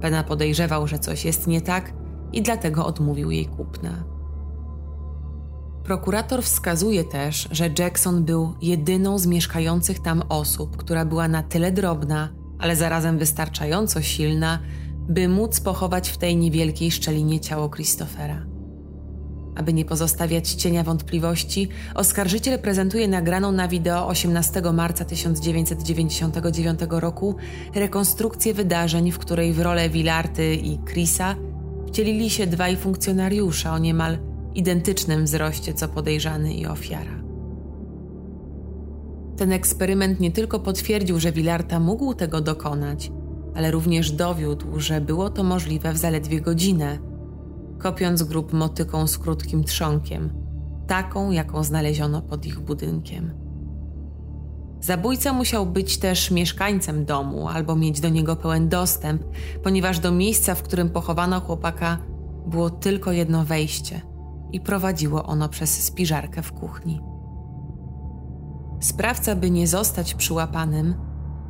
Pena 0.00 0.24
podejrzewał, 0.24 0.86
że 0.86 0.98
coś 0.98 1.24
jest 1.24 1.46
nie 1.46 1.60
tak 1.60 1.92
i 2.36 2.42
dlatego 2.42 2.86
odmówił 2.86 3.30
jej 3.30 3.46
kupna. 3.46 4.04
Prokurator 5.84 6.42
wskazuje 6.42 7.04
też, 7.04 7.48
że 7.50 7.70
Jackson 7.78 8.24
był 8.24 8.54
jedyną 8.62 9.18
z 9.18 9.26
mieszkających 9.26 9.98
tam 9.98 10.22
osób, 10.28 10.76
która 10.76 11.04
była 11.04 11.28
na 11.28 11.42
tyle 11.42 11.72
drobna, 11.72 12.28
ale 12.58 12.76
zarazem 12.76 13.18
wystarczająco 13.18 14.02
silna, 14.02 14.58
by 15.08 15.28
móc 15.28 15.60
pochować 15.60 16.10
w 16.10 16.16
tej 16.16 16.36
niewielkiej 16.36 16.90
szczelinie 16.90 17.40
ciało 17.40 17.68
Christophera. 17.68 18.46
Aby 19.54 19.72
nie 19.72 19.84
pozostawiać 19.84 20.52
cienia 20.52 20.82
wątpliwości, 20.84 21.68
oskarżyciel 21.94 22.58
prezentuje 22.58 23.08
nagraną 23.08 23.52
na 23.52 23.68
wideo 23.68 24.06
18 24.06 24.62
marca 24.72 25.04
1999 25.04 26.80
roku 26.90 27.36
rekonstrukcję 27.74 28.54
wydarzeń, 28.54 29.12
w 29.12 29.18
której 29.18 29.52
w 29.52 29.60
rolę 29.60 29.90
Villarty 29.90 30.54
i 30.54 30.78
Chrisa 30.78 31.36
wcielili 31.96 32.30
się 32.30 32.46
dwaj 32.46 32.76
funkcjonariusze 32.76 33.70
o 33.72 33.78
niemal 33.78 34.18
identycznym 34.54 35.24
wzroście 35.24 35.74
co 35.74 35.88
podejrzany 35.88 36.54
i 36.54 36.66
ofiara. 36.66 37.22
Ten 39.36 39.52
eksperyment 39.52 40.20
nie 40.20 40.30
tylko 40.30 40.60
potwierdził, 40.60 41.20
że 41.20 41.32
Villarta 41.32 41.80
mógł 41.80 42.14
tego 42.14 42.40
dokonać, 42.40 43.12
ale 43.54 43.70
również 43.70 44.12
dowiódł, 44.12 44.80
że 44.80 45.00
było 45.00 45.30
to 45.30 45.44
możliwe 45.44 45.92
w 45.92 45.96
zaledwie 45.96 46.40
godzinę, 46.40 46.98
kopiąc 47.78 48.22
grób 48.22 48.52
motyką 48.52 49.06
z 49.06 49.18
krótkim 49.18 49.64
trzonkiem, 49.64 50.30
taką, 50.86 51.30
jaką 51.30 51.64
znaleziono 51.64 52.22
pod 52.22 52.46
ich 52.46 52.60
budynkiem. 52.60 53.45
Zabójca 54.80 55.32
musiał 55.32 55.66
być 55.66 55.98
też 55.98 56.30
mieszkańcem 56.30 57.04
domu 57.04 57.48
albo 57.48 57.76
mieć 57.76 58.00
do 58.00 58.08
niego 58.08 58.36
pełen 58.36 58.68
dostęp, 58.68 59.22
ponieważ 59.62 59.98
do 59.98 60.12
miejsca, 60.12 60.54
w 60.54 60.62
którym 60.62 60.90
pochowano 60.90 61.40
chłopaka, 61.40 61.98
było 62.46 62.70
tylko 62.70 63.12
jedno 63.12 63.44
wejście 63.44 64.00
i 64.52 64.60
prowadziło 64.60 65.24
ono 65.24 65.48
przez 65.48 65.84
spiżarkę 65.84 66.42
w 66.42 66.52
kuchni. 66.52 67.00
Sprawca, 68.80 69.36
by 69.36 69.50
nie 69.50 69.66
zostać 69.66 70.14
przyłapanym, 70.14 70.94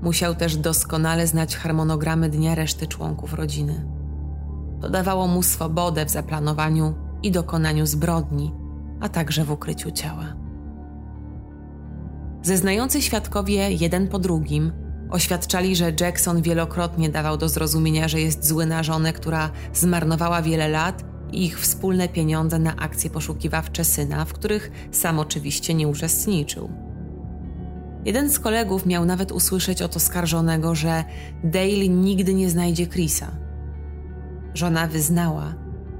musiał 0.02 0.34
też 0.34 0.56
doskonale 0.56 1.26
znać 1.26 1.56
harmonogramy 1.56 2.28
dnia 2.28 2.54
reszty 2.54 2.86
członków 2.86 3.34
rodziny. 3.34 3.86
To 4.80 4.90
dawało 4.90 5.26
mu 5.26 5.42
swobodę 5.42 6.06
w 6.06 6.10
zaplanowaniu 6.10 6.94
i 7.22 7.30
dokonaniu 7.30 7.86
zbrodni, 7.86 8.54
a 9.00 9.08
także 9.08 9.44
w 9.44 9.50
ukryciu 9.50 9.90
ciała. 9.90 10.45
Zeznający 12.46 13.02
świadkowie 13.02 13.70
jeden 13.70 14.08
po 14.08 14.18
drugim 14.18 14.72
oświadczali, 15.10 15.76
że 15.76 15.92
Jackson 16.00 16.42
wielokrotnie 16.42 17.08
dawał 17.08 17.36
do 17.36 17.48
zrozumienia, 17.48 18.08
że 18.08 18.20
jest 18.20 18.46
zły 18.46 18.66
na 18.66 18.82
żonę, 18.82 19.12
która 19.12 19.50
zmarnowała 19.74 20.42
wiele 20.42 20.68
lat 20.68 21.04
i 21.32 21.44
ich 21.44 21.60
wspólne 21.60 22.08
pieniądze 22.08 22.58
na 22.58 22.76
akcje 22.76 23.10
poszukiwawcze 23.10 23.84
syna, 23.84 24.24
w 24.24 24.32
których 24.32 24.70
sam 24.92 25.18
oczywiście 25.18 25.74
nie 25.74 25.88
uczestniczył. 25.88 26.70
Jeden 28.04 28.30
z 28.30 28.38
kolegów 28.38 28.86
miał 28.86 29.04
nawet 29.04 29.32
usłyszeć 29.32 29.82
od 29.82 29.96
oskarżonego, 29.96 30.74
że 30.74 31.04
Dale 31.44 31.88
nigdy 31.88 32.34
nie 32.34 32.50
znajdzie 32.50 32.86
Chrisa. 32.86 33.30
Żona 34.54 34.86
wyznała, 34.86 35.54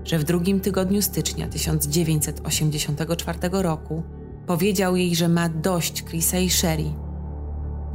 że 0.05 0.19
w 0.19 0.25
drugim 0.25 0.61
tygodniu 0.61 1.03
stycznia 1.03 1.49
1984 1.49 3.39
roku 3.53 4.03
Powiedział 4.47 4.97
jej, 4.97 5.15
że 5.15 5.29
ma 5.29 5.49
dość 5.49 6.05
Chrisa 6.05 6.39
i 6.39 6.51
Sherry. 6.51 6.85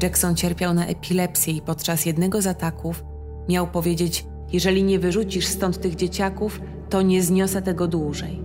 Jackson 0.03 0.35
cierpiał 0.35 0.73
na 0.73 0.85
epilepsję 0.85 1.53
i 1.53 1.61
podczas 1.61 2.05
jednego 2.05 2.41
z 2.41 2.47
ataków 2.47 3.03
miał 3.49 3.67
powiedzieć: 3.67 4.25
Jeżeli 4.53 4.83
nie 4.83 4.99
wyrzucisz 4.99 5.47
stąd 5.47 5.81
tych 5.81 5.95
dzieciaków, 5.95 6.61
to 6.89 7.01
nie 7.01 7.23
zniosę 7.23 7.61
tego 7.61 7.87
dłużej. 7.87 8.43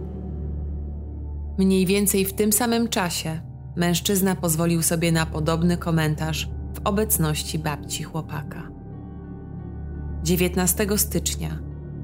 Mniej 1.58 1.86
więcej 1.86 2.24
w 2.24 2.32
tym 2.32 2.52
samym 2.52 2.88
czasie 2.88 3.40
mężczyzna 3.76 4.34
pozwolił 4.34 4.82
sobie 4.82 5.12
na 5.12 5.26
podobny 5.26 5.76
komentarz 5.76 6.48
w 6.74 6.80
obecności 6.84 7.58
babci 7.58 8.02
chłopaka. 8.02 8.70
19 10.22 10.86
stycznia, 10.96 11.58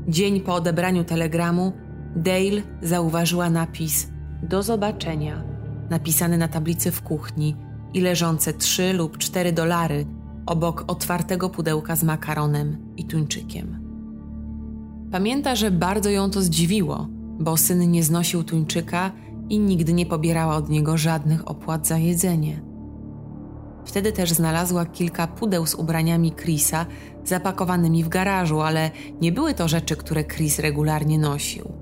dzień 0.08 0.40
po 0.40 0.54
odebraniu 0.54 1.04
telegramu, 1.04 1.72
Dale 2.16 2.62
zauważyła 2.82 3.50
napis: 3.50 4.10
Do 4.42 4.62
zobaczenia 4.62 5.51
napisane 5.92 6.38
na 6.38 6.48
tablicy 6.48 6.90
w 6.90 7.02
kuchni 7.02 7.56
i 7.94 8.00
leżące 8.00 8.52
3 8.52 8.92
lub 8.92 9.18
4 9.18 9.52
dolary 9.52 10.06
obok 10.46 10.84
otwartego 10.86 11.50
pudełka 11.50 11.96
z 11.96 12.02
makaronem 12.02 12.94
i 12.96 13.04
tuńczykiem. 13.04 13.78
Pamięta, 15.10 15.54
że 15.54 15.70
bardzo 15.70 16.10
ją 16.10 16.30
to 16.30 16.42
zdziwiło, 16.42 17.08
bo 17.40 17.56
syn 17.56 17.90
nie 17.90 18.02
znosił 18.02 18.44
tuńczyka 18.44 19.12
i 19.48 19.58
nigdy 19.58 19.92
nie 19.92 20.06
pobierała 20.06 20.56
od 20.56 20.68
niego 20.68 20.96
żadnych 20.96 21.48
opłat 21.48 21.86
za 21.86 21.98
jedzenie. 21.98 22.62
Wtedy 23.84 24.12
też 24.12 24.32
znalazła 24.32 24.86
kilka 24.86 25.26
pudeł 25.26 25.66
z 25.66 25.74
ubraniami 25.74 26.32
Chrisa 26.32 26.86
zapakowanymi 27.24 28.04
w 28.04 28.08
garażu, 28.08 28.60
ale 28.60 28.90
nie 29.20 29.32
były 29.32 29.54
to 29.54 29.68
rzeczy, 29.68 29.96
które 29.96 30.24
Chris 30.24 30.58
regularnie 30.58 31.18
nosił. 31.18 31.72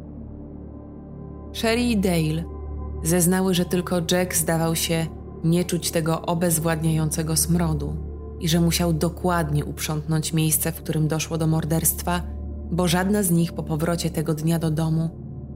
Sherry 1.52 1.82
i 1.82 1.96
Dale 1.96 2.59
zeznały, 3.02 3.54
że 3.54 3.64
tylko 3.64 3.96
Jack 4.10 4.34
zdawał 4.34 4.76
się 4.76 5.06
nie 5.44 5.64
czuć 5.64 5.90
tego 5.90 6.22
obezwładniającego 6.22 7.36
smrodu 7.36 7.96
i 8.40 8.48
że 8.48 8.60
musiał 8.60 8.92
dokładnie 8.92 9.64
uprzątnąć 9.64 10.32
miejsce, 10.32 10.72
w 10.72 10.76
którym 10.76 11.08
doszło 11.08 11.38
do 11.38 11.46
morderstwa, 11.46 12.22
bo 12.70 12.88
żadna 12.88 13.22
z 13.22 13.30
nich 13.30 13.52
po 13.52 13.62
powrocie 13.62 14.10
tego 14.10 14.34
dnia 14.34 14.58
do 14.58 14.70
domu 14.70 15.10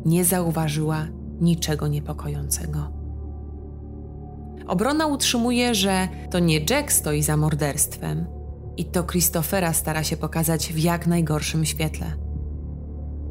nie 0.04 0.24
zauważyła 0.24 1.06
niczego 1.40 1.88
niepokojącego. 1.88 2.92
Obrona 4.66 5.06
utrzymuje, 5.06 5.74
że 5.74 6.08
to 6.30 6.38
nie 6.38 6.60
Jack 6.70 6.92
stoi 6.92 7.22
za 7.22 7.36
morderstwem 7.36 8.26
i 8.76 8.84
to 8.84 9.04
Christophera 9.04 9.72
stara 9.72 10.04
się 10.04 10.16
pokazać 10.16 10.72
w 10.72 10.78
jak 10.78 11.06
najgorszym 11.06 11.64
świetle. 11.64 12.23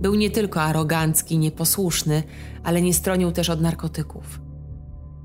Był 0.04 0.16
nie 0.16 0.30
tylko 0.30 0.62
arogancki, 0.62 1.38
nieposłuszny, 1.38 2.24
ale 2.64 2.82
nie 2.82 2.94
stronił 2.94 3.32
też 3.32 3.50
od 3.50 3.62
narkotyków. 3.62 4.42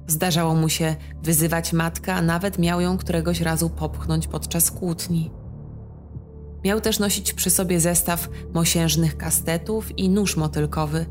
Zdarzało 0.07 0.55
mu 0.55 0.69
się 0.69 0.97
wyzywać 1.23 1.73
matkę, 1.73 2.15
a 2.15 2.23
nawet 2.23 2.59
miał 2.59 2.81
ją 2.81 2.99
któregoś 2.99 3.41
razu 3.41 3.71
popchnąć 3.71 4.27
podczas 4.27 4.71
kłótni. 4.71 5.31
Miał 6.65 6.81
też 6.81 6.99
nosić 6.99 7.33
przy 7.33 7.51
sobie 7.51 7.81
zestaw 7.81 8.29
mosiężnych 8.55 9.17
kastetów 9.17 9.99
i 9.99 10.09
nóż 10.09 10.37
motylkowy, 10.37 11.07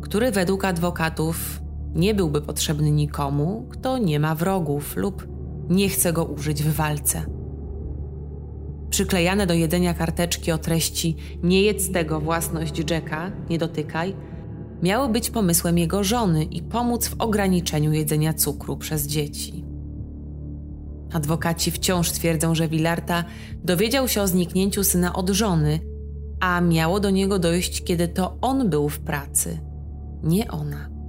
który 0.00 0.30
według 0.30 0.64
adwokatów 0.64 1.60
nie 1.94 2.14
byłby 2.14 2.40
potrzebny 2.40 2.90
nikomu, 2.90 3.68
kto 3.70 3.98
nie 3.98 4.20
ma 4.20 4.34
wrogów 4.34 4.96
lub 4.96 5.28
nie 5.68 5.88
chce 5.88 6.12
go 6.12 6.24
użyć 6.24 6.62
w 6.62 6.74
walce. 6.74 7.39
Przyklejane 8.90 9.46
do 9.46 9.54
jedzenia 9.54 9.94
karteczki 9.94 10.52
o 10.52 10.58
treści 10.58 11.16
nie 11.42 11.62
jedz 11.62 11.92
tego 11.92 12.20
własność 12.20 12.90
Jacka, 12.90 13.32
nie 13.50 13.58
dotykaj, 13.58 14.14
miały 14.82 15.08
być 15.08 15.30
pomysłem 15.30 15.78
jego 15.78 16.04
żony 16.04 16.44
i 16.44 16.62
pomóc 16.62 17.08
w 17.08 17.20
ograniczeniu 17.20 17.92
jedzenia 17.92 18.34
cukru 18.34 18.76
przez 18.76 19.06
dzieci. 19.06 19.64
Adwokaci 21.12 21.70
wciąż 21.70 22.10
twierdzą, 22.10 22.54
że 22.54 22.68
Villarta 22.68 23.24
dowiedział 23.64 24.08
się 24.08 24.22
o 24.22 24.28
zniknięciu 24.28 24.84
syna 24.84 25.12
od 25.12 25.30
żony, 25.30 25.80
a 26.40 26.60
miało 26.60 27.00
do 27.00 27.10
niego 27.10 27.38
dojść, 27.38 27.84
kiedy 27.84 28.08
to 28.08 28.38
on 28.40 28.70
był 28.70 28.88
w 28.88 29.00
pracy, 29.00 29.58
nie 30.22 30.50
ona. 30.50 30.99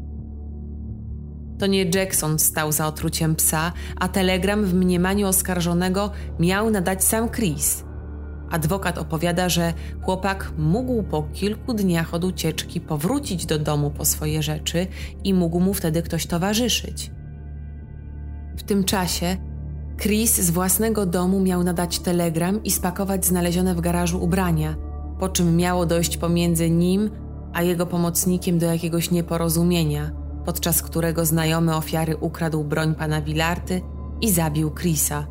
To 1.62 1.68
nie 1.68 1.84
Jackson 1.84 2.40
stał 2.40 2.72
za 2.72 2.88
otruciem 2.88 3.36
psa, 3.36 3.74
a 3.96 4.08
telegram 4.08 4.66
w 4.66 4.74
mniemaniu 4.74 5.28
oskarżonego 5.28 6.12
miał 6.40 6.70
nadać 6.70 7.04
sam 7.04 7.30
Chris. 7.30 7.84
Adwokat 8.52 8.98
opowiada, 8.98 9.50
że 9.50 9.74
chłopak 10.02 10.52
mógł 10.58 11.04
po 11.04 11.24
kilku 11.24 11.74
dniach 11.74 12.14
od 12.14 12.24
ucieczki 12.24 12.80
powrócić 12.80 13.46
do 13.46 13.60
domu 13.60 13.92
po 13.92 14.06
swoje 14.06 14.44
rzeczy 14.44 14.88
i 15.24 15.34
mógł 15.34 15.60
mu 15.60 15.74
wtedy 15.74 16.02
ktoś 16.02 16.26
towarzyszyć. 16.26 17.12
W 18.58 18.64
tym 18.64 18.84
czasie 18.84 19.38
Chris 19.98 20.42
z 20.42 20.50
własnego 20.50 21.06
domu 21.06 21.40
miał 21.40 21.64
nadać 21.64 22.00
telegram 22.00 22.64
i 22.64 22.72
spakować 22.72 23.26
znalezione 23.26 23.76
w 23.76 23.82
garażu 23.82 24.24
ubrania, 24.24 24.76
po 25.20 25.30
czym 25.30 25.58
miało 25.58 25.86
dojść 25.86 26.18
pomiędzy 26.18 26.70
nim 26.70 27.10
a 27.54 27.62
jego 27.62 27.86
pomocnikiem 27.86 28.60
do 28.60 28.66
jakiegoś 28.66 29.12
nieporozumienia, 29.12 30.21
podczas 30.46 30.82
którego 30.82 31.26
znajomy 31.26 31.76
ofiary 31.76 32.18
ukradł 32.18 32.64
broń 32.64 32.96
pana 32.96 33.22
Villarty 33.22 33.82
i 34.22 34.32
zabił 34.32 34.72
Chrisa, 34.72 35.28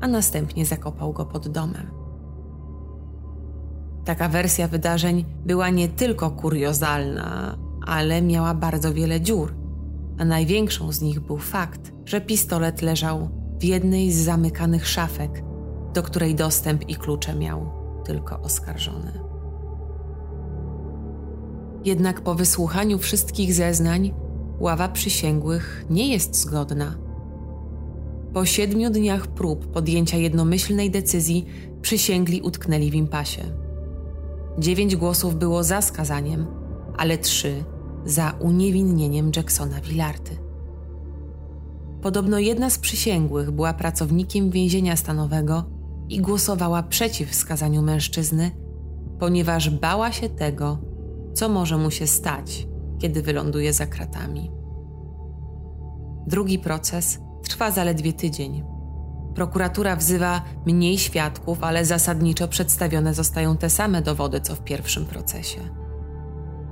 a 0.00 0.08
następnie 0.08 0.66
zakopał 0.66 1.12
go 1.12 1.24
pod 1.24 1.48
domem. 1.48 1.90
Taka 4.04 4.28
wersja 4.28 4.68
wydarzeń 4.68 5.24
była 5.46 5.70
nie 5.70 5.88
tylko 5.88 6.30
kuriozalna, 6.30 7.58
ale 7.86 8.22
miała 8.22 8.54
bardzo 8.54 8.94
wiele 8.94 9.20
dziur, 9.20 9.54
a 10.18 10.24
największą 10.24 10.92
z 10.92 11.00
nich 11.00 11.20
był 11.20 11.38
fakt, 11.38 11.92
że 12.04 12.20
pistolet 12.20 12.82
leżał 12.82 13.28
w 13.60 13.64
jednej 13.64 14.12
z 14.12 14.24
zamykanych 14.24 14.88
szafek, 14.88 15.42
do 15.94 16.02
której 16.02 16.34
dostęp 16.34 16.88
i 16.88 16.96
klucze 16.96 17.34
miał 17.34 17.70
tylko 18.04 18.40
oskarżony. 18.40 19.20
Jednak 21.84 22.20
po 22.20 22.34
wysłuchaniu 22.34 22.98
wszystkich 22.98 23.54
zeznań, 23.54 24.14
ława 24.60 24.88
przysięgłych 24.88 25.84
nie 25.90 26.08
jest 26.12 26.36
zgodna. 26.36 26.94
Po 28.32 28.44
siedmiu 28.46 28.90
dniach 28.90 29.26
prób 29.26 29.66
podjęcia 29.66 30.16
jednomyślnej 30.16 30.90
decyzji 30.90 31.46
przysięgli 31.82 32.40
utknęli 32.40 32.90
w 32.90 32.94
impasie. 32.94 33.42
Dziewięć 34.58 34.96
głosów 34.96 35.38
było 35.38 35.64
za 35.64 35.82
skazaniem, 35.82 36.46
ale 36.96 37.18
trzy 37.18 37.64
za 38.04 38.34
uniewinnieniem 38.40 39.30
Jacksona 39.36 39.80
Villarty. 39.80 40.36
Podobno 42.02 42.38
jedna 42.38 42.70
z 42.70 42.78
przysięgłych 42.78 43.50
była 43.50 43.72
pracownikiem 43.74 44.50
więzienia 44.50 44.96
stanowego 44.96 45.64
i 46.08 46.20
głosowała 46.20 46.82
przeciw 46.82 47.34
skazaniu 47.34 47.82
mężczyzny, 47.82 48.50
ponieważ 49.18 49.70
bała 49.70 50.12
się 50.12 50.28
tego, 50.28 50.78
co 51.34 51.48
może 51.48 51.78
mu 51.78 51.90
się 51.90 52.06
stać, 52.06 52.68
kiedy 52.98 53.22
wyląduje 53.22 53.72
za 53.72 53.86
kratami. 53.86 54.50
Drugi 56.26 56.58
proces 56.58 57.18
trwa 57.42 57.70
zaledwie 57.70 58.12
tydzień. 58.12 58.64
Prokuratura 59.34 59.96
wzywa 59.96 60.42
mniej 60.66 60.98
świadków, 60.98 61.62
ale 61.62 61.84
zasadniczo 61.84 62.48
przedstawione 62.48 63.14
zostają 63.14 63.56
te 63.56 63.70
same 63.70 64.02
dowody 64.02 64.40
co 64.40 64.54
w 64.54 64.64
pierwszym 64.64 65.06
procesie. 65.06 65.60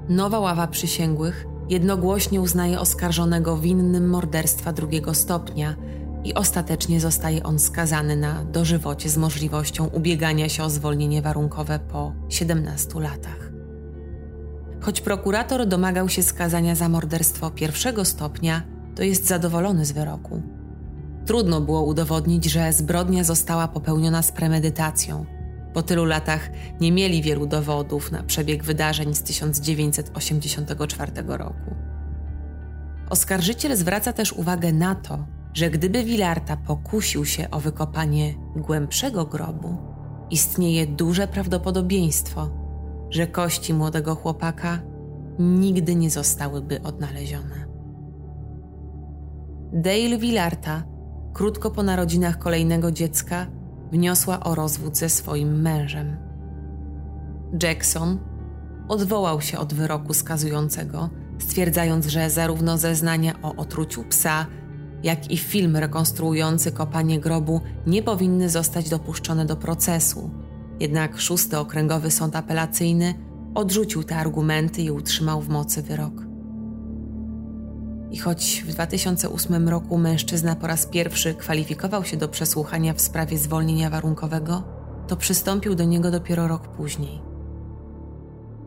Nowa 0.08 0.38
ława 0.38 0.66
przysięgłych 0.66 1.46
jednogłośnie 1.68 2.40
uznaje 2.40 2.80
oskarżonego 2.80 3.56
winnym 3.56 4.08
morderstwa 4.08 4.72
drugiego 4.72 5.14
stopnia 5.14 5.74
i 6.24 6.34
ostatecznie 6.34 7.00
zostaje 7.00 7.42
on 7.42 7.58
skazany 7.58 8.16
na 8.16 8.44
dożywocie 8.44 9.08
z 9.08 9.16
możliwością 9.16 9.86
ubiegania 9.86 10.48
się 10.48 10.64
o 10.64 10.70
zwolnienie 10.70 11.22
warunkowe 11.22 11.78
po 11.78 12.12
17 12.28 13.00
latach. 13.00 13.45
Choć 14.86 15.00
prokurator 15.00 15.66
domagał 15.66 16.08
się 16.08 16.22
skazania 16.22 16.74
za 16.74 16.88
morderstwo 16.88 17.50
pierwszego 17.50 18.04
stopnia, 18.04 18.62
to 18.94 19.02
jest 19.02 19.26
zadowolony 19.26 19.84
z 19.84 19.92
wyroku. 19.92 20.42
Trudno 21.24 21.60
było 21.60 21.82
udowodnić, 21.82 22.44
że 22.44 22.72
zbrodnia 22.72 23.24
została 23.24 23.68
popełniona 23.68 24.22
z 24.22 24.32
premedytacją. 24.32 25.26
Po 25.74 25.82
tylu 25.82 26.04
latach 26.04 26.50
nie 26.80 26.92
mieli 26.92 27.22
wielu 27.22 27.46
dowodów 27.46 28.12
na 28.12 28.22
przebieg 28.22 28.64
wydarzeń 28.64 29.14
z 29.14 29.22
1984 29.22 31.12
roku. 31.26 31.74
Oskarżyciel 33.10 33.76
zwraca 33.76 34.12
też 34.12 34.32
uwagę 34.32 34.72
na 34.72 34.94
to, 34.94 35.26
że 35.54 35.70
gdyby 35.70 36.04
Villarta 36.04 36.56
pokusił 36.56 37.24
się 37.24 37.50
o 37.50 37.60
wykopanie 37.60 38.34
głębszego 38.56 39.24
grobu, 39.24 39.76
istnieje 40.30 40.86
duże 40.86 41.28
prawdopodobieństwo, 41.28 42.65
że 43.10 43.26
kości 43.26 43.74
młodego 43.74 44.14
chłopaka 44.14 44.78
nigdy 45.38 45.94
nie 45.94 46.10
zostałyby 46.10 46.82
odnalezione. 46.82 47.66
Dale 49.72 50.18
Villarta, 50.18 50.82
krótko 51.32 51.70
po 51.70 51.82
narodzinach 51.82 52.38
kolejnego 52.38 52.92
dziecka, 52.92 53.46
wniosła 53.92 54.40
o 54.40 54.54
rozwód 54.54 54.96
ze 54.96 55.08
swoim 55.08 55.62
mężem. 55.62 56.16
Jackson 57.62 58.18
odwołał 58.88 59.40
się 59.40 59.58
od 59.58 59.74
wyroku 59.74 60.14
skazującego, 60.14 61.10
stwierdzając, 61.38 62.06
że 62.06 62.30
zarówno 62.30 62.78
zeznania 62.78 63.34
o 63.42 63.56
otruciu 63.56 64.04
psa, 64.04 64.46
jak 65.02 65.30
i 65.30 65.36
film 65.36 65.76
rekonstruujący 65.76 66.72
kopanie 66.72 67.20
grobu 67.20 67.60
nie 67.86 68.02
powinny 68.02 68.48
zostać 68.48 68.88
dopuszczone 68.88 69.46
do 69.46 69.56
procesu. 69.56 70.30
Jednak 70.80 71.20
szósty 71.20 71.58
okręgowy 71.58 72.10
sąd 72.10 72.36
apelacyjny 72.36 73.14
odrzucił 73.54 74.02
te 74.04 74.16
argumenty 74.16 74.82
i 74.82 74.90
utrzymał 74.90 75.40
w 75.40 75.48
mocy 75.48 75.82
wyrok. 75.82 76.26
I 78.10 78.18
choć 78.18 78.64
w 78.66 78.72
2008 78.72 79.68
roku 79.68 79.98
mężczyzna 79.98 80.56
po 80.56 80.66
raz 80.66 80.86
pierwszy 80.86 81.34
kwalifikował 81.34 82.04
się 82.04 82.16
do 82.16 82.28
przesłuchania 82.28 82.94
w 82.94 83.00
sprawie 83.00 83.38
zwolnienia 83.38 83.90
warunkowego, 83.90 84.62
to 85.08 85.16
przystąpił 85.16 85.74
do 85.74 85.84
niego 85.84 86.10
dopiero 86.10 86.48
rok 86.48 86.68
później. 86.68 87.22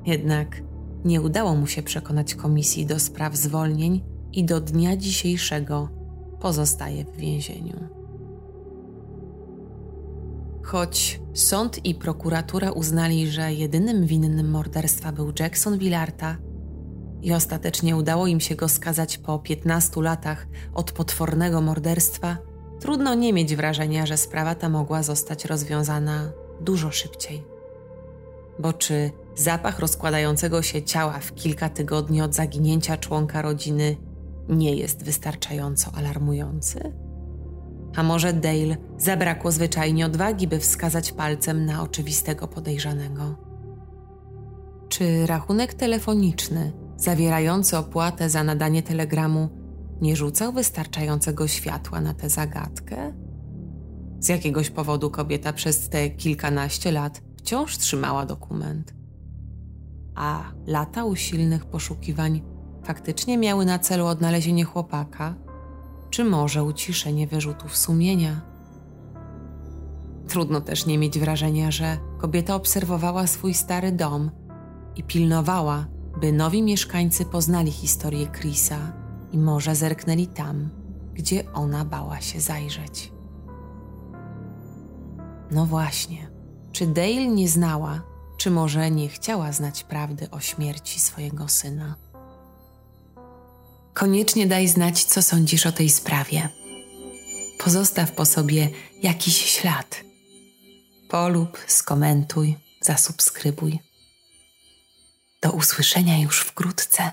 Jednak 0.05 0.61
nie 1.05 1.21
udało 1.21 1.55
mu 1.55 1.67
się 1.67 1.83
przekonać 1.83 2.35
komisji 2.35 2.85
do 2.85 2.99
spraw 2.99 3.35
zwolnień 3.35 4.03
i 4.33 4.45
do 4.45 4.61
dnia 4.61 4.97
dzisiejszego 4.97 5.89
pozostaje 6.39 7.05
w 7.05 7.15
więzieniu. 7.15 7.98
Choć 10.63 11.21
sąd 11.33 11.85
i 11.85 11.95
prokuratura 11.95 12.71
uznali, 12.71 13.27
że 13.27 13.53
jedynym 13.53 14.05
winnym 14.05 14.49
morderstwa 14.49 15.11
był 15.11 15.33
Jackson 15.39 15.77
Villarta 15.77 16.37
i 17.21 17.33
ostatecznie 17.33 17.95
udało 17.95 18.27
im 18.27 18.39
się 18.39 18.55
go 18.55 18.69
skazać 18.69 19.17
po 19.17 19.39
15 19.39 20.01
latach 20.01 20.47
od 20.73 20.91
potwornego 20.91 21.61
morderstwa, 21.61 22.37
trudno 22.79 23.15
nie 23.15 23.33
mieć 23.33 23.55
wrażenia, 23.55 24.05
że 24.05 24.17
sprawa 24.17 24.55
ta 24.55 24.69
mogła 24.69 25.03
zostać 25.03 25.45
rozwiązana 25.45 26.31
dużo 26.61 26.91
szybciej. 26.91 27.43
Bo 28.59 28.73
czy 28.73 29.11
zapach 29.35 29.79
rozkładającego 29.79 30.61
się 30.61 30.83
ciała 30.83 31.19
w 31.19 31.35
kilka 31.35 31.69
tygodni 31.69 32.21
od 32.21 32.35
zaginięcia 32.35 32.97
członka 32.97 33.41
rodziny 33.41 33.95
nie 34.49 34.75
jest 34.75 35.03
wystarczająco 35.03 35.91
alarmujący? 35.91 37.08
A 37.95 38.03
może 38.03 38.33
Dale 38.33 38.77
zabrakło 38.97 39.51
zwyczajnie 39.51 40.05
odwagi, 40.05 40.47
by 40.47 40.59
wskazać 40.59 41.11
palcem 41.11 41.65
na 41.65 41.83
oczywistego 41.83 42.47
podejrzanego? 42.47 43.35
Czy 44.89 45.25
rachunek 45.25 45.73
telefoniczny 45.73 46.71
zawierający 46.97 47.77
opłatę 47.77 48.29
za 48.29 48.43
nadanie 48.43 48.83
telegramu 48.83 49.49
nie 50.01 50.15
rzucał 50.15 50.53
wystarczającego 50.53 51.47
światła 51.47 52.01
na 52.01 52.13
tę 52.13 52.29
zagadkę? 52.29 53.13
Z 54.19 54.29
jakiegoś 54.29 54.69
powodu 54.69 55.09
kobieta 55.09 55.53
przez 55.53 55.89
te 55.89 56.09
kilkanaście 56.09 56.91
lat 56.91 57.21
wciąż 57.37 57.77
trzymała 57.77 58.25
dokument. 58.25 58.93
A 60.15 60.43
lata 60.67 61.05
usilnych 61.05 61.65
poszukiwań 61.65 62.41
faktycznie 62.83 63.37
miały 63.37 63.65
na 63.65 63.79
celu 63.79 64.05
odnalezienie 64.05 64.63
chłopaka, 64.63 65.35
czy 66.09 66.23
może 66.23 66.63
uciszenie 66.63 67.27
wyrzutów 67.27 67.77
sumienia? 67.77 68.41
Trudno 70.27 70.61
też 70.61 70.85
nie 70.85 70.97
mieć 70.97 71.19
wrażenia, 71.19 71.71
że 71.71 71.97
kobieta 72.17 72.55
obserwowała 72.55 73.27
swój 73.27 73.53
stary 73.53 73.91
dom 73.91 74.31
i 74.95 75.03
pilnowała, 75.03 75.87
by 76.21 76.31
nowi 76.33 76.63
mieszkańcy 76.63 77.25
poznali 77.25 77.71
historię 77.71 78.27
Chrisa 78.27 78.93
i 79.31 79.37
może 79.37 79.75
zerknęli 79.75 80.27
tam, 80.27 80.69
gdzie 81.13 81.51
ona 81.53 81.85
bała 81.85 82.21
się 82.21 82.39
zajrzeć. 82.39 83.13
No 85.51 85.65
właśnie, 85.65 86.31
czy 86.71 86.87
Dale 86.87 87.27
nie 87.27 87.49
znała, 87.49 88.01
czy 88.37 88.51
może 88.51 88.91
nie 88.91 89.09
chciała 89.09 89.51
znać 89.51 89.83
prawdy 89.83 90.29
o 90.29 90.39
śmierci 90.39 90.99
swojego 90.99 91.47
syna? 91.47 91.95
Koniecznie 93.93 94.47
daj 94.47 94.67
znać, 94.67 95.03
co 95.03 95.21
sądzisz 95.21 95.65
o 95.65 95.71
tej 95.71 95.89
sprawie. 95.89 96.49
Pozostaw 97.63 98.11
po 98.11 98.25
sobie 98.25 98.69
jakiś 99.03 99.45
ślad. 99.45 100.03
Polub, 101.09 101.57
skomentuj, 101.67 102.55
zasubskrybuj. 102.81 103.79
Do 105.41 105.51
usłyszenia 105.51 106.19
już 106.19 106.39
wkrótce. 106.39 107.11